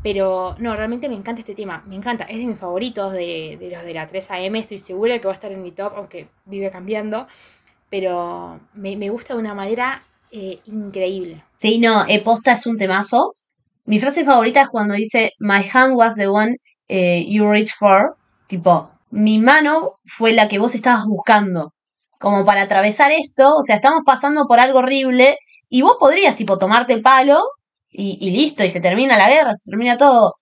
Pero 0.02 0.54
no, 0.58 0.76
realmente 0.76 1.08
me 1.08 1.14
encanta 1.14 1.40
este 1.40 1.54
tema, 1.54 1.82
me 1.86 1.96
encanta, 1.96 2.24
es 2.24 2.38
de 2.38 2.46
mis 2.46 2.58
favoritos 2.58 3.12
de, 3.12 3.56
de 3.58 3.70
los 3.70 3.84
de 3.84 3.94
la 3.94 4.06
3AM, 4.06 4.58
estoy 4.58 4.78
segura 4.78 5.18
que 5.18 5.26
va 5.26 5.32
a 5.32 5.34
estar 5.34 5.50
en 5.50 5.62
mi 5.62 5.72
top, 5.72 5.94
aunque 5.96 6.28
vive 6.44 6.70
cambiando, 6.70 7.26
pero 7.90 8.60
me, 8.74 8.96
me 8.96 9.10
gusta 9.10 9.34
de 9.34 9.40
una 9.40 9.54
manera 9.54 10.02
eh, 10.30 10.60
increíble. 10.66 11.42
Sí, 11.56 11.78
no, 11.78 12.04
eh, 12.08 12.20
posta 12.22 12.52
es 12.52 12.66
un 12.66 12.76
temazo. 12.76 13.34
Mi 13.86 13.98
frase 14.00 14.24
favorita 14.24 14.62
es 14.62 14.68
cuando 14.68 14.94
dice, 14.94 15.32
My 15.38 15.62
hand 15.72 15.94
was 15.96 16.14
the 16.16 16.28
one 16.28 16.56
eh, 16.88 17.24
you 17.28 17.50
reached 17.50 17.76
for. 17.78 18.16
Tipo, 18.46 18.90
mi 19.10 19.38
mano 19.38 20.00
fue 20.06 20.32
la 20.32 20.48
que 20.48 20.58
vos 20.58 20.74
estabas 20.74 21.06
buscando. 21.06 21.73
Como 22.24 22.44
para 22.44 22.62
atravesar 22.62 23.10
esto, 23.12 23.44
o 23.56 23.62
sea, 23.62 23.76
estamos 23.76 24.00
pasando 24.04 24.46
por 24.48 24.58
algo 24.60 24.78
horrible 24.80 25.38
y 25.68 25.82
vos 25.82 25.96
podrías, 26.00 26.34
tipo, 26.36 26.58
tomarte 26.58 26.92
el 26.94 27.02
palo 27.02 27.38
y, 27.90 28.18
y 28.26 28.30
listo, 28.30 28.64
y 28.64 28.70
se 28.70 28.80
termina 28.80 29.16
la 29.18 29.28
guerra, 29.28 29.54
se 29.54 29.70
termina 29.70 29.96
todo. 29.98 30.34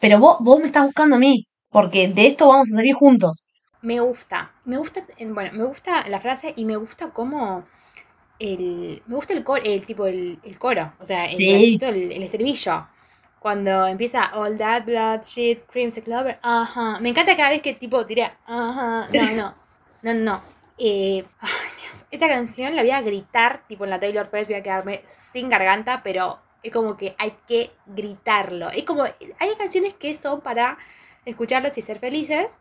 Pero 0.00 0.18
vos, 0.18 0.36
vos 0.40 0.60
me 0.60 0.66
estás 0.66 0.84
buscando 0.86 1.16
a 1.16 1.18
mí, 1.20 1.46
porque 1.70 2.08
de 2.08 2.26
esto 2.28 2.48
vamos 2.48 2.68
a 2.72 2.76
salir 2.76 2.94
juntos. 2.94 3.46
Me 3.82 4.00
gusta, 4.00 4.52
me 4.64 4.76
gusta, 4.78 5.04
bueno, 5.38 5.50
me 5.52 5.64
gusta 5.66 6.08
la 6.08 6.18
frase 6.20 6.52
y 6.56 6.64
me 6.64 6.76
gusta 6.76 7.10
cómo 7.10 7.64
el, 8.38 9.02
me 9.06 9.14
gusta 9.16 9.34
el 9.34 9.44
coro, 9.44 9.62
el 9.64 9.84
tipo, 9.86 10.06
el, 10.06 10.38
el 10.42 10.58
coro, 10.58 10.92
o 11.00 11.06
sea, 11.06 11.26
el, 11.26 11.36
Sí. 11.36 11.78
el, 11.80 12.12
el 12.12 12.22
estribillo. 12.22 12.86
Cuando 13.40 13.86
empieza 13.86 14.30
All 14.34 14.56
that 14.58 14.84
blood, 14.86 15.22
shit, 15.24 15.62
creams, 15.70 16.00
clover, 16.02 16.38
ajá. 16.42 16.98
Me 17.00 17.10
encanta 17.10 17.36
cada 17.36 17.50
vez 17.50 17.62
que 17.62 17.74
tipo 17.74 18.04
tira, 18.06 18.38
ajá, 18.46 19.08
no, 19.12 19.30
no, 19.32 19.54
no, 20.02 20.14
no. 20.14 20.53
Eh, 20.78 21.24
ay, 21.40 21.70
Dios, 21.82 22.04
esta 22.10 22.28
canción 22.28 22.74
la 22.74 22.82
voy 22.82 22.90
a 22.90 23.00
gritar, 23.02 23.66
tipo 23.68 23.84
en 23.84 23.90
la 23.90 24.00
Taylor 24.00 24.26
Fest, 24.26 24.48
voy 24.48 24.56
a 24.56 24.62
quedarme 24.62 25.02
sin 25.06 25.48
garganta, 25.48 26.02
pero 26.02 26.40
es 26.62 26.72
como 26.72 26.96
que 26.96 27.14
hay 27.18 27.36
que 27.46 27.70
gritarlo. 27.86 28.70
Es 28.70 28.84
como, 28.84 29.04
hay 29.04 29.56
canciones 29.56 29.94
que 29.94 30.14
son 30.14 30.40
para 30.40 30.78
escucharlas 31.24 31.76
y 31.78 31.82
ser 31.82 31.98
felices, 31.98 32.58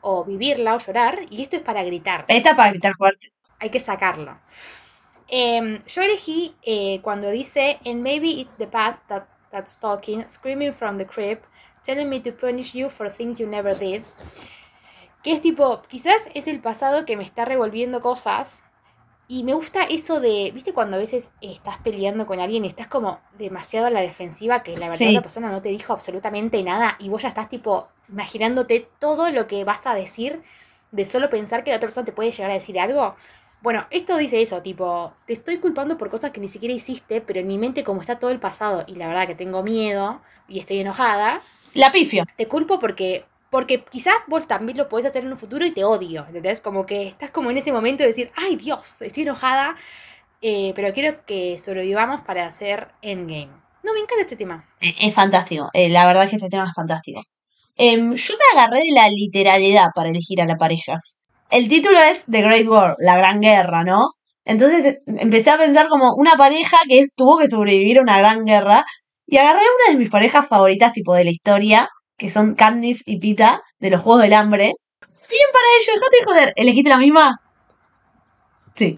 o 0.00 0.24
vivirla 0.24 0.74
o 0.74 0.78
llorar, 0.78 1.20
y 1.30 1.42
esto 1.42 1.56
es 1.56 1.62
para 1.62 1.84
gritar 1.84 2.24
Esta 2.28 2.56
para 2.56 2.70
gritar 2.70 2.94
fuerte. 2.94 3.32
hay 3.58 3.70
que 3.70 3.80
sacarlo. 3.80 4.38
Em, 5.28 5.82
yo 5.86 6.02
elegí 6.02 6.56
eh, 6.62 7.00
cuando 7.02 7.30
dice, 7.30 7.78
and 7.84 8.02
maybe 8.02 8.28
it's 8.40 8.56
the 8.56 8.66
past 8.66 9.00
that, 9.08 9.24
that's 9.50 9.78
talking, 9.78 10.26
screaming 10.26 10.72
from 10.72 10.96
the 10.98 11.06
crib, 11.06 11.40
telling 11.84 12.08
me 12.08 12.20
to 12.20 12.32
punish 12.32 12.74
you 12.74 12.88
for 12.88 13.08
things 13.10 13.38
you 13.38 13.46
never 13.46 13.74
did. 13.78 14.02
Que 15.22 15.32
es 15.32 15.40
tipo, 15.42 15.82
quizás 15.82 16.16
es 16.34 16.46
el 16.46 16.60
pasado 16.60 17.04
que 17.04 17.16
me 17.16 17.24
está 17.24 17.44
revolviendo 17.44 18.00
cosas. 18.00 18.62
Y 19.28 19.44
me 19.44 19.54
gusta 19.54 19.84
eso 19.84 20.20
de, 20.20 20.50
viste, 20.52 20.72
cuando 20.74 20.96
a 20.96 21.00
veces 21.00 21.30
estás 21.40 21.78
peleando 21.78 22.26
con 22.26 22.40
alguien 22.40 22.64
y 22.64 22.68
estás 22.68 22.88
como 22.88 23.20
demasiado 23.38 23.86
a 23.86 23.90
la 23.90 24.00
defensiva, 24.00 24.62
que 24.64 24.76
la 24.76 24.88
verdad 24.90 24.96
Sí. 24.96 25.12
la 25.12 25.22
persona 25.22 25.50
no 25.52 25.62
te 25.62 25.68
dijo 25.70 25.92
absolutamente 25.92 26.62
nada 26.64 26.96
y 26.98 27.08
vos 27.10 27.22
ya 27.22 27.28
estás 27.28 27.48
tipo 27.48 27.88
imaginándote 28.08 28.90
todo 28.98 29.30
lo 29.30 29.46
que 29.46 29.64
vas 29.64 29.86
a 29.86 29.94
decir 29.94 30.42
de 30.90 31.04
solo 31.04 31.30
pensar 31.30 31.64
que 31.64 31.70
la 31.70 31.76
otra 31.76 31.88
persona 31.88 32.04
te 32.06 32.12
puede 32.12 32.32
llegar 32.32 32.50
a 32.50 32.54
decir 32.54 32.80
algo. 32.80 33.16
Bueno, 33.62 33.86
esto 33.90 34.16
dice 34.16 34.42
eso, 34.42 34.62
tipo, 34.62 35.14
te 35.26 35.34
estoy 35.34 35.58
culpando 35.60 35.96
por 35.98 36.10
cosas 36.10 36.32
que 36.32 36.40
ni 36.40 36.48
siquiera 36.48 36.74
hiciste, 36.74 37.20
pero 37.20 37.40
en 37.40 37.46
mi 37.48 37.58
mente 37.58 37.84
como 37.84 38.00
está 38.00 38.18
todo 38.18 38.30
el 38.30 38.40
pasado 38.40 38.84
y 38.86 38.96
la 38.96 39.06
verdad 39.08 39.26
que 39.28 39.34
tengo 39.36 39.62
miedo 39.62 40.22
y 40.48 40.58
estoy 40.60 40.80
enojada, 40.80 41.46
La 41.74 41.90
pifio. 41.92 42.24
te 42.36 42.48
culpo 42.48 42.78
porque 42.78 43.29
porque 43.50 43.84
quizás 43.84 44.14
vos 44.28 44.46
también 44.46 44.78
lo 44.78 44.88
podés 44.88 45.06
hacer 45.06 45.24
en 45.24 45.30
un 45.32 45.36
futuro 45.36 45.66
y 45.66 45.72
te 45.72 45.84
odio, 45.84 46.24
¿entendés? 46.26 46.60
Como 46.60 46.86
que 46.86 47.08
estás 47.08 47.30
como 47.30 47.50
en 47.50 47.58
ese 47.58 47.72
momento 47.72 48.02
de 48.02 48.08
decir, 48.08 48.30
ay 48.36 48.56
Dios, 48.56 49.02
estoy 49.02 49.24
enojada, 49.24 49.76
eh, 50.40 50.72
pero 50.74 50.92
quiero 50.92 51.24
que 51.26 51.58
sobrevivamos 51.58 52.22
para 52.22 52.46
hacer 52.46 52.88
Endgame. 53.02 53.50
No, 53.82 53.92
me 53.94 54.00
encanta 54.00 54.22
este 54.22 54.36
tema. 54.36 54.68
Eh, 54.80 54.94
Es 55.00 55.14
fantástico. 55.14 55.68
eh, 55.72 55.88
la 55.88 56.06
verdad 56.06 56.24
es 56.24 56.30
que 56.30 56.36
este 56.36 56.48
tema 56.48 56.66
es 56.68 56.74
fantástico. 56.74 57.20
Em, 57.76 58.14
yo 58.14 58.34
me 58.36 58.60
agarré 58.60 58.80
de 58.80 58.92
la 58.92 59.08
literalidad 59.08 59.88
para 59.94 60.10
elegir 60.10 60.40
a 60.42 60.46
la 60.46 60.56
pareja. 60.56 60.96
El 61.50 61.66
título 61.68 61.98
es 62.00 62.26
The 62.26 62.42
Great 62.42 62.66
War, 62.68 62.94
la 62.98 63.16
Gran 63.16 63.40
Guerra, 63.40 63.82
¿no? 63.84 64.10
Entonces 64.44 64.84
eh, 64.84 64.98
empecé 65.18 65.50
a 65.50 65.58
pensar 65.58 65.88
como 65.88 66.14
una 66.14 66.36
pareja 66.36 66.76
que 66.88 67.02
tuvo 67.16 67.38
que 67.38 67.48
sobrevivir 67.48 67.98
a 67.98 68.02
una 68.02 68.18
gran 68.18 68.44
guerra 68.44 68.84
y 69.26 69.36
agarré 69.38 69.60
una 69.60 69.92
de 69.92 69.98
mis 69.98 70.10
parejas 70.10 70.46
favoritas 70.48 70.92
tipo 70.92 71.14
de 71.14 71.24
la 71.24 71.30
historia, 71.30 71.88
que 72.20 72.28
son 72.28 72.54
Candice 72.54 73.02
y 73.06 73.18
Pita 73.18 73.62
de 73.78 73.88
los 73.88 74.02
Juegos 74.02 74.22
del 74.22 74.34
Hambre. 74.34 74.74
Bien 75.00 75.48
para 75.52 75.64
ellos, 75.80 75.94
dejate 75.94 76.16
de 76.18 76.24
joder. 76.24 76.52
¿Elegiste 76.54 76.90
la 76.90 76.98
misma? 76.98 77.40
Sí. 78.76 78.94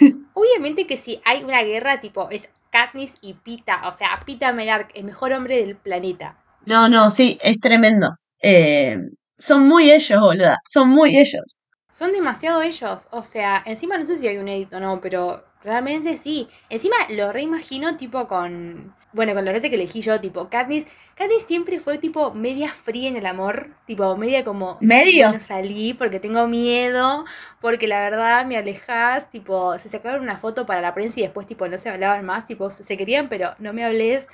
Obviamente 0.32 0.86
que 0.86 0.96
si 0.96 1.20
hay 1.26 1.44
una 1.44 1.62
guerra, 1.62 2.00
tipo, 2.00 2.30
es 2.30 2.50
Katniss 2.70 3.16
y 3.20 3.34
Pita. 3.34 3.86
O 3.88 3.92
sea, 3.92 4.18
Pita 4.24 4.54
Melark, 4.54 4.90
el 4.94 5.04
mejor 5.04 5.34
hombre 5.34 5.58
del 5.58 5.76
planeta. 5.76 6.42
No, 6.64 6.88
no, 6.88 7.10
sí, 7.10 7.38
es 7.42 7.60
tremendo. 7.60 8.16
Eh, 8.40 8.96
son 9.36 9.68
muy 9.68 9.90
ellos, 9.90 10.18
boluda. 10.18 10.58
Son 10.66 10.88
muy 10.88 11.18
ellos. 11.18 11.58
Son 11.90 12.10
demasiado 12.10 12.62
ellos. 12.62 13.06
O 13.10 13.22
sea, 13.22 13.62
encima 13.66 13.98
no 13.98 14.06
sé 14.06 14.16
si 14.16 14.28
hay 14.28 14.38
un 14.38 14.48
edit 14.48 14.72
o 14.72 14.80
no, 14.80 14.98
pero 15.02 15.44
realmente 15.62 16.16
sí. 16.16 16.48
Encima 16.70 16.96
lo 17.10 17.32
reimagino 17.32 17.98
tipo 17.98 18.26
con. 18.26 18.94
Bueno, 19.12 19.34
con 19.34 19.44
la 19.44 19.52
rete 19.52 19.68
que 19.68 19.76
elegí 19.76 20.00
yo, 20.00 20.20
tipo, 20.20 20.48
Katniss. 20.48 20.86
Katniss 21.14 21.42
siempre 21.42 21.80
fue 21.80 21.98
tipo 21.98 22.32
media 22.32 22.68
fría 22.68 23.08
en 23.08 23.16
el 23.16 23.26
amor. 23.26 23.70
Tipo, 23.84 24.16
media 24.16 24.44
como. 24.44 24.78
¿Medio? 24.80 25.32
No 25.32 25.38
salí 25.38 25.94
porque 25.94 26.18
tengo 26.18 26.46
miedo. 26.46 27.24
Porque 27.60 27.86
la 27.86 28.00
verdad 28.00 28.46
me 28.46 28.56
alejas. 28.56 29.28
Tipo, 29.30 29.78
se 29.78 29.88
sacaron 29.88 30.22
una 30.22 30.38
foto 30.38 30.64
para 30.64 30.80
la 30.80 30.94
prensa 30.94 31.20
y 31.20 31.24
después, 31.24 31.46
tipo, 31.46 31.68
no 31.68 31.78
se 31.78 31.90
hablaban 31.90 32.24
más. 32.24 32.46
Tipo, 32.46 32.70
se 32.70 32.84
se 32.84 32.96
querían, 32.96 33.28
pero 33.28 33.54
no 33.58 33.72
me 33.72 33.84
hables. 33.84 34.28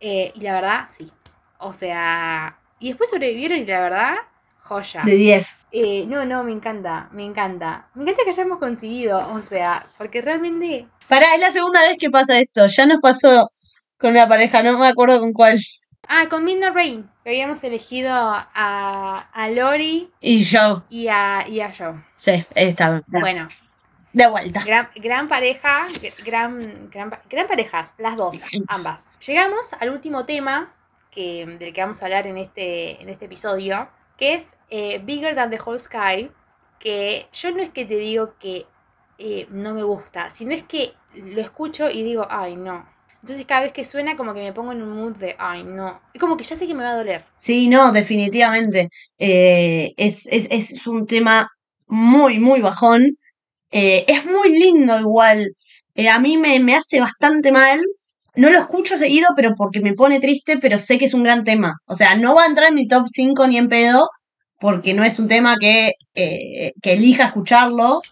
Eh, 0.00 0.32
y 0.34 0.40
la 0.40 0.54
verdad, 0.54 0.86
sí. 0.96 1.10
O 1.58 1.72
sea. 1.72 2.58
Y 2.78 2.88
después 2.88 3.10
sobrevivieron 3.10 3.58
y 3.58 3.64
la 3.64 3.80
verdad, 3.80 4.14
joya. 4.60 5.02
De 5.04 5.12
10. 5.12 5.56
Eh, 5.72 6.04
no, 6.06 6.24
no, 6.24 6.44
me 6.44 6.52
encanta, 6.52 7.08
me 7.12 7.24
encanta. 7.24 7.88
Me 7.94 8.02
encanta 8.02 8.22
que 8.24 8.30
hayamos 8.30 8.58
conseguido, 8.58 9.18
o 9.32 9.40
sea, 9.40 9.86
porque 9.96 10.20
realmente... 10.20 10.86
Pará, 11.08 11.34
es 11.34 11.40
la 11.40 11.50
segunda 11.50 11.80
vez 11.82 11.96
que 11.98 12.10
pasa 12.10 12.38
esto. 12.38 12.66
Ya 12.66 12.84
nos 12.84 13.00
pasó 13.00 13.50
con 13.98 14.10
una 14.12 14.28
pareja, 14.28 14.62
no 14.62 14.78
me 14.78 14.88
acuerdo 14.88 15.20
con 15.20 15.32
cuál. 15.32 15.58
Ah, 16.08 16.26
con 16.28 16.44
Midnight 16.44 16.74
Rain, 16.74 17.10
habíamos 17.24 17.64
elegido 17.64 18.12
a, 18.14 19.28
a 19.32 19.48
Lori 19.50 20.08
Y 20.20 20.44
yo. 20.44 20.84
y 20.88 21.08
a, 21.08 21.44
y 21.48 21.60
a 21.60 21.72
Joe. 21.76 21.94
Sí, 22.16 22.44
está. 22.54 23.02
Bueno, 23.08 23.48
De 24.12 24.26
vuelta. 24.28 24.62
gran, 24.64 24.88
gran 24.96 25.26
pareja, 25.26 25.86
gran, 26.24 26.88
gran, 26.90 27.10
gran 27.28 27.46
parejas, 27.48 27.92
las 27.98 28.16
dos, 28.16 28.40
ambas. 28.68 29.18
Llegamos 29.26 29.72
al 29.80 29.90
último 29.90 30.24
tema 30.24 30.72
que, 31.10 31.44
del 31.58 31.72
que 31.72 31.80
vamos 31.80 32.00
a 32.02 32.06
hablar 32.06 32.26
en 32.28 32.38
este, 32.38 33.02
en 33.02 33.08
este 33.08 33.24
episodio, 33.24 33.88
que 34.16 34.34
es 34.34 34.46
eh, 34.70 35.00
Bigger 35.02 35.34
Than 35.34 35.50
the 35.50 35.58
Whole 35.60 35.78
Sky, 35.80 36.30
que 36.78 37.26
yo 37.32 37.50
no 37.50 37.62
es 37.62 37.70
que 37.70 37.84
te 37.84 37.96
digo 37.96 38.34
que 38.38 38.66
eh, 39.18 39.46
no 39.50 39.74
me 39.74 39.82
gusta, 39.82 40.30
sino 40.30 40.52
es 40.52 40.62
que 40.62 40.92
lo 41.14 41.40
escucho 41.40 41.90
y 41.90 42.02
digo, 42.04 42.26
ay, 42.30 42.54
no. 42.54 42.86
Entonces 43.26 43.44
cada 43.44 43.62
vez 43.62 43.72
que 43.72 43.84
suena 43.84 44.16
como 44.16 44.34
que 44.34 44.40
me 44.40 44.52
pongo 44.52 44.70
en 44.70 44.82
un 44.82 44.90
mood 44.98 45.16
de, 45.16 45.34
ay, 45.36 45.64
no. 45.64 46.00
Es 46.14 46.20
como 46.20 46.36
que 46.36 46.44
ya 46.44 46.54
sé 46.54 46.64
que 46.64 46.74
me 46.74 46.84
va 46.84 46.92
a 46.92 46.96
doler. 46.96 47.24
Sí, 47.36 47.66
no, 47.66 47.90
definitivamente. 47.90 48.88
Eh, 49.18 49.92
es, 49.96 50.28
es, 50.30 50.46
es 50.48 50.86
un 50.86 51.08
tema 51.08 51.48
muy, 51.88 52.38
muy 52.38 52.60
bajón. 52.60 53.18
Eh, 53.72 54.04
es 54.06 54.24
muy 54.26 54.56
lindo 54.56 54.96
igual. 55.00 55.56
Eh, 55.96 56.08
a 56.08 56.20
mí 56.20 56.36
me, 56.36 56.60
me 56.60 56.76
hace 56.76 57.00
bastante 57.00 57.50
mal. 57.50 57.80
No 58.36 58.48
lo 58.48 58.60
escucho 58.60 58.96
seguido, 58.96 59.30
pero 59.34 59.54
porque 59.56 59.80
me 59.80 59.94
pone 59.94 60.20
triste, 60.20 60.58
pero 60.58 60.78
sé 60.78 60.96
que 60.96 61.06
es 61.06 61.14
un 61.14 61.24
gran 61.24 61.42
tema. 61.42 61.74
O 61.86 61.96
sea, 61.96 62.14
no 62.14 62.32
va 62.36 62.44
a 62.44 62.46
entrar 62.46 62.68
en 62.68 62.76
mi 62.76 62.86
top 62.86 63.08
5 63.10 63.48
ni 63.48 63.56
en 63.56 63.68
pedo, 63.68 64.08
porque 64.60 64.94
no 64.94 65.02
es 65.02 65.18
un 65.18 65.26
tema 65.26 65.56
que, 65.58 65.90
que 66.14 66.72
elija 66.84 67.24
escucharlo. 67.24 68.02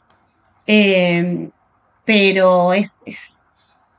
Pero 2.05 2.73
es. 2.73 3.44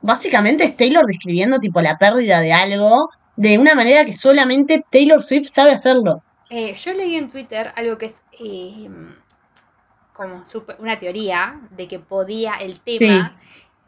Básicamente 0.06 0.62
es 0.62 0.76
Taylor 0.76 1.04
describiendo 1.04 1.58
tipo 1.58 1.80
la 1.80 1.98
pérdida 1.98 2.40
de 2.40 2.52
algo 2.52 3.10
de 3.34 3.58
una 3.58 3.74
manera 3.74 4.04
que 4.04 4.12
solamente 4.12 4.84
Taylor 4.88 5.20
Swift 5.20 5.48
sabe 5.48 5.72
hacerlo. 5.72 6.22
Eh, 6.48 6.74
yo 6.74 6.92
leí 6.92 7.16
en 7.16 7.28
Twitter 7.28 7.72
algo 7.74 7.98
que 7.98 8.06
es 8.06 8.22
eh, 8.40 8.88
como 10.12 10.44
una 10.78 10.96
teoría 10.96 11.60
de 11.70 11.88
que 11.88 11.98
podía 11.98 12.54
el 12.54 12.78
tema 12.78 13.36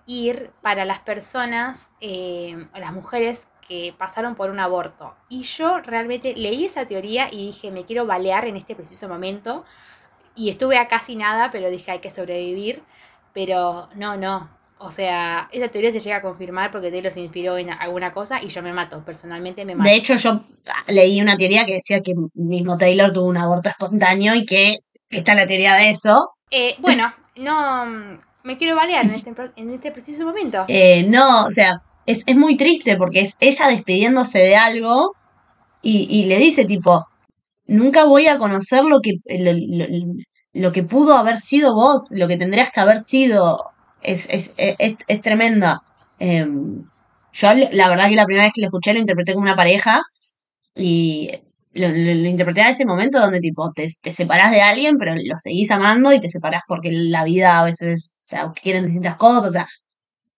ir 0.07 0.51
para 0.61 0.85
las 0.85 0.99
personas, 0.99 1.89
eh, 2.01 2.67
las 2.75 2.93
mujeres 2.93 3.47
que 3.69 3.95
pasaron 3.97 4.35
por 4.35 4.51
un 4.51 4.59
aborto. 4.59 5.15
Y 5.29 5.45
yo 5.45 5.79
realmente 5.79 6.35
leí 6.35 6.65
esa 6.65 6.85
teoría 6.85 7.29
y 7.31 7.47
dije, 7.47 7.71
me 7.71 7.85
quiero 7.85 8.07
balear 8.07 8.45
en 8.47 8.57
este 8.57 8.75
preciso 8.75 9.09
momento. 9.09 9.65
Y 10.35 10.51
estuve 10.51 10.79
a 10.79 10.89
casi 10.89 11.15
nada, 11.15 11.53
pero 11.53 11.71
dije, 11.71 11.93
hay 11.93 12.01
que 12.01 12.11
sobrevivir. 12.11 12.83
Pero 13.33 13.89
no, 13.95 14.17
no. 14.17 14.58
O 14.81 14.91
sea, 14.93 15.49
esa 15.53 15.69
teoría 15.69 15.91
se 15.93 16.01
llega 16.01 16.17
a 16.17 16.23
confirmar 16.23 16.71
porque 16.71 16.91
Taylor 16.91 17.13
se 17.13 17.21
inspiró 17.21 17.59
en 17.59 17.71
alguna 17.71 18.13
cosa 18.13 18.43
y 18.43 18.49
yo 18.49 18.63
me 18.63 18.73
mato. 18.73 19.05
Personalmente 19.05 19.65
me 19.65 19.75
mato. 19.75 19.89
De 19.91 19.97
hecho, 19.97 20.15
yo 20.17 20.43
leí 20.87 21.21
una 21.21 21.37
teoría 21.37 21.67
que 21.67 21.75
decía 21.75 22.01
que 22.01 22.13
mismo 22.35 22.79
Taylor 22.79 23.13
tuvo 23.13 23.27
un 23.29 23.37
aborto 23.37 23.69
espontáneo 23.69 24.35
y 24.35 24.45
que 24.47 24.77
está 25.11 25.35
la 25.35 25.47
teoría 25.47 25.75
de 25.75 25.91
eso. 25.91 26.31
Eh, 26.51 26.75
bueno, 26.79 27.13
no 27.37 27.87
me 28.45 28.57
quiero 28.57 28.77
balear 28.77 29.05
en 29.05 29.15
este, 29.15 29.33
en 29.57 29.71
este 29.75 29.91
preciso 29.93 30.25
momento. 30.25 30.65
Eh, 30.69 31.03
no, 31.05 31.47
o 31.47 31.51
sea, 31.51 31.83
es, 32.07 32.23
es 32.27 32.37
muy 32.37 32.57
triste 32.57 32.97
porque 32.97 33.21
es 33.21 33.37
ella 33.41 33.67
despidiéndose 33.69 34.39
de 34.39 34.57
algo 34.57 35.15
y, 35.83 36.07
y 36.09 36.25
le 36.27 36.37
dice 36.39 36.65
tipo, 36.65 37.05
nunca 37.67 38.05
voy 38.05 38.29
a 38.29 38.39
conocer 38.39 38.85
lo 38.85 39.01
que, 39.01 39.13
lo, 39.39 39.53
lo- 39.53 40.15
lo 40.55 40.73
que 40.73 40.83
pudo 40.83 41.15
haber 41.15 41.39
sido 41.39 41.75
vos, 41.75 42.09
lo 42.13 42.27
que 42.27 42.37
tendrías 42.37 42.71
que 42.71 42.81
haber 42.81 43.01
sido. 43.01 43.65
Es, 44.03 44.29
es, 44.31 44.55
es, 44.57 44.97
es 45.07 45.21
tremenda. 45.21 45.83
Em, 46.19 46.85
yo 47.33 47.49
la 47.55 47.89
verdad 47.89 48.09
que 48.09 48.17
la 48.17 48.27
primera 48.27 48.45
vez 48.45 48.53
que 48.55 48.61
lo 48.61 48.69
escuché 48.69 48.93
lo 48.93 49.01
interpreté 49.01 49.33
como 49.35 49.45
una 49.45 49.57
pareja 49.57 50.03
y 50.75 51.31
lo, 51.75 51.89
interpreté 51.89 52.63
a 52.63 52.71
ese 52.71 52.87
momento 52.87 53.21
donde 53.21 53.41
tipo 53.41 53.73
te, 53.73 53.87
te 54.03 54.13
separás 54.13 54.51
de 54.51 54.63
alguien 54.63 54.97
pero 54.99 55.15
lo 55.15 55.39
seguís 55.39 55.71
amando 55.71 56.13
y 56.13 56.21
te 56.21 56.31
separás 56.31 56.63
porque 56.67 56.91
la 56.93 57.25
vida 57.25 57.61
a 57.61 57.65
veces, 57.65 58.23
o 58.25 58.29
sea, 58.29 58.53
quieren 58.63 58.87
distintas 58.87 59.17
cosas, 59.17 59.49
o 59.49 59.51
sea, 59.51 59.69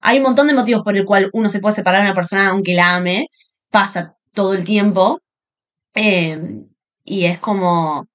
hay 0.00 0.18
un 0.18 0.24
montón 0.24 0.48
de 0.48 0.54
motivos 0.54 0.82
por 0.82 0.96
el 0.96 1.04
cual 1.04 1.30
uno 1.32 1.48
se 1.48 1.60
puede 1.60 1.74
separar 1.74 2.02
de 2.02 2.08
una 2.08 2.14
persona 2.14 2.48
aunque 2.50 2.74
la 2.74 2.94
ame, 2.96 3.26
pasa 3.70 4.16
todo 4.34 4.54
el 4.54 4.64
tiempo 4.64 5.20
eh, 5.94 6.40
y 7.04 7.24
es 7.24 7.38
como 7.38 8.06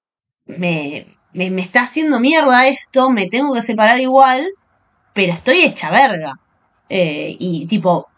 me, 0.46 1.06
me, 1.32 1.50
me 1.50 1.62
está 1.62 1.82
haciendo 1.82 2.20
mierda 2.20 2.68
esto, 2.68 3.10
me 3.10 3.28
tengo 3.28 3.54
que 3.54 3.62
separar 3.62 4.00
igual, 4.00 4.46
pero 5.16 5.32
estoy 5.32 5.62
hecha 5.62 5.90
verga. 5.90 6.38
Eh, 6.90 7.34
y 7.38 7.66
tipo, 7.66 8.08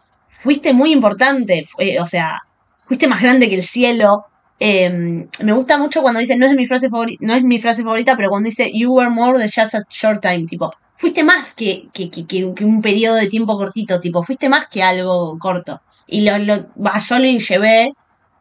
fuiste 0.41 0.73
muy 0.73 0.93
importante, 0.93 1.65
o 2.01 2.07
sea, 2.09 2.43
fuiste 2.87 3.07
más 3.07 3.23
grande 3.23 3.49
que 3.49 3.55
el 3.55 3.63
cielo. 3.63 4.27
Eh, 4.59 5.29
me 5.45 5.53
gusta 5.53 5.79
mucho 5.79 6.03
cuando 6.03 6.19
dice, 6.19 6.37
no 6.37 6.45
es 6.45 6.55
mi 6.55 6.67
frase 6.67 6.91
favorita, 6.91 7.25
no 7.25 7.35
es 7.35 7.45
mi 7.45 7.61
frase 7.61 7.85
favorita, 7.85 8.17
pero 8.17 8.31
cuando 8.31 8.49
dice 8.49 8.73
you 8.75 8.93
were 8.93 9.11
more 9.11 9.39
than 9.39 9.49
just 9.49 9.77
a 9.77 9.81
short 9.89 10.21
time, 10.21 10.45
tipo, 10.47 10.75
fuiste 10.97 11.23
más 11.23 11.55
que, 11.55 11.89
que, 11.93 12.11
que, 12.11 12.65
un 12.65 12.83
periodo 12.83 13.15
de 13.15 13.29
tiempo 13.29 13.57
cortito, 13.57 14.01
tipo, 14.01 14.25
fuiste 14.25 14.49
más 14.49 14.67
que 14.67 14.83
algo 14.83 15.39
corto. 15.39 15.81
Y 16.09 16.23
lo, 16.23 16.37
lo, 16.39 16.57
yo 16.57 17.19
lo 17.21 17.25
llevé, 17.25 17.93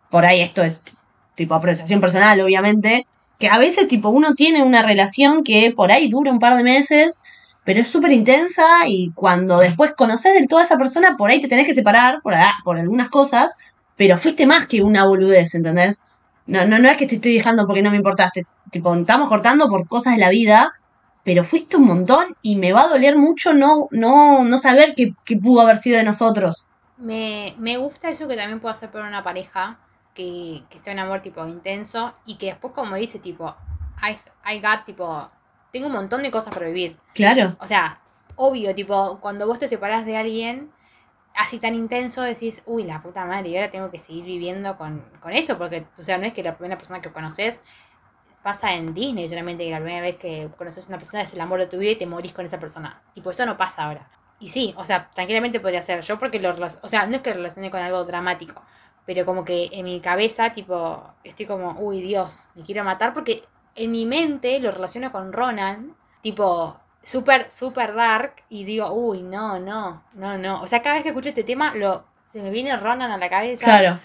por 0.09 0.25
ahí 0.25 0.41
esto 0.41 0.63
es 0.63 0.81
tipo 1.35 1.53
apreciación 1.53 2.01
personal, 2.01 2.41
obviamente, 2.41 3.05
que 3.37 3.49
a 3.49 3.59
veces 3.59 3.87
tipo 3.87 4.09
uno 4.09 4.33
tiene 4.33 4.63
una 4.63 4.81
relación 4.81 5.43
que 5.43 5.71
por 5.75 5.91
ahí 5.91 6.09
dura 6.09 6.31
un 6.31 6.39
par 6.39 6.55
de 6.55 6.63
meses, 6.63 7.19
pero 7.67 7.81
es 7.81 7.89
súper 7.89 8.13
intensa 8.13 8.63
y 8.87 9.11
cuando 9.13 9.59
después 9.59 9.91
conoces 9.97 10.33
del 10.35 10.47
todo 10.47 10.59
a 10.61 10.63
esa 10.63 10.77
persona, 10.77 11.17
por 11.17 11.29
ahí 11.29 11.41
te 11.41 11.49
tenés 11.49 11.67
que 11.67 11.73
separar 11.75 12.21
por, 12.23 12.33
a- 12.35 12.53
por 12.63 12.79
algunas 12.79 13.09
cosas, 13.09 13.53
pero 13.97 14.17
fuiste 14.17 14.45
más 14.47 14.67
que 14.67 14.81
una 14.83 15.05
boludez, 15.05 15.53
¿entendés? 15.55 16.03
No, 16.45 16.65
no, 16.65 16.79
no 16.79 16.87
es 16.89 16.97
que 16.97 17.07
te 17.07 17.15
estoy 17.15 17.33
dejando 17.35 17.65
porque 17.67 17.81
no 17.81 17.91
me 17.91 17.97
importaste, 17.97 18.43
tipo, 18.71 18.95
estamos 18.95 19.27
cortando 19.29 19.67
por 19.69 19.87
cosas 19.87 20.13
de 20.15 20.21
la 20.21 20.29
vida, 20.29 20.71
pero 21.23 21.43
fuiste 21.43 21.77
un 21.77 21.85
montón 21.85 22.27
y 22.41 22.55
me 22.55 22.71
va 22.71 22.83
a 22.83 22.87
doler 22.87 23.17
mucho 23.17 23.53
no, 23.53 23.87
no, 23.91 24.45
no 24.45 24.57
saber 24.57 24.93
qué, 24.95 25.11
qué 25.25 25.35
pudo 25.37 25.61
haber 25.61 25.77
sido 25.77 25.97
de 25.97 26.05
nosotros. 26.05 26.65
Me, 26.97 27.53
me 27.59 27.77
gusta 27.77 28.09
eso 28.09 28.27
que 28.27 28.35
también 28.37 28.59
puedo 28.59 28.73
hacer 28.73 28.89
por 28.89 29.01
una 29.01 29.23
pareja, 29.23 29.77
que, 30.15 30.63
que 30.69 30.77
sea 30.79 30.93
un 30.93 30.99
amor 30.99 31.21
tipo 31.21 31.45
intenso 31.45 32.15
y 32.25 32.37
que 32.37 32.47
después 32.47 32.73
como 32.73 32.95
dice 32.95 33.19
tipo, 33.19 33.55
I, 34.01 34.17
I 34.55 34.59
got 34.61 34.85
tipo, 34.85 35.27
tengo 35.71 35.87
un 35.87 35.93
montón 35.93 36.23
de 36.23 36.31
cosas 36.31 36.53
para 36.53 36.67
vivir. 36.67 36.97
Claro. 37.13 37.55
O 37.59 37.67
sea, 37.67 38.01
obvio, 38.35 38.73
tipo, 38.75 39.19
cuando 39.19 39.47
vos 39.47 39.59
te 39.59 39.67
separás 39.67 40.05
de 40.05 40.17
alguien 40.17 40.71
así 41.35 41.59
tan 41.59 41.75
intenso, 41.75 42.23
decís, 42.23 42.63
uy, 42.65 42.83
la 42.83 43.01
puta 43.01 43.25
madre, 43.25 43.49
y 43.49 43.55
ahora 43.57 43.69
tengo 43.69 43.91
que 43.91 43.99
seguir 43.99 44.25
viviendo 44.25 44.77
con, 44.77 45.03
con 45.21 45.33
esto, 45.33 45.57
porque, 45.57 45.85
o 45.97 46.03
sea, 46.03 46.17
no 46.17 46.25
es 46.25 46.33
que 46.33 46.43
la 46.43 46.57
primera 46.57 46.77
persona 46.77 47.01
que 47.01 47.11
conoces 47.11 47.61
pasa 48.41 48.73
en 48.73 48.93
Disney, 48.93 49.27
solamente 49.27 49.65
que 49.65 49.71
la 49.71 49.79
primera 49.79 50.01
vez 50.01 50.15
que 50.15 50.49
conoces 50.57 50.85
a 50.85 50.87
una 50.87 50.97
persona 50.97 51.23
es 51.23 51.33
el 51.33 51.41
amor 51.41 51.59
de 51.59 51.67
tu 51.67 51.77
vida 51.77 51.91
y 51.91 51.95
te 51.95 52.07
morís 52.07 52.33
con 52.33 52.45
esa 52.45 52.59
persona. 52.59 53.01
Tipo, 53.13 53.29
eso 53.31 53.45
no 53.45 53.57
pasa 53.57 53.85
ahora. 53.85 54.09
Y 54.39 54.49
sí, 54.49 54.73
o 54.77 54.85
sea, 54.85 55.09
tranquilamente 55.13 55.59
podría 55.59 55.81
ser. 55.81 56.01
Yo 56.01 56.17
porque 56.17 56.39
lo 56.39 56.49
O 56.81 56.87
sea, 56.87 57.07
no 57.07 57.15
es 57.17 57.21
que 57.21 57.33
relacione 57.33 57.71
con 57.71 57.81
algo 57.81 58.03
dramático. 58.05 58.61
Pero 59.05 59.25
como 59.25 59.43
que 59.43 59.69
en 59.71 59.85
mi 59.85 59.99
cabeza, 59.99 60.51
tipo, 60.51 61.13
estoy 61.23 61.45
como, 61.45 61.79
uy, 61.79 62.01
Dios, 62.01 62.47
me 62.55 62.63
quiero 62.63 62.83
matar. 62.83 63.13
Porque 63.13 63.43
en 63.77 63.91
mi 63.91 64.05
mente 64.05 64.59
lo 64.59 64.71
relaciono 64.71 65.11
con 65.11 65.31
Ronan. 65.31 65.95
Tipo, 66.21 66.77
súper, 67.01 67.49
súper 67.51 67.93
dark. 67.93 68.43
Y 68.49 68.65
digo, 68.65 68.91
uy, 68.91 69.21
no, 69.21 69.59
no, 69.59 70.03
no, 70.13 70.37
no. 70.37 70.61
O 70.61 70.67
sea, 70.67 70.81
cada 70.81 70.95
vez 70.95 71.03
que 71.03 71.09
escucho 71.09 71.29
este 71.29 71.43
tema, 71.43 71.73
lo, 71.75 72.05
se 72.27 72.41
me 72.41 72.49
viene 72.49 72.75
Ronan 72.75 73.11
a 73.11 73.17
la 73.17 73.29
cabeza. 73.29 73.65
Claro. 73.65 73.99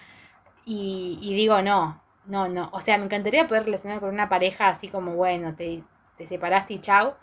Y, 0.64 1.18
y 1.20 1.34
digo, 1.34 1.60
no, 1.62 2.00
no, 2.26 2.48
no. 2.48 2.70
O 2.72 2.80
sea, 2.80 2.98
me 2.98 3.06
encantaría 3.06 3.48
poder 3.48 3.64
relacionar 3.64 4.00
con 4.00 4.10
una 4.10 4.28
pareja 4.28 4.68
así 4.68 4.88
como, 4.88 5.14
bueno, 5.14 5.54
te, 5.54 5.82
te 6.16 6.26
separaste 6.26 6.74
y 6.74 6.80
chau. 6.80 7.14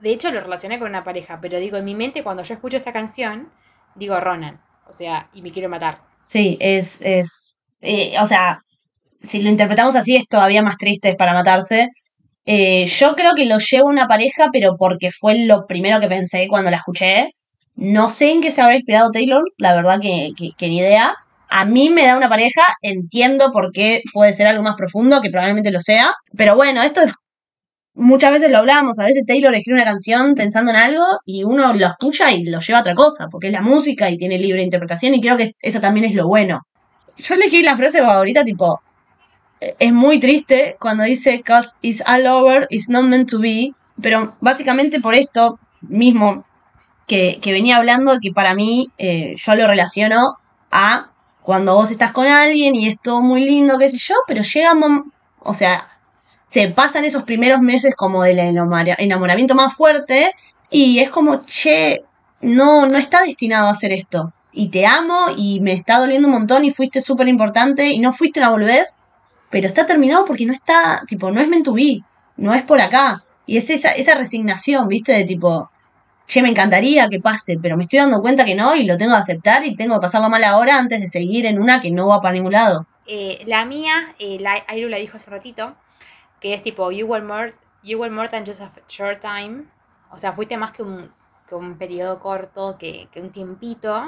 De 0.00 0.10
hecho, 0.10 0.30
lo 0.30 0.40
relacioné 0.40 0.78
con 0.78 0.88
una 0.88 1.04
pareja, 1.04 1.40
pero 1.40 1.58
digo, 1.58 1.78
en 1.78 1.84
mi 1.84 1.94
mente, 1.94 2.22
cuando 2.22 2.42
yo 2.42 2.52
escucho 2.52 2.76
esta 2.76 2.92
canción, 2.92 3.50
digo 3.94 4.20
Ronan. 4.20 4.60
O 4.88 4.92
sea, 4.92 5.30
y 5.32 5.40
me 5.42 5.50
quiero 5.50 5.68
matar. 5.68 6.02
Sí, 6.22 6.58
es, 6.60 7.00
es, 7.00 7.54
eh, 7.80 8.14
o 8.20 8.26
sea, 8.26 8.62
si 9.22 9.40
lo 9.42 9.50
interpretamos 9.50 9.96
así 9.96 10.16
es 10.16 10.26
todavía 10.28 10.62
más 10.62 10.76
triste, 10.78 11.14
para 11.14 11.32
matarse. 11.34 11.88
Eh, 12.46 12.86
yo 12.86 13.16
creo 13.16 13.34
que 13.34 13.44
lo 13.46 13.58
llevo 13.58 13.88
una 13.88 14.08
pareja, 14.08 14.48
pero 14.52 14.76
porque 14.78 15.10
fue 15.10 15.38
lo 15.46 15.66
primero 15.66 16.00
que 16.00 16.08
pensé 16.08 16.46
cuando 16.48 16.70
la 16.70 16.78
escuché. 16.78 17.30
No 17.74 18.08
sé 18.08 18.32
en 18.32 18.40
qué 18.40 18.50
se 18.50 18.62
habrá 18.62 18.76
inspirado 18.76 19.10
Taylor, 19.12 19.42
la 19.58 19.74
verdad 19.76 20.00
que, 20.00 20.30
que, 20.36 20.50
que 20.56 20.68
ni 20.68 20.78
idea. 20.78 21.14
A 21.48 21.64
mí 21.64 21.90
me 21.90 22.06
da 22.06 22.16
una 22.16 22.28
pareja, 22.28 22.62
entiendo 22.82 23.52
por 23.52 23.72
qué 23.72 24.02
puede 24.12 24.32
ser 24.32 24.46
algo 24.48 24.62
más 24.62 24.74
profundo, 24.76 25.20
que 25.22 25.30
probablemente 25.30 25.70
lo 25.70 25.80
sea. 25.80 26.14
Pero 26.36 26.56
bueno, 26.56 26.82
esto 26.82 27.02
es- 27.02 27.12
muchas 27.94 28.32
veces 28.32 28.50
lo 28.50 28.58
hablamos, 28.58 28.98
a 28.98 29.04
veces 29.04 29.24
Taylor 29.26 29.54
escribe 29.54 29.80
una 29.80 29.90
canción 29.90 30.34
pensando 30.34 30.70
en 30.70 30.76
algo 30.76 31.04
y 31.24 31.44
uno 31.44 31.72
lo 31.74 31.86
escucha 31.86 32.30
y 32.32 32.44
lo 32.44 32.60
lleva 32.60 32.78
a 32.78 32.82
otra 32.82 32.94
cosa, 32.94 33.28
porque 33.30 33.48
es 33.48 33.52
la 33.52 33.62
música 33.62 34.10
y 34.10 34.16
tiene 34.16 34.38
libre 34.38 34.62
interpretación 34.62 35.14
y 35.14 35.20
creo 35.20 35.36
que 35.36 35.52
eso 35.60 35.80
también 35.80 36.06
es 36.06 36.14
lo 36.14 36.26
bueno. 36.28 36.60
Yo 37.16 37.34
elegí 37.34 37.62
la 37.62 37.76
frase 37.76 38.00
favorita, 38.02 38.44
tipo, 38.44 38.80
es 39.60 39.92
muy 39.92 40.20
triste 40.20 40.76
cuando 40.80 41.04
dice, 41.04 41.42
cause 41.42 41.74
it's 41.82 42.02
all 42.06 42.26
over, 42.26 42.66
it's 42.70 42.88
not 42.88 43.04
meant 43.04 43.30
to 43.30 43.38
be, 43.38 43.72
pero 44.00 44.32
básicamente 44.40 45.00
por 45.00 45.14
esto 45.14 45.58
mismo 45.80 46.44
que, 47.06 47.38
que 47.40 47.52
venía 47.52 47.76
hablando, 47.76 48.18
que 48.20 48.32
para 48.32 48.54
mí 48.54 48.90
eh, 48.98 49.34
yo 49.36 49.54
lo 49.54 49.66
relaciono 49.66 50.36
a 50.70 51.10
cuando 51.42 51.74
vos 51.74 51.90
estás 51.90 52.12
con 52.12 52.26
alguien 52.26 52.74
y 52.74 52.88
es 52.88 53.00
todo 53.00 53.22
muy 53.22 53.44
lindo, 53.44 53.78
qué 53.78 53.88
sé 53.88 53.98
yo, 53.98 54.16
pero 54.26 54.42
llega, 54.42 54.74
mom- 54.74 55.12
o 55.40 55.54
sea, 55.54 55.88
se 56.48 56.68
pasan 56.68 57.04
esos 57.04 57.22
primeros 57.22 57.60
meses 57.60 57.94
como 57.96 58.22
del 58.24 58.38
enamora- 58.40 58.96
enamoramiento 58.98 59.54
más 59.54 59.74
fuerte 59.74 60.32
y 60.70 60.98
es 60.98 61.08
como, 61.10 61.44
che, 61.46 62.02
no, 62.40 62.86
no 62.86 62.98
está 62.98 63.22
destinado 63.22 63.68
a 63.68 63.70
hacer 63.72 63.92
esto. 63.92 64.32
Y 64.52 64.68
te 64.68 64.86
amo 64.86 65.26
y 65.36 65.60
me 65.60 65.72
está 65.72 65.98
doliendo 66.00 66.26
un 66.28 66.34
montón 66.34 66.64
y 66.64 66.70
fuiste 66.72 67.00
súper 67.00 67.28
importante 67.28 67.88
y 67.90 67.98
no 68.00 68.12
fuiste 68.12 68.40
una 68.40 68.50
boludez, 68.50 68.96
pero 69.56 69.68
está 69.68 69.86
terminado 69.86 70.26
porque 70.26 70.44
no 70.44 70.52
está, 70.52 71.02
tipo, 71.06 71.30
no 71.30 71.40
es 71.40 71.48
be, 71.48 72.02
no 72.36 72.52
es 72.52 72.62
por 72.64 72.78
acá. 72.78 73.24
Y 73.46 73.56
es 73.56 73.70
esa, 73.70 73.92
esa 73.92 74.14
resignación, 74.14 74.86
viste, 74.86 75.12
de 75.12 75.24
tipo, 75.24 75.70
che, 76.26 76.42
me 76.42 76.50
encantaría 76.50 77.08
que 77.08 77.20
pase, 77.20 77.58
pero 77.62 77.74
me 77.74 77.84
estoy 77.84 78.00
dando 78.00 78.20
cuenta 78.20 78.44
que 78.44 78.54
no 78.54 78.76
y 78.76 78.84
lo 78.84 78.98
tengo 78.98 79.12
que 79.12 79.20
aceptar 79.20 79.64
y 79.64 79.74
tengo 79.74 79.94
que 79.94 80.02
pasarlo 80.02 80.28
mal 80.28 80.44
ahora 80.44 80.78
antes 80.78 81.00
de 81.00 81.06
seguir 81.08 81.46
en 81.46 81.58
una 81.58 81.80
que 81.80 81.90
no 81.90 82.06
va 82.06 82.20
para 82.20 82.34
ningún 82.34 82.52
lado. 82.52 82.86
Eh, 83.06 83.44
la 83.46 83.64
mía, 83.64 84.14
eh, 84.18 84.36
la, 84.40 84.62
Ailu 84.68 84.90
la 84.90 84.98
dijo 84.98 85.16
hace 85.16 85.30
ratito, 85.30 85.74
que 86.38 86.52
es 86.52 86.60
tipo, 86.60 86.92
you 86.92 87.06
were, 87.06 87.24
more, 87.24 87.54
you 87.82 87.98
were 87.98 88.14
more 88.14 88.28
than 88.28 88.44
just 88.44 88.60
a 88.60 88.70
short 88.90 89.20
time. 89.20 89.64
O 90.10 90.18
sea, 90.18 90.34
fuiste 90.34 90.58
más 90.58 90.72
que 90.72 90.82
un, 90.82 91.10
que 91.48 91.54
un 91.54 91.78
periodo 91.78 92.20
corto, 92.20 92.76
que, 92.78 93.08
que 93.10 93.22
un 93.22 93.30
tiempito. 93.30 94.04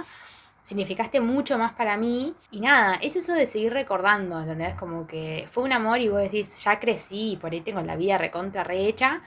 Significaste 0.69 1.23
mucho 1.23 1.57
más 1.57 1.73
para 1.73 1.97
mí. 1.97 2.35
Y 2.51 2.61
nada, 2.61 2.97
es 3.01 3.17
eso 3.17 3.33
de 3.33 3.47
seguir 3.47 3.73
recordando, 3.73 4.39
¿entendés? 4.39 4.75
Como 4.75 5.07
que 5.07 5.47
fue 5.49 5.65
un 5.65 5.73
amor 5.73 5.99
y 5.99 6.09
vos 6.09 6.21
decís, 6.21 6.63
ya 6.63 6.79
crecí, 6.79 7.39
por 7.41 7.53
ahí 7.53 7.63
tengo 7.63 7.81
la 7.81 7.97
vida 7.97 8.19
recontra 8.19 8.65
rehecha. 8.65 9.23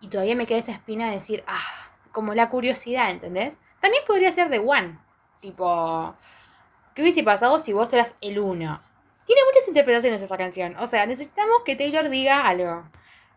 Y 0.00 0.08
todavía 0.08 0.34
me 0.34 0.46
queda 0.46 0.60
esa 0.60 0.72
espina 0.72 1.08
de 1.08 1.16
decir, 1.16 1.44
ah, 1.46 1.90
como 2.10 2.32
la 2.32 2.48
curiosidad, 2.48 3.10
¿entendés? 3.10 3.58
También 3.80 4.02
podría 4.06 4.32
ser 4.32 4.48
de 4.48 4.60
One. 4.60 4.98
Tipo, 5.40 6.14
¿qué 6.94 7.02
hubiese 7.02 7.22
pasado 7.22 7.58
si 7.58 7.74
vos 7.74 7.92
eras 7.92 8.14
el 8.22 8.38
uno? 8.38 8.80
Tiene 9.26 9.42
muchas 9.44 9.68
interpretaciones 9.68 10.22
esta 10.22 10.38
canción. 10.38 10.74
O 10.78 10.86
sea, 10.86 11.04
necesitamos 11.04 11.58
que 11.66 11.76
Taylor 11.76 12.08
diga 12.08 12.48
algo. 12.48 12.84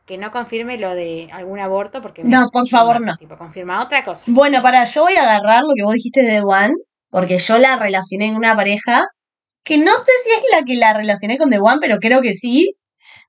Que 0.06 0.18
no 0.18 0.32
confirme 0.32 0.78
lo 0.78 0.96
de 0.96 1.28
algún 1.34 1.60
aborto, 1.60 2.02
porque... 2.02 2.24
No, 2.24 2.50
por 2.50 2.66
favor, 2.70 3.02
no. 3.02 3.18
Tipo, 3.18 3.38
confirma 3.38 3.84
otra 3.84 4.06
cosa. 4.06 4.24
Bueno, 4.28 4.62
para, 4.62 4.86
yo 4.86 5.02
voy 5.02 5.16
a 5.16 5.24
agarrar 5.24 5.64
lo 5.64 5.74
que 5.76 5.84
vos 5.84 5.96
dijiste 5.96 6.22
de 6.22 6.40
The 6.40 6.42
One, 6.44 6.76
porque 7.12 7.38
yo 7.38 7.60
la 7.60 7.76
relacioné 7.76 8.28
en 8.28 8.36
una 8.36 8.56
pareja, 8.56 9.06
que 9.64 9.78
no 9.78 9.92
sé 10.00 10.12
si 10.24 10.32
es 10.32 10.42
la 10.52 10.64
que 10.66 10.76
la 10.76 10.94
relacioné 10.94 11.38
con 11.38 11.52
The 11.52 11.60
One, 11.60 11.78
pero 11.80 12.00
creo 12.00 12.22
que 12.22 12.34
sí, 12.34 12.74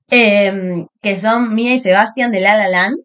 em, 0.09 0.87
que 1.01 1.19
son 1.19 1.53
Mia 1.53 1.73
y 1.75 1.79
Sebastián 1.79 2.31
de 2.31 2.39
La 2.39 2.57
La 2.57 2.69
Land, 2.69 2.97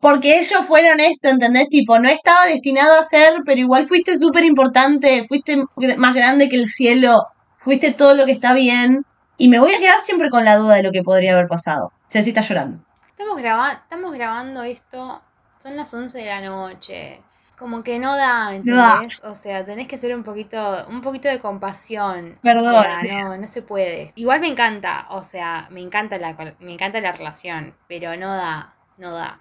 porque 0.00 0.38
ellos 0.38 0.66
fueron 0.66 1.00
esto, 1.00 1.28
¿entendés? 1.28 1.68
Tipo, 1.70 1.98
no 1.98 2.10
estaba 2.10 2.44
destinado 2.46 2.98
a 2.98 3.04
ser, 3.04 3.40
pero 3.46 3.58
igual 3.58 3.86
fuiste 3.86 4.18
súper 4.18 4.44
importante, 4.44 5.24
fuiste 5.26 5.64
más 5.96 6.14
grande 6.14 6.50
que 6.50 6.56
el 6.56 6.68
cielo, 6.68 7.24
fuiste 7.56 7.92
todo 7.92 8.14
lo 8.14 8.26
que 8.26 8.32
está 8.32 8.52
bien, 8.52 9.06
y 9.38 9.48
me 9.48 9.58
voy 9.58 9.74
a 9.74 9.78
quedar 9.78 10.00
siempre 10.00 10.28
con 10.28 10.44
la 10.44 10.56
duda 10.56 10.74
de 10.74 10.82
lo 10.82 10.90
que 10.90 11.02
podría 11.02 11.32
haber 11.32 11.48
pasado. 11.48 11.90
Ceci 12.10 12.30
está 12.30 12.42
llorando. 12.42 12.84
Estamos, 13.08 13.38
graba 13.38 13.72
estamos 13.72 14.12
grabando 14.12 14.62
esto, 14.62 15.22
son 15.58 15.76
las 15.76 15.94
11 15.94 16.18
de 16.18 16.26
la 16.26 16.40
noche. 16.42 17.22
Como 17.58 17.84
que 17.84 17.98
no 18.00 18.16
da, 18.16 18.52
No 18.62 18.76
da. 18.76 18.94
¿entendés? 18.96 19.20
O 19.24 19.34
sea, 19.36 19.64
tenés 19.64 19.86
que 19.86 19.96
ser 19.96 20.14
un 20.14 20.24
poquito, 20.24 20.86
un 20.88 21.00
poquito 21.00 21.28
de 21.28 21.38
compasión. 21.40 22.38
Perdón. 22.42 22.74
O 22.74 22.82
sea, 22.82 23.02
no, 23.04 23.36
no 23.36 23.46
se 23.48 23.62
puede. 23.62 24.10
Igual 24.16 24.40
me 24.40 24.48
encanta, 24.48 25.06
o 25.10 25.22
sea, 25.22 25.68
me 25.70 25.80
encanta 25.80 26.18
la, 26.18 26.34
me 26.60 26.72
encanta 26.72 27.00
la 27.00 27.12
relación, 27.12 27.76
pero 27.88 28.16
no 28.16 28.34
da, 28.34 28.74
no 28.98 29.12
da, 29.12 29.40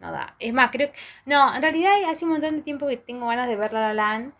no 0.00 0.10
da. 0.12 0.34
Es 0.40 0.52
más, 0.52 0.70
creo, 0.70 0.90
no, 1.26 1.54
en 1.54 1.62
realidad 1.62 1.92
hace 2.08 2.24
un 2.24 2.32
montón 2.32 2.56
de 2.56 2.62
tiempo 2.62 2.88
que 2.88 2.96
tengo 2.96 3.28
ganas 3.28 3.48
de 3.48 3.56
ver 3.56 3.72
La 3.72 3.80
La 3.88 3.94
Land 3.94 4.34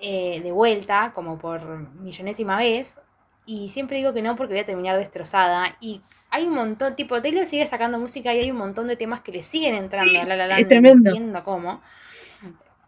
eh, 0.00 0.40
de 0.42 0.52
vuelta, 0.52 1.12
como 1.14 1.38
por 1.38 1.62
millonésima 2.00 2.56
vez, 2.56 2.98
y 3.46 3.68
siempre 3.68 3.98
digo 3.98 4.12
que 4.14 4.22
no 4.22 4.36
porque 4.36 4.54
voy 4.54 4.60
a 4.62 4.66
terminar 4.66 4.96
destrozada. 4.96 5.76
Y 5.80 6.02
hay 6.30 6.46
un 6.46 6.54
montón, 6.54 6.96
tipo, 6.96 7.20
Taylor 7.22 7.46
sigue 7.46 7.66
sacando 7.66 7.98
música 7.98 8.32
y 8.34 8.40
hay 8.40 8.50
un 8.50 8.56
montón 8.58 8.86
de 8.88 8.96
temas 8.96 9.20
que 9.20 9.32
le 9.32 9.42
siguen 9.42 9.74
entrando 9.74 10.10
Sí, 10.10 10.16
a 10.20 10.24
La 10.26 10.36
La 10.36 10.46
Land. 10.46 10.60
es 10.60 10.68
tremendo. 10.68 11.10
No 11.10 11.16
entiendo 11.16 11.44
cómo. 11.44 11.82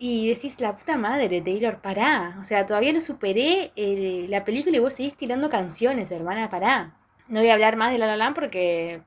Y 0.05 0.29
decís, 0.31 0.59
la 0.59 0.77
puta 0.77 0.97
madre, 0.99 1.41
Taylor, 1.43 1.81
pará. 1.81 2.37
O 2.41 2.43
sea, 2.43 2.67
todavía 2.67 2.93
no 2.93 3.01
superé 3.01 3.71
eh, 3.77 4.27
la 4.29 4.43
película 4.43 4.77
y 4.77 4.81
vos 4.81 4.95
seguís 4.95 5.17
tirando 5.17 5.49
canciones, 5.49 6.11
hermana, 6.11 6.51
pará. 6.51 6.97
No 7.29 7.39
voy 7.39 7.51
a 7.51 7.53
hablar 7.53 7.77
más 7.77 7.93
de 7.93 7.99
La 7.99 8.07
La 8.09 8.17
Land 8.17 8.35
porque 8.35 9.01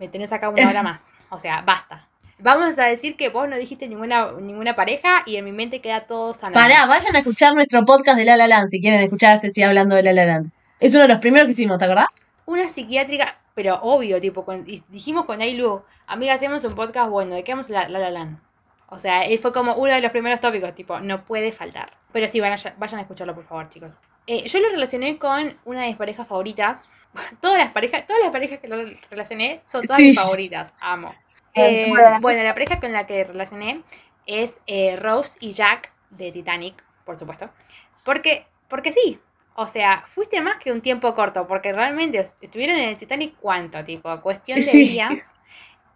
me 0.00 0.08
tenés 0.08 0.32
acá 0.32 0.48
una 0.48 0.68
hora 0.68 0.82
más. 0.90 1.12
O 1.30 1.38
sea, 1.38 1.62
basta. 1.62 2.08
Vamos 2.40 2.76
a 2.76 2.86
decir 2.86 3.14
que 3.16 3.28
vos 3.28 3.48
no 3.48 3.56
dijiste 3.56 3.86
ninguna, 3.86 4.32
ninguna 4.32 4.74
pareja 4.74 5.22
y 5.26 5.36
en 5.36 5.44
mi 5.44 5.52
mente 5.52 5.80
queda 5.80 6.08
todo 6.08 6.34
sanado. 6.34 6.54
Pará, 6.60 6.86
vayan 6.86 7.14
a 7.14 7.20
escuchar 7.20 7.54
nuestro 7.54 7.84
podcast 7.84 8.18
de 8.18 8.24
La 8.24 8.36
La 8.36 8.48
Land 8.48 8.66
si 8.68 8.80
quieren 8.80 9.00
escuchar 9.04 9.34
a 9.34 9.38
Ceci 9.38 9.62
hablando 9.62 9.94
de 9.94 10.02
La 10.02 10.12
La 10.12 10.26
Land. 10.26 10.50
Es 10.80 10.92
uno 10.94 11.02
de 11.02 11.08
los 11.08 11.18
primeros 11.18 11.46
que 11.46 11.52
hicimos, 11.52 11.78
¿te 11.78 11.84
acordás? 11.84 12.20
Una 12.46 12.68
psiquiátrica, 12.68 13.38
pero 13.54 13.76
obvio, 13.80 14.20
tipo, 14.20 14.44
con- 14.44 14.66
dijimos 14.88 15.24
con 15.24 15.40
Ailu, 15.40 15.82
amiga, 16.08 16.34
hacemos 16.34 16.64
un 16.64 16.74
podcast 16.74 17.10
bueno, 17.10 17.36
¿de 17.36 17.44
qué 17.44 17.52
vamos 17.52 17.70
la, 17.70 17.88
la, 17.88 18.00
la 18.00 18.10
Land? 18.10 18.38
O 18.88 18.98
sea, 18.98 19.22
él 19.24 19.38
fue 19.38 19.52
como 19.52 19.74
uno 19.74 19.92
de 19.92 20.00
los 20.00 20.10
primeros 20.12 20.40
tópicos, 20.40 20.74
tipo, 20.74 21.00
no 21.00 21.24
puede 21.24 21.52
faltar. 21.52 21.90
Pero 22.12 22.28
sí, 22.28 22.40
vayan, 22.40 22.58
a- 22.58 22.74
vayan 22.78 22.98
a 22.98 23.02
escucharlo, 23.02 23.34
por 23.34 23.44
favor, 23.44 23.68
chicos. 23.68 23.90
Eh, 24.28 24.46
yo 24.48 24.60
lo 24.60 24.68
relacioné 24.70 25.18
con 25.18 25.56
una 25.64 25.82
de 25.82 25.88
mis 25.88 25.96
parejas 25.96 26.26
favoritas. 26.28 26.88
Todas 27.40 27.58
las 27.58 27.72
parejas, 27.72 28.06
todas 28.06 28.22
las 28.22 28.30
parejas 28.30 28.58
que 28.58 28.68
lo 28.68 28.76
relacioné 29.10 29.60
son 29.64 29.82
todas 29.82 29.96
Sí. 29.96 30.08
mis 30.10 30.16
favoritas, 30.20 30.74
amo. 30.80 31.14
Eh, 31.58 31.86
bueno. 32.20 32.42
la 32.42 32.52
pareja 32.52 32.78
con 32.80 32.92
la 32.92 33.06
que 33.06 33.24
relacioné 33.24 33.80
es 34.26 34.58
eh, 34.66 34.94
Rose 34.96 35.38
y 35.40 35.52
Jack 35.52 35.90
de 36.10 36.30
Titanic, 36.30 36.84
por 37.06 37.16
supuesto. 37.18 37.48
Porque, 38.04 38.46
porque 38.68 38.92
sí. 38.92 39.18
O 39.54 39.66
sea, 39.66 40.04
fuiste 40.06 40.42
más 40.42 40.58
que 40.58 40.70
un 40.70 40.82
tiempo 40.82 41.14
corto, 41.14 41.46
porque 41.48 41.72
realmente 41.72 42.18
est- 42.18 42.42
estuvieron 42.44 42.76
en 42.76 42.90
el 42.90 42.98
Titanic 42.98 43.36
cuánto, 43.40 43.82
tipo, 43.84 44.20
cuestión 44.20 44.56
de 44.58 44.62
Sí. 44.64 44.88
días. 44.90 45.32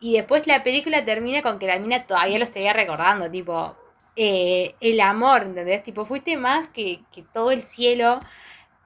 Y 0.01 0.15
después 0.15 0.47
la 0.47 0.63
película 0.63 1.05
termina 1.05 1.43
con 1.43 1.59
que 1.59 1.67
la 1.67 1.79
mina 1.79 2.07
todavía 2.07 2.39
lo 2.39 2.47
seguía 2.47 2.73
recordando, 2.73 3.31
tipo, 3.31 3.77
eh, 4.17 4.75
el 4.81 5.01
amor, 5.01 5.43
¿entendés? 5.43 5.83
Tipo, 5.83 6.07
fuiste 6.07 6.37
más 6.39 6.71
que, 6.71 7.03
que 7.13 7.23
todo 7.23 7.51
el 7.51 7.63
cielo. 7.63 8.19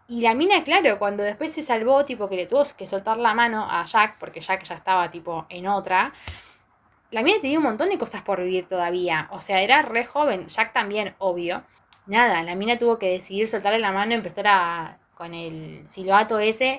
Y 0.09 0.21
la 0.23 0.35
mina, 0.35 0.65
claro, 0.65 0.99
cuando 0.99 1.23
después 1.23 1.53
se 1.53 1.62
salvó, 1.62 2.05
tipo, 2.05 2.29
que 2.29 2.37
le 2.37 2.47
tuvo 2.47 2.65
que 2.77 2.87
soltar 2.87 3.17
la 3.19 3.33
mano 3.33 3.67
a 3.71 3.85
Jack, 3.85 4.19
porque 4.19 4.41
Jack 4.41 4.65
ya 4.65 4.75
estaba, 4.75 5.09
tipo, 5.11 5.47
en 5.49 5.69
otra. 5.69 6.12
La 7.11 7.23
mina 7.23 7.41
tenía 7.41 7.59
un 7.59 7.65
montón 7.65 7.91
de 7.91 7.99
cosas 7.99 8.23
por 8.23 8.43
vivir 8.43 8.67
todavía. 8.67 9.29
O 9.31 9.41
sea, 9.41 9.62
era 9.62 9.83
re 9.83 10.05
joven. 10.05 10.49
Jack 10.49 10.73
también, 10.73 11.15
obvio. 11.19 11.62
Nada, 12.07 12.43
la 12.43 12.55
mina 12.57 12.77
tuvo 12.79 12.99
que 12.99 13.09
decidir 13.11 13.49
soltarle 13.49 13.79
la 13.79 13.93
mano 13.93 14.12
y 14.12 14.17
empezar 14.17 14.47
a. 14.49 14.99
con 15.15 15.33
el 15.33 15.87
silbato 15.87 16.39
ese 16.41 16.79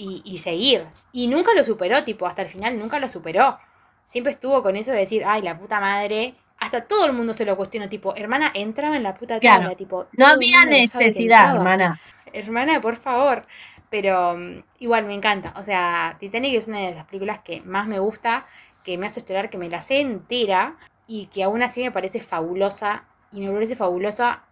y, 0.00 0.22
y 0.24 0.38
seguir. 0.38 0.86
Y 1.12 1.28
nunca 1.28 1.52
lo 1.54 1.62
superó, 1.62 2.02
tipo, 2.04 2.26
hasta 2.26 2.42
el 2.42 2.48
final 2.48 2.78
nunca 2.78 2.98
lo 2.98 3.08
superó. 3.08 3.58
Siempre 4.04 4.32
estuvo 4.32 4.62
con 4.62 4.76
eso 4.76 4.90
de 4.90 4.98
decir, 4.98 5.22
ay, 5.26 5.42
la 5.42 5.58
puta 5.58 5.78
madre, 5.78 6.34
hasta 6.58 6.84
todo 6.84 7.06
el 7.06 7.12
mundo 7.12 7.34
se 7.34 7.44
lo 7.44 7.56
cuestiona, 7.56 7.88
tipo, 7.88 8.14
hermana, 8.16 8.50
entraba 8.54 8.96
en 8.96 9.02
la 9.02 9.14
puta 9.14 9.38
Claro. 9.38 9.62
tabla, 9.62 9.76
tipo. 9.76 10.06
No 10.12 10.26
había 10.26 10.64
necesidad, 10.64 11.54
hermana. 11.54 12.00
Hermana, 12.32 12.80
por 12.80 12.96
favor. 12.96 13.44
Pero 13.90 14.36
mm, 14.36 14.62
igual 14.78 15.04
me 15.06 15.14
encanta. 15.14 15.52
O 15.56 15.62
sea, 15.62 16.16
Titanic 16.18 16.54
es 16.54 16.68
una 16.68 16.78
de 16.78 16.94
las 16.94 17.06
películas 17.06 17.40
que 17.40 17.60
más 17.62 17.86
me 17.86 17.98
gusta, 17.98 18.46
que 18.84 18.96
me 18.96 19.06
hace 19.06 19.22
llorar, 19.22 19.50
que 19.50 19.58
me 19.58 19.68
la 19.68 19.82
sé 19.82 20.00
entera 20.00 20.76
y 21.06 21.26
que 21.26 21.42
aún 21.42 21.62
así 21.62 21.82
me 21.82 21.90
parece 21.90 22.20
fabulosa. 22.20 23.04
Y 23.32 23.40
me 23.40 23.50
parece 23.50 23.76
fabulosa 23.76 24.44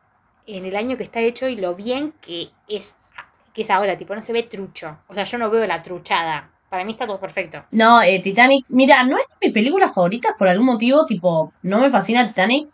en 0.46 0.64
el 0.64 0.76
año 0.76 0.96
que 0.96 1.04
está 1.04 1.20
hecho 1.20 1.48
y 1.48 1.56
lo 1.56 1.74
bien 1.74 2.12
que 2.20 2.48
es, 2.68 2.94
que 3.58 3.62
es 3.62 3.70
ahora. 3.70 3.98
Tipo, 3.98 4.14
no 4.14 4.22
se 4.22 4.32
ve 4.32 4.44
trucho. 4.44 4.98
O 5.08 5.14
sea, 5.14 5.24
yo 5.24 5.36
no 5.36 5.50
veo 5.50 5.66
la 5.66 5.82
truchada. 5.82 6.48
Para 6.70 6.84
mí 6.84 6.92
está 6.92 7.08
todo 7.08 7.18
perfecto. 7.18 7.64
No, 7.72 8.00
eh, 8.00 8.20
Titanic, 8.20 8.64
mira, 8.68 9.02
no 9.02 9.16
es 9.16 9.26
de 9.30 9.48
mis 9.48 9.52
películas 9.52 9.92
favoritas 9.92 10.32
por 10.38 10.46
algún 10.46 10.66
motivo, 10.66 11.04
tipo, 11.06 11.52
no 11.62 11.80
me 11.80 11.90
fascina 11.90 12.28
Titanic, 12.28 12.68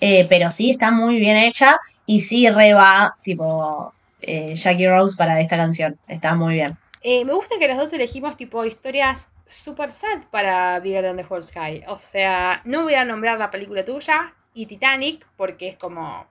eh, 0.00 0.24
pero 0.26 0.50
sí 0.50 0.70
está 0.70 0.90
muy 0.90 1.18
bien 1.18 1.36
hecha 1.36 1.78
y 2.06 2.22
sí 2.22 2.48
reba, 2.48 3.18
tipo, 3.22 3.92
eh, 4.22 4.54
Jackie 4.54 4.88
Rose 4.88 5.14
para 5.14 5.40
esta 5.42 5.58
canción. 5.58 5.98
Está 6.08 6.34
muy 6.34 6.54
bien. 6.54 6.78
Eh, 7.02 7.26
me 7.26 7.34
gusta 7.34 7.56
que 7.58 7.68
las 7.68 7.76
dos 7.76 7.92
elegimos 7.92 8.34
tipo 8.38 8.64
historias 8.64 9.28
super 9.44 9.92
sad 9.92 10.22
para 10.30 10.80
Bigger 10.80 11.04
Than 11.04 11.18
the 11.18 11.26
Whole 11.28 11.42
Sky. 11.42 11.82
O 11.88 11.98
sea, 11.98 12.62
no 12.64 12.84
voy 12.84 12.94
a 12.94 13.04
nombrar 13.04 13.38
la 13.38 13.50
película 13.50 13.84
tuya 13.84 14.32
y 14.54 14.64
Titanic 14.64 15.26
porque 15.36 15.68
es 15.68 15.76
como 15.76 16.26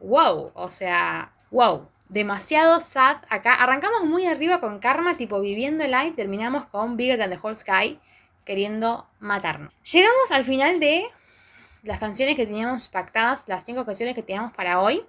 wow, 0.00 0.50
o 0.54 0.68
sea, 0.68 1.32
wow. 1.50 1.88
Demasiado 2.08 2.80
sad 2.80 3.18
acá. 3.28 3.54
Arrancamos 3.54 4.04
muy 4.04 4.26
arriba 4.26 4.60
con 4.60 4.78
Karma, 4.78 5.16
tipo 5.16 5.40
viviéndola 5.40 6.06
y 6.06 6.12
terminamos 6.12 6.66
con 6.66 6.96
Bigger 6.96 7.18
Than 7.18 7.30
the 7.30 7.38
Whole 7.42 7.54
Sky 7.54 8.00
queriendo 8.44 9.06
matarnos. 9.20 9.72
Llegamos 9.92 10.30
al 10.30 10.44
final 10.44 10.80
de 10.80 11.04
las 11.82 11.98
canciones 11.98 12.34
que 12.34 12.46
teníamos 12.46 12.88
pactadas, 12.88 13.44
las 13.46 13.64
cinco 13.64 13.84
canciones 13.84 14.14
que 14.14 14.22
teníamos 14.22 14.52
para 14.52 14.80
hoy. 14.80 15.04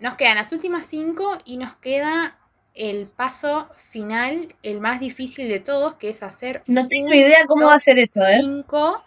Nos 0.00 0.14
quedan 0.14 0.36
las 0.36 0.52
últimas 0.52 0.86
cinco 0.86 1.36
y 1.44 1.58
nos 1.58 1.74
queda 1.76 2.36
el 2.74 3.06
paso 3.06 3.68
final, 3.74 4.54
el 4.62 4.80
más 4.80 5.00
difícil 5.00 5.48
de 5.48 5.60
todos, 5.60 5.96
que 5.96 6.08
es 6.08 6.22
hacer 6.22 6.62
No 6.66 6.88
tengo 6.88 7.12
idea 7.12 7.46
cómo 7.46 7.66
va 7.66 7.74
a 7.74 7.78
ser 7.78 7.98
eso, 7.98 8.26
¿eh? 8.26 8.38
5 8.40 9.04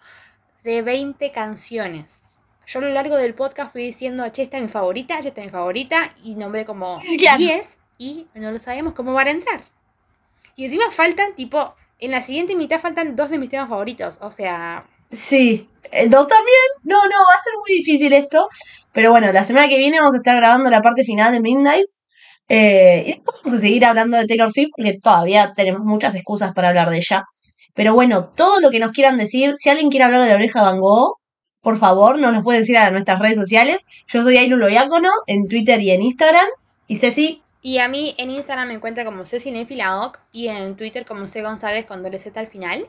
de 0.62 0.82
20 0.82 1.32
canciones. 1.32 2.30
Yo 2.66 2.80
a 2.80 2.82
lo 2.82 2.88
largo 2.90 3.16
del 3.16 3.34
podcast 3.34 3.72
fui 3.72 3.82
diciendo, 3.82 4.24
che, 4.32 4.42
esta 4.42 4.56
es 4.56 4.62
mi 4.62 4.68
favorita, 4.68 5.18
esta 5.18 5.40
es 5.40 5.46
mi 5.46 5.50
favorita, 5.50 6.10
y 6.24 6.34
nombré 6.34 6.64
como 6.64 6.98
Claro. 7.18 7.38
10 7.38 7.78
y 7.98 8.26
no 8.34 8.50
lo 8.50 8.58
sabemos 8.58 8.94
cómo 8.94 9.12
van 9.12 9.28
a 9.28 9.30
entrar. 9.30 9.62
Y 10.56 10.64
encima 10.66 10.90
faltan, 10.90 11.34
tipo, 11.34 11.74
en 11.98 12.10
la 12.10 12.22
siguiente 12.22 12.56
mitad 12.56 12.78
faltan 12.80 13.14
dos 13.16 13.30
de 13.30 13.38
mis 13.38 13.50
temas 13.50 13.68
favoritos. 13.68 14.18
O 14.20 14.30
sea, 14.30 14.84
Sí. 15.12 15.68
Eh, 15.92 16.08
¿No 16.08 16.26
también? 16.26 16.56
No, 16.82 16.96
no, 17.04 17.16
va 17.28 17.34
a 17.38 17.42
ser 17.42 17.52
muy 17.58 17.76
difícil 17.78 18.12
esto. 18.12 18.48
Pero 18.92 19.10
bueno, 19.12 19.30
la 19.32 19.44
semana 19.44 19.68
que 19.68 19.78
viene 19.78 19.98
vamos 20.00 20.14
a 20.14 20.18
estar 20.18 20.36
grabando 20.36 20.68
la 20.70 20.82
parte 20.82 21.04
final 21.04 21.32
de 21.32 21.40
Midnight. 21.40 21.86
Eh, 22.48 23.02
y 23.06 23.10
después 23.12 23.38
vamos 23.44 23.58
a 23.58 23.60
seguir 23.60 23.84
hablando 23.84 24.16
de 24.16 24.26
Taylor 24.26 24.50
Swift 24.52 24.70
porque 24.76 24.98
todavía 24.98 25.52
tenemos 25.54 25.82
muchas 25.82 26.14
excusas 26.14 26.52
para 26.54 26.68
hablar 26.68 26.90
de 26.90 26.96
ella. 26.98 27.24
Pero 27.74 27.94
bueno, 27.94 28.24
todo 28.24 28.60
lo 28.60 28.70
que 28.70 28.80
nos 28.80 28.92
quieran 28.92 29.16
decir, 29.18 29.52
si 29.56 29.68
alguien 29.68 29.90
quiere 29.90 30.04
hablar 30.04 30.22
de 30.22 30.28
la 30.28 30.34
oreja 30.36 30.60
de 30.60 30.66
Van 30.66 30.80
Gogh, 30.80 31.18
por 31.66 31.80
favor, 31.80 32.16
nos 32.20 32.32
lo 32.32 32.44
puede 32.44 32.60
decir 32.60 32.78
a 32.78 32.92
nuestras 32.92 33.18
redes 33.18 33.36
sociales. 33.36 33.88
Yo 34.06 34.22
soy 34.22 34.36
Ailu 34.36 34.64
Diácono 34.68 35.10
en 35.26 35.48
Twitter 35.48 35.80
y 35.80 35.90
en 35.90 36.00
Instagram. 36.00 36.46
Y 36.86 36.94
Ceci, 36.94 37.42
y 37.60 37.78
a 37.78 37.88
mí 37.88 38.14
en 38.18 38.30
Instagram 38.30 38.68
me 38.68 38.74
encuentra 38.74 39.04
como 39.04 39.24
Ceci 39.24 39.50
Nefiladoc 39.50 40.20
y 40.30 40.46
en 40.46 40.76
Twitter 40.76 41.04
como 41.04 41.26
C 41.26 41.42
González 41.42 41.84
con 41.84 42.04
doble 42.04 42.20
Z 42.20 42.38
al 42.38 42.46
final. 42.46 42.86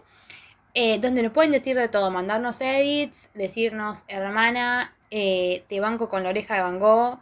eh, 0.75 0.99
donde 0.99 1.23
nos 1.23 1.31
pueden 1.31 1.51
decir 1.51 1.75
de 1.75 1.87
todo, 1.87 2.11
mandarnos 2.11 2.61
edits, 2.61 3.31
decirnos, 3.33 4.05
hermana, 4.09 4.93
eh, 5.09 5.63
te 5.67 5.79
banco 5.79 6.07
con 6.07 6.21
la 6.21 6.29
oreja 6.29 6.53
de 6.53 6.61
Van 6.61 6.77
Gogh, 6.77 7.17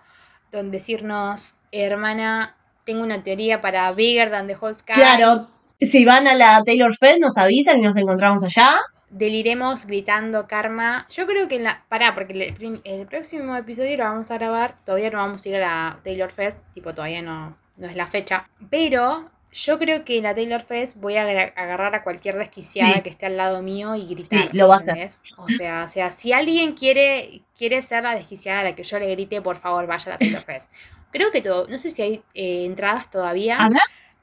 donde 0.52 0.80
decirnos, 0.80 1.56
hermana, 1.72 2.58
tengo 2.84 3.02
una 3.02 3.24
teoría 3.24 3.62
para 3.62 3.90
Bigger 3.94 4.30
Than 4.30 4.48
the 4.48 4.58
Whole 4.60 4.76
Sky. 4.76 4.96
claro, 4.96 5.48
si 5.80 6.04
van 6.04 6.28
a 6.28 6.34
la 6.34 6.62
Taylor 6.66 6.94
Fest 6.98 7.22
nos 7.22 7.38
avisan 7.38 7.78
y 7.78 7.82
nos 7.82 7.96
encontramos 7.96 8.44
allá. 8.44 8.78
Deliremos 9.10 9.86
gritando 9.86 10.48
karma. 10.48 11.06
Yo 11.10 11.26
creo 11.28 11.48
que 11.48 11.56
en 11.56 11.64
la. 11.64 11.86
Pará, 11.90 12.14
porque 12.14 12.54
el, 12.84 13.06
próximo 13.06 13.56
episodio 13.56 13.98
lo 13.98 14.04
vamos 14.04 14.32
a 14.32 14.38
grabar. 14.38 14.76
Todavía 14.84 15.10
no 15.12 15.20
vamos 15.20 15.46
a 15.46 15.50
ir 15.50 15.56
a 15.56 15.60
la 15.60 16.00
Taylor 16.04 16.32
Fest. 16.32 16.60
Tipo, 16.74 16.94
todavía 16.94 17.22
no, 17.22 17.58
no 17.78 17.88
es 17.88 17.96
la 17.96 18.08
fecha. 18.08 18.50
Pero 18.70 19.30
yo 19.52 19.80
creo 19.80 20.04
que 20.04 20.18
en 20.18 20.24
la 20.24 20.36
Taylor 20.36 20.62
Fest 20.62 20.98
voy 20.98 21.16
a 21.18 21.22
agarrar 21.24 21.96
a 21.96 22.04
cualquier 22.04 22.38
desquiciada 22.38 22.96
Sí. 22.96 23.02
que 23.04 23.10
esté 23.10 23.28
al 23.28 23.38
lado 23.38 23.62
mío 23.62 23.96
y 23.96 24.06
gritar. 24.06 24.24
Sí, 24.24 24.50
lo 24.52 24.68
va 24.68 24.76
a 24.76 24.78
hacer. 24.78 25.10
O 25.38 25.48
sea, 25.48 25.84
o 25.86 25.88
sea, 25.88 26.10
si 26.12 26.34
alguien 26.34 26.74
quiere, 26.74 27.44
quiere 27.58 27.82
ser 27.82 28.04
la 28.04 28.16
desquiciada 28.16 28.62
a 28.62 28.64
la 28.64 28.76
que 28.76 28.84
yo 28.84 29.00
le 29.00 29.10
grite, 29.12 29.42
por 29.42 29.56
favor, 29.56 29.88
vaya 29.88 30.06
a 30.08 30.10
la 30.16 30.18
Taylor 30.18 30.42
Fest. 30.42 30.72
Creo 31.12 31.32
que 31.32 31.42
todo. 31.42 31.68
No 31.70 31.78
sé 31.80 31.92
si 31.92 32.02
hay 32.02 32.24
eh, 32.34 32.66
entradas 32.66 33.10
todavía. 33.10 33.58
A 33.58 33.70
ver. 33.70 33.78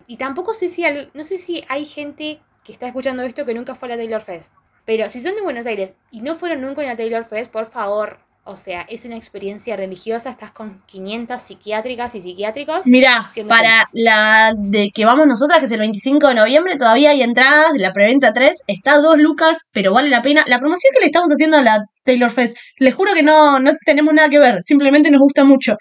Y 0.06 0.16
tampoco 0.18 0.52
sé 0.52 0.68
si 0.68 0.84
al- 0.84 1.10
no 1.14 1.24
sé 1.24 1.38
si 1.38 1.64
hay 1.68 1.86
gente 1.86 2.40
que 2.64 2.72
está 2.72 2.88
escuchando 2.88 3.22
esto 3.22 3.46
que 3.46 3.54
nunca 3.54 3.74
fue 3.74 3.86
a 3.88 3.92
la 3.92 3.96
Taylor 3.96 4.20
Fest. 4.20 4.54
Pero 4.84 5.08
si 5.08 5.20
son 5.20 5.34
de 5.34 5.42
Buenos 5.42 5.66
Aires 5.66 5.92
y 6.10 6.20
no 6.20 6.34
fueron 6.34 6.60
nunca 6.60 6.82
a 6.82 6.86
la 6.86 6.96
Taylor 6.96 7.24
Fest, 7.24 7.50
por 7.50 7.66
favor, 7.70 8.18
o 8.44 8.56
sea, 8.56 8.82
es 8.88 9.04
una 9.04 9.14
experiencia 9.14 9.76
religiosa, 9.76 10.28
estás 10.30 10.50
con 10.50 10.78
500 10.86 11.40
psiquiátricas 11.40 12.16
y 12.16 12.20
psiquiátricos. 12.20 12.86
Mira, 12.88 13.30
Siendo 13.32 13.48
para 13.48 13.86
feliz. 13.86 14.04
la 14.04 14.52
de 14.56 14.90
que 14.90 15.04
vamos 15.04 15.28
nosotras, 15.28 15.60
que 15.60 15.66
es 15.66 15.70
el 15.70 15.78
25 15.78 16.26
de 16.26 16.34
noviembre, 16.34 16.76
todavía 16.76 17.10
hay 17.10 17.22
entradas 17.22 17.72
de 17.72 17.78
la 17.78 17.92
preventa 17.92 18.32
3, 18.32 18.52
está 18.66 18.98
2 18.98 19.18
lucas, 19.18 19.68
pero 19.72 19.92
vale 19.92 20.08
la 20.08 20.22
pena. 20.22 20.44
La 20.48 20.58
promoción 20.58 20.92
que 20.92 20.98
le 21.00 21.06
estamos 21.06 21.30
haciendo 21.30 21.58
a 21.58 21.62
la 21.62 21.84
Taylor 22.02 22.30
Fest, 22.30 22.56
les 22.78 22.94
juro 22.96 23.14
que 23.14 23.22
no, 23.22 23.60
no 23.60 23.70
tenemos 23.86 24.12
nada 24.12 24.28
que 24.28 24.40
ver, 24.40 24.58
simplemente 24.64 25.12
nos 25.12 25.20
gusta 25.20 25.44
mucho. 25.44 25.76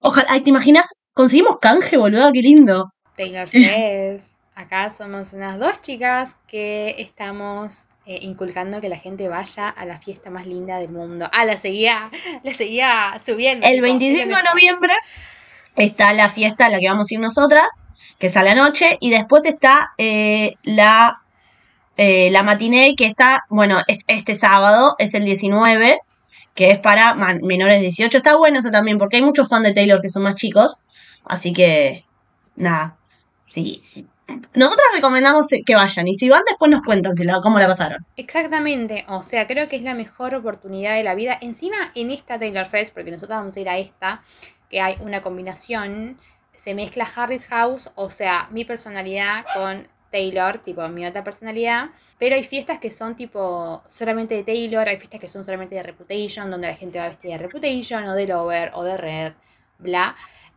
Ojalá, 0.00 0.26
ay, 0.28 0.42
¿te 0.42 0.50
imaginas? 0.50 0.90
Conseguimos 1.14 1.56
canje, 1.62 1.96
boludo, 1.96 2.30
qué 2.32 2.40
lindo. 2.42 2.90
Taylor 3.16 3.48
Fest. 3.48 4.36
Acá 4.54 4.90
somos 4.90 5.32
unas 5.32 5.58
dos 5.58 5.80
chicas 5.80 6.36
que 6.46 6.94
estamos 6.98 7.84
eh, 8.06 8.18
inculcando 8.22 8.80
que 8.80 8.88
la 8.88 8.98
gente 8.98 9.28
vaya 9.28 9.68
a 9.68 9.84
la 9.84 9.98
fiesta 10.00 10.30
más 10.30 10.46
linda 10.46 10.78
del 10.78 10.90
mundo. 10.90 11.28
Ah, 11.32 11.44
la 11.44 11.56
seguía, 11.56 12.10
la 12.42 12.52
seguía 12.54 13.20
subiendo. 13.24 13.66
El 13.66 13.74
tipo, 13.74 13.86
es 13.86 13.92
lo 13.92 13.98
25 13.98 14.36
de 14.36 14.42
noviembre 14.42 14.94
está 15.76 16.12
la 16.12 16.28
fiesta 16.28 16.66
a 16.66 16.68
la 16.68 16.78
que 16.78 16.88
vamos 16.88 17.10
a 17.10 17.14
ir 17.14 17.20
nosotras, 17.20 17.66
que 18.18 18.26
es 18.26 18.36
a 18.36 18.42
la 18.42 18.54
noche, 18.54 18.98
y 19.00 19.10
después 19.10 19.44
está 19.46 19.92
eh, 19.98 20.54
la, 20.62 21.22
eh, 21.96 22.30
la 22.30 22.42
matiné, 22.42 22.94
que 22.96 23.06
está, 23.06 23.44
bueno, 23.48 23.80
es- 23.86 24.04
este 24.06 24.36
sábado, 24.36 24.94
es 24.98 25.14
el 25.14 25.24
19, 25.24 25.98
que 26.54 26.70
es 26.72 26.78
para 26.78 27.14
man- 27.14 27.40
menores 27.42 27.76
de 27.76 27.82
18. 27.84 28.18
Está 28.18 28.36
bueno 28.36 28.58
eso 28.58 28.70
también, 28.70 28.98
porque 28.98 29.16
hay 29.16 29.22
muchos 29.22 29.48
fans 29.48 29.64
de 29.64 29.72
Taylor 29.72 30.02
que 30.02 30.10
son 30.10 30.24
más 30.24 30.34
chicos, 30.34 30.76
así 31.24 31.52
que, 31.54 32.04
nada, 32.56 32.96
sí, 33.48 33.80
sí. 33.82 34.06
Nosotros 34.54 34.86
recomendamos 34.94 35.46
que 35.64 35.74
vayan, 35.74 36.08
y 36.08 36.14
si 36.14 36.28
van 36.28 36.42
después 36.46 36.70
nos 36.70 36.82
cuentan 36.82 37.14
cómo 37.42 37.58
la 37.58 37.68
pasaron. 37.68 38.04
Exactamente, 38.16 39.04
o 39.08 39.22
sea, 39.22 39.46
creo 39.46 39.68
que 39.68 39.76
es 39.76 39.82
la 39.82 39.94
mejor 39.94 40.34
oportunidad 40.34 40.94
de 40.94 41.02
la 41.02 41.14
vida. 41.14 41.38
Encima 41.40 41.90
en 41.94 42.10
esta 42.10 42.38
Taylor 42.38 42.66
Fest, 42.66 42.92
porque 42.92 43.10
nosotros 43.10 43.38
vamos 43.38 43.56
a 43.56 43.60
ir 43.60 43.68
a 43.68 43.78
esta, 43.78 44.22
que 44.70 44.80
hay 44.80 44.96
una 45.00 45.22
combinación, 45.22 46.18
se 46.54 46.74
mezcla 46.74 47.08
Harry's 47.14 47.46
House, 47.46 47.90
o 47.94 48.10
sea, 48.10 48.48
mi 48.50 48.64
personalidad 48.64 49.44
con 49.54 49.88
Taylor, 50.10 50.58
tipo 50.58 50.86
mi 50.88 51.06
otra 51.06 51.24
personalidad, 51.24 51.90
pero 52.18 52.36
hay 52.36 52.44
fiestas 52.44 52.78
que 52.78 52.90
son 52.90 53.16
tipo 53.16 53.82
solamente 53.86 54.34
de 54.34 54.44
Taylor, 54.44 54.86
hay 54.86 54.98
fiestas 54.98 55.18
que 55.18 55.28
son 55.28 55.42
solamente 55.42 55.74
de 55.74 55.82
Reputation, 55.82 56.50
donde 56.50 56.68
la 56.68 56.76
gente 56.76 56.98
va 56.98 57.08
vestida 57.08 57.32
de 57.32 57.38
Reputation 57.38 58.04
o 58.04 58.14
de 58.14 58.26
Lover 58.26 58.70
o 58.74 58.84
de 58.84 58.96
Red, 58.96 59.32
bla. 59.78 60.14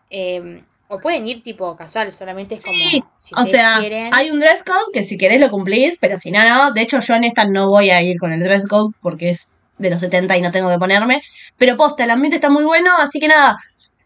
Eh, 0.10 0.62
o 0.88 1.00
pueden 1.00 1.28
ir 1.28 1.42
tipo 1.42 1.76
casual, 1.76 2.14
solamente 2.14 2.56
es 2.56 2.64
como... 2.64 2.78
Sí, 2.78 3.04
si 3.20 3.36
O 3.36 3.46
sea, 3.46 3.78
quieren. 3.80 4.14
hay 4.14 4.30
un 4.30 4.40
dress 4.40 4.64
code 4.64 4.92
que 4.94 5.04
si 5.04 5.18
querés 5.18 5.40
lo 5.42 5.50
cumplís, 5.50 5.98
pero 6.00 6.18
si 6.18 6.32
no, 6.32 6.44
no. 6.44 6.72
De 6.72 6.82
hecho, 6.82 7.00
yo 7.00 7.16
en 7.16 7.24
esta 7.24 7.46
no 7.46 7.70
voy 7.70 7.90
a 7.90 8.02
ir 8.02 8.20
con 8.20 8.32
el 8.32 8.42
dress 8.44 8.68
code 8.68 8.94
porque 9.02 9.30
es 9.32 9.52
de 9.78 9.90
los 9.90 10.00
70 10.00 10.38
y 10.38 10.42
no 10.42 10.52
tengo 10.52 10.70
que 10.70 10.78
ponerme. 10.78 11.22
Pero 11.58 11.76
posta, 11.76 12.04
el 12.04 12.12
ambiente 12.12 12.36
está 12.36 12.50
muy 12.50 12.64
bueno, 12.64 12.92
así 12.98 13.20
que 13.20 13.28
nada, 13.28 13.58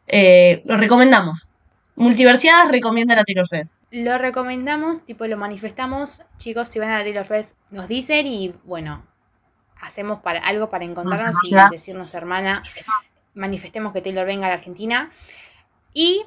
eh, 0.07 0.61
lo 0.65 0.77
recomendamos. 0.77 1.47
Multiversidad 1.95 2.69
recomienda 2.69 3.13
la 3.13 3.25
Taylor 3.25 3.47
Fest. 3.47 3.83
Lo 3.91 4.17
recomendamos, 4.17 5.05
tipo 5.05 5.27
lo 5.27 5.35
manifestamos, 5.35 6.23
chicos, 6.37 6.69
si 6.69 6.79
van 6.79 6.91
a 6.91 6.99
la 6.99 7.03
Taylor 7.03 7.25
Fest, 7.25 7.57
nos 7.71 7.89
dicen 7.89 8.25
y 8.25 8.53
bueno, 8.63 9.05
hacemos 9.81 10.21
para, 10.21 10.39
algo 10.39 10.69
para 10.69 10.85
encontrarnos 10.85 11.35
y 11.43 11.53
decirnos, 11.71 12.13
hermana, 12.13 12.63
manifestemos 13.33 13.91
que 13.91 14.01
Taylor 14.01 14.25
venga 14.25 14.45
a 14.45 14.49
la 14.49 14.55
Argentina. 14.55 15.11
Y 15.93 16.23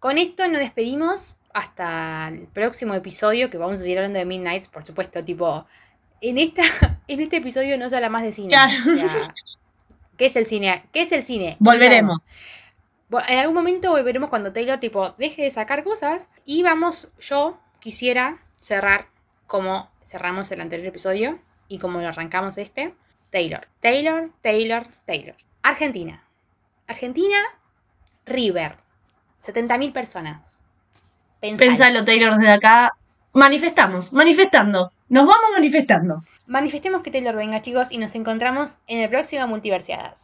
con 0.00 0.18
esto 0.18 0.48
nos 0.48 0.58
despedimos 0.58 1.36
hasta 1.52 2.28
el 2.28 2.48
próximo 2.48 2.94
episodio, 2.94 3.50
que 3.50 3.58
vamos 3.58 3.78
a 3.78 3.82
seguir 3.82 3.98
hablando 3.98 4.18
de 4.18 4.24
Midnights, 4.24 4.66
por 4.66 4.84
supuesto, 4.84 5.24
tipo, 5.24 5.66
en, 6.20 6.38
esta, 6.38 6.62
en 7.08 7.20
este 7.20 7.36
episodio 7.36 7.78
no 7.78 7.88
se 7.88 7.96
habla 7.96 8.08
más 8.08 8.22
de 8.22 8.32
cine. 8.32 8.48
Claro. 8.48 8.72
o 8.82 8.96
sea, 8.96 9.30
¿Qué 10.16 10.26
es 10.26 10.36
el 10.36 10.46
cine? 10.46 10.84
¿Qué 10.92 11.02
es 11.02 11.12
el 11.12 11.24
cine? 11.24 11.56
Volveremos. 11.60 12.30
En 13.26 13.38
algún 13.38 13.54
momento 13.54 13.90
volveremos 13.90 14.28
cuando 14.28 14.52
Taylor 14.52 14.78
tipo 14.78 15.10
deje 15.18 15.42
de 15.42 15.50
sacar 15.50 15.82
cosas 15.82 16.30
y 16.44 16.62
vamos, 16.62 17.10
yo 17.18 17.58
quisiera 17.80 18.38
cerrar 18.60 19.08
como 19.46 19.90
cerramos 20.04 20.50
el 20.52 20.60
anterior 20.60 20.88
episodio 20.88 21.40
y 21.68 21.78
como 21.78 22.00
lo 22.00 22.08
arrancamos 22.08 22.58
este, 22.58 22.94
Taylor. 23.30 23.66
Taylor, 23.80 24.30
Taylor, 24.42 24.86
Taylor. 25.06 25.36
Argentina. 25.62 26.22
Argentina, 26.86 27.38
River. 28.26 28.76
70.000 29.44 29.92
personas. 29.92 30.58
Pensalo. 31.40 31.58
Pensalo, 31.58 32.04
Taylor, 32.04 32.36
desde 32.36 32.52
acá. 32.52 32.92
Manifestamos, 33.32 34.12
manifestando. 34.12 34.92
Nos 35.08 35.26
vamos 35.26 35.50
manifestando. 35.52 36.22
Manifestemos 36.46 37.02
que 37.02 37.10
Taylor 37.10 37.36
venga, 37.36 37.62
chicos, 37.62 37.92
y 37.92 37.98
nos 37.98 38.14
encontramos 38.14 38.78
en 38.86 38.98
el 38.98 39.08
próximo 39.08 39.46
Multiversiadas. 39.46 40.18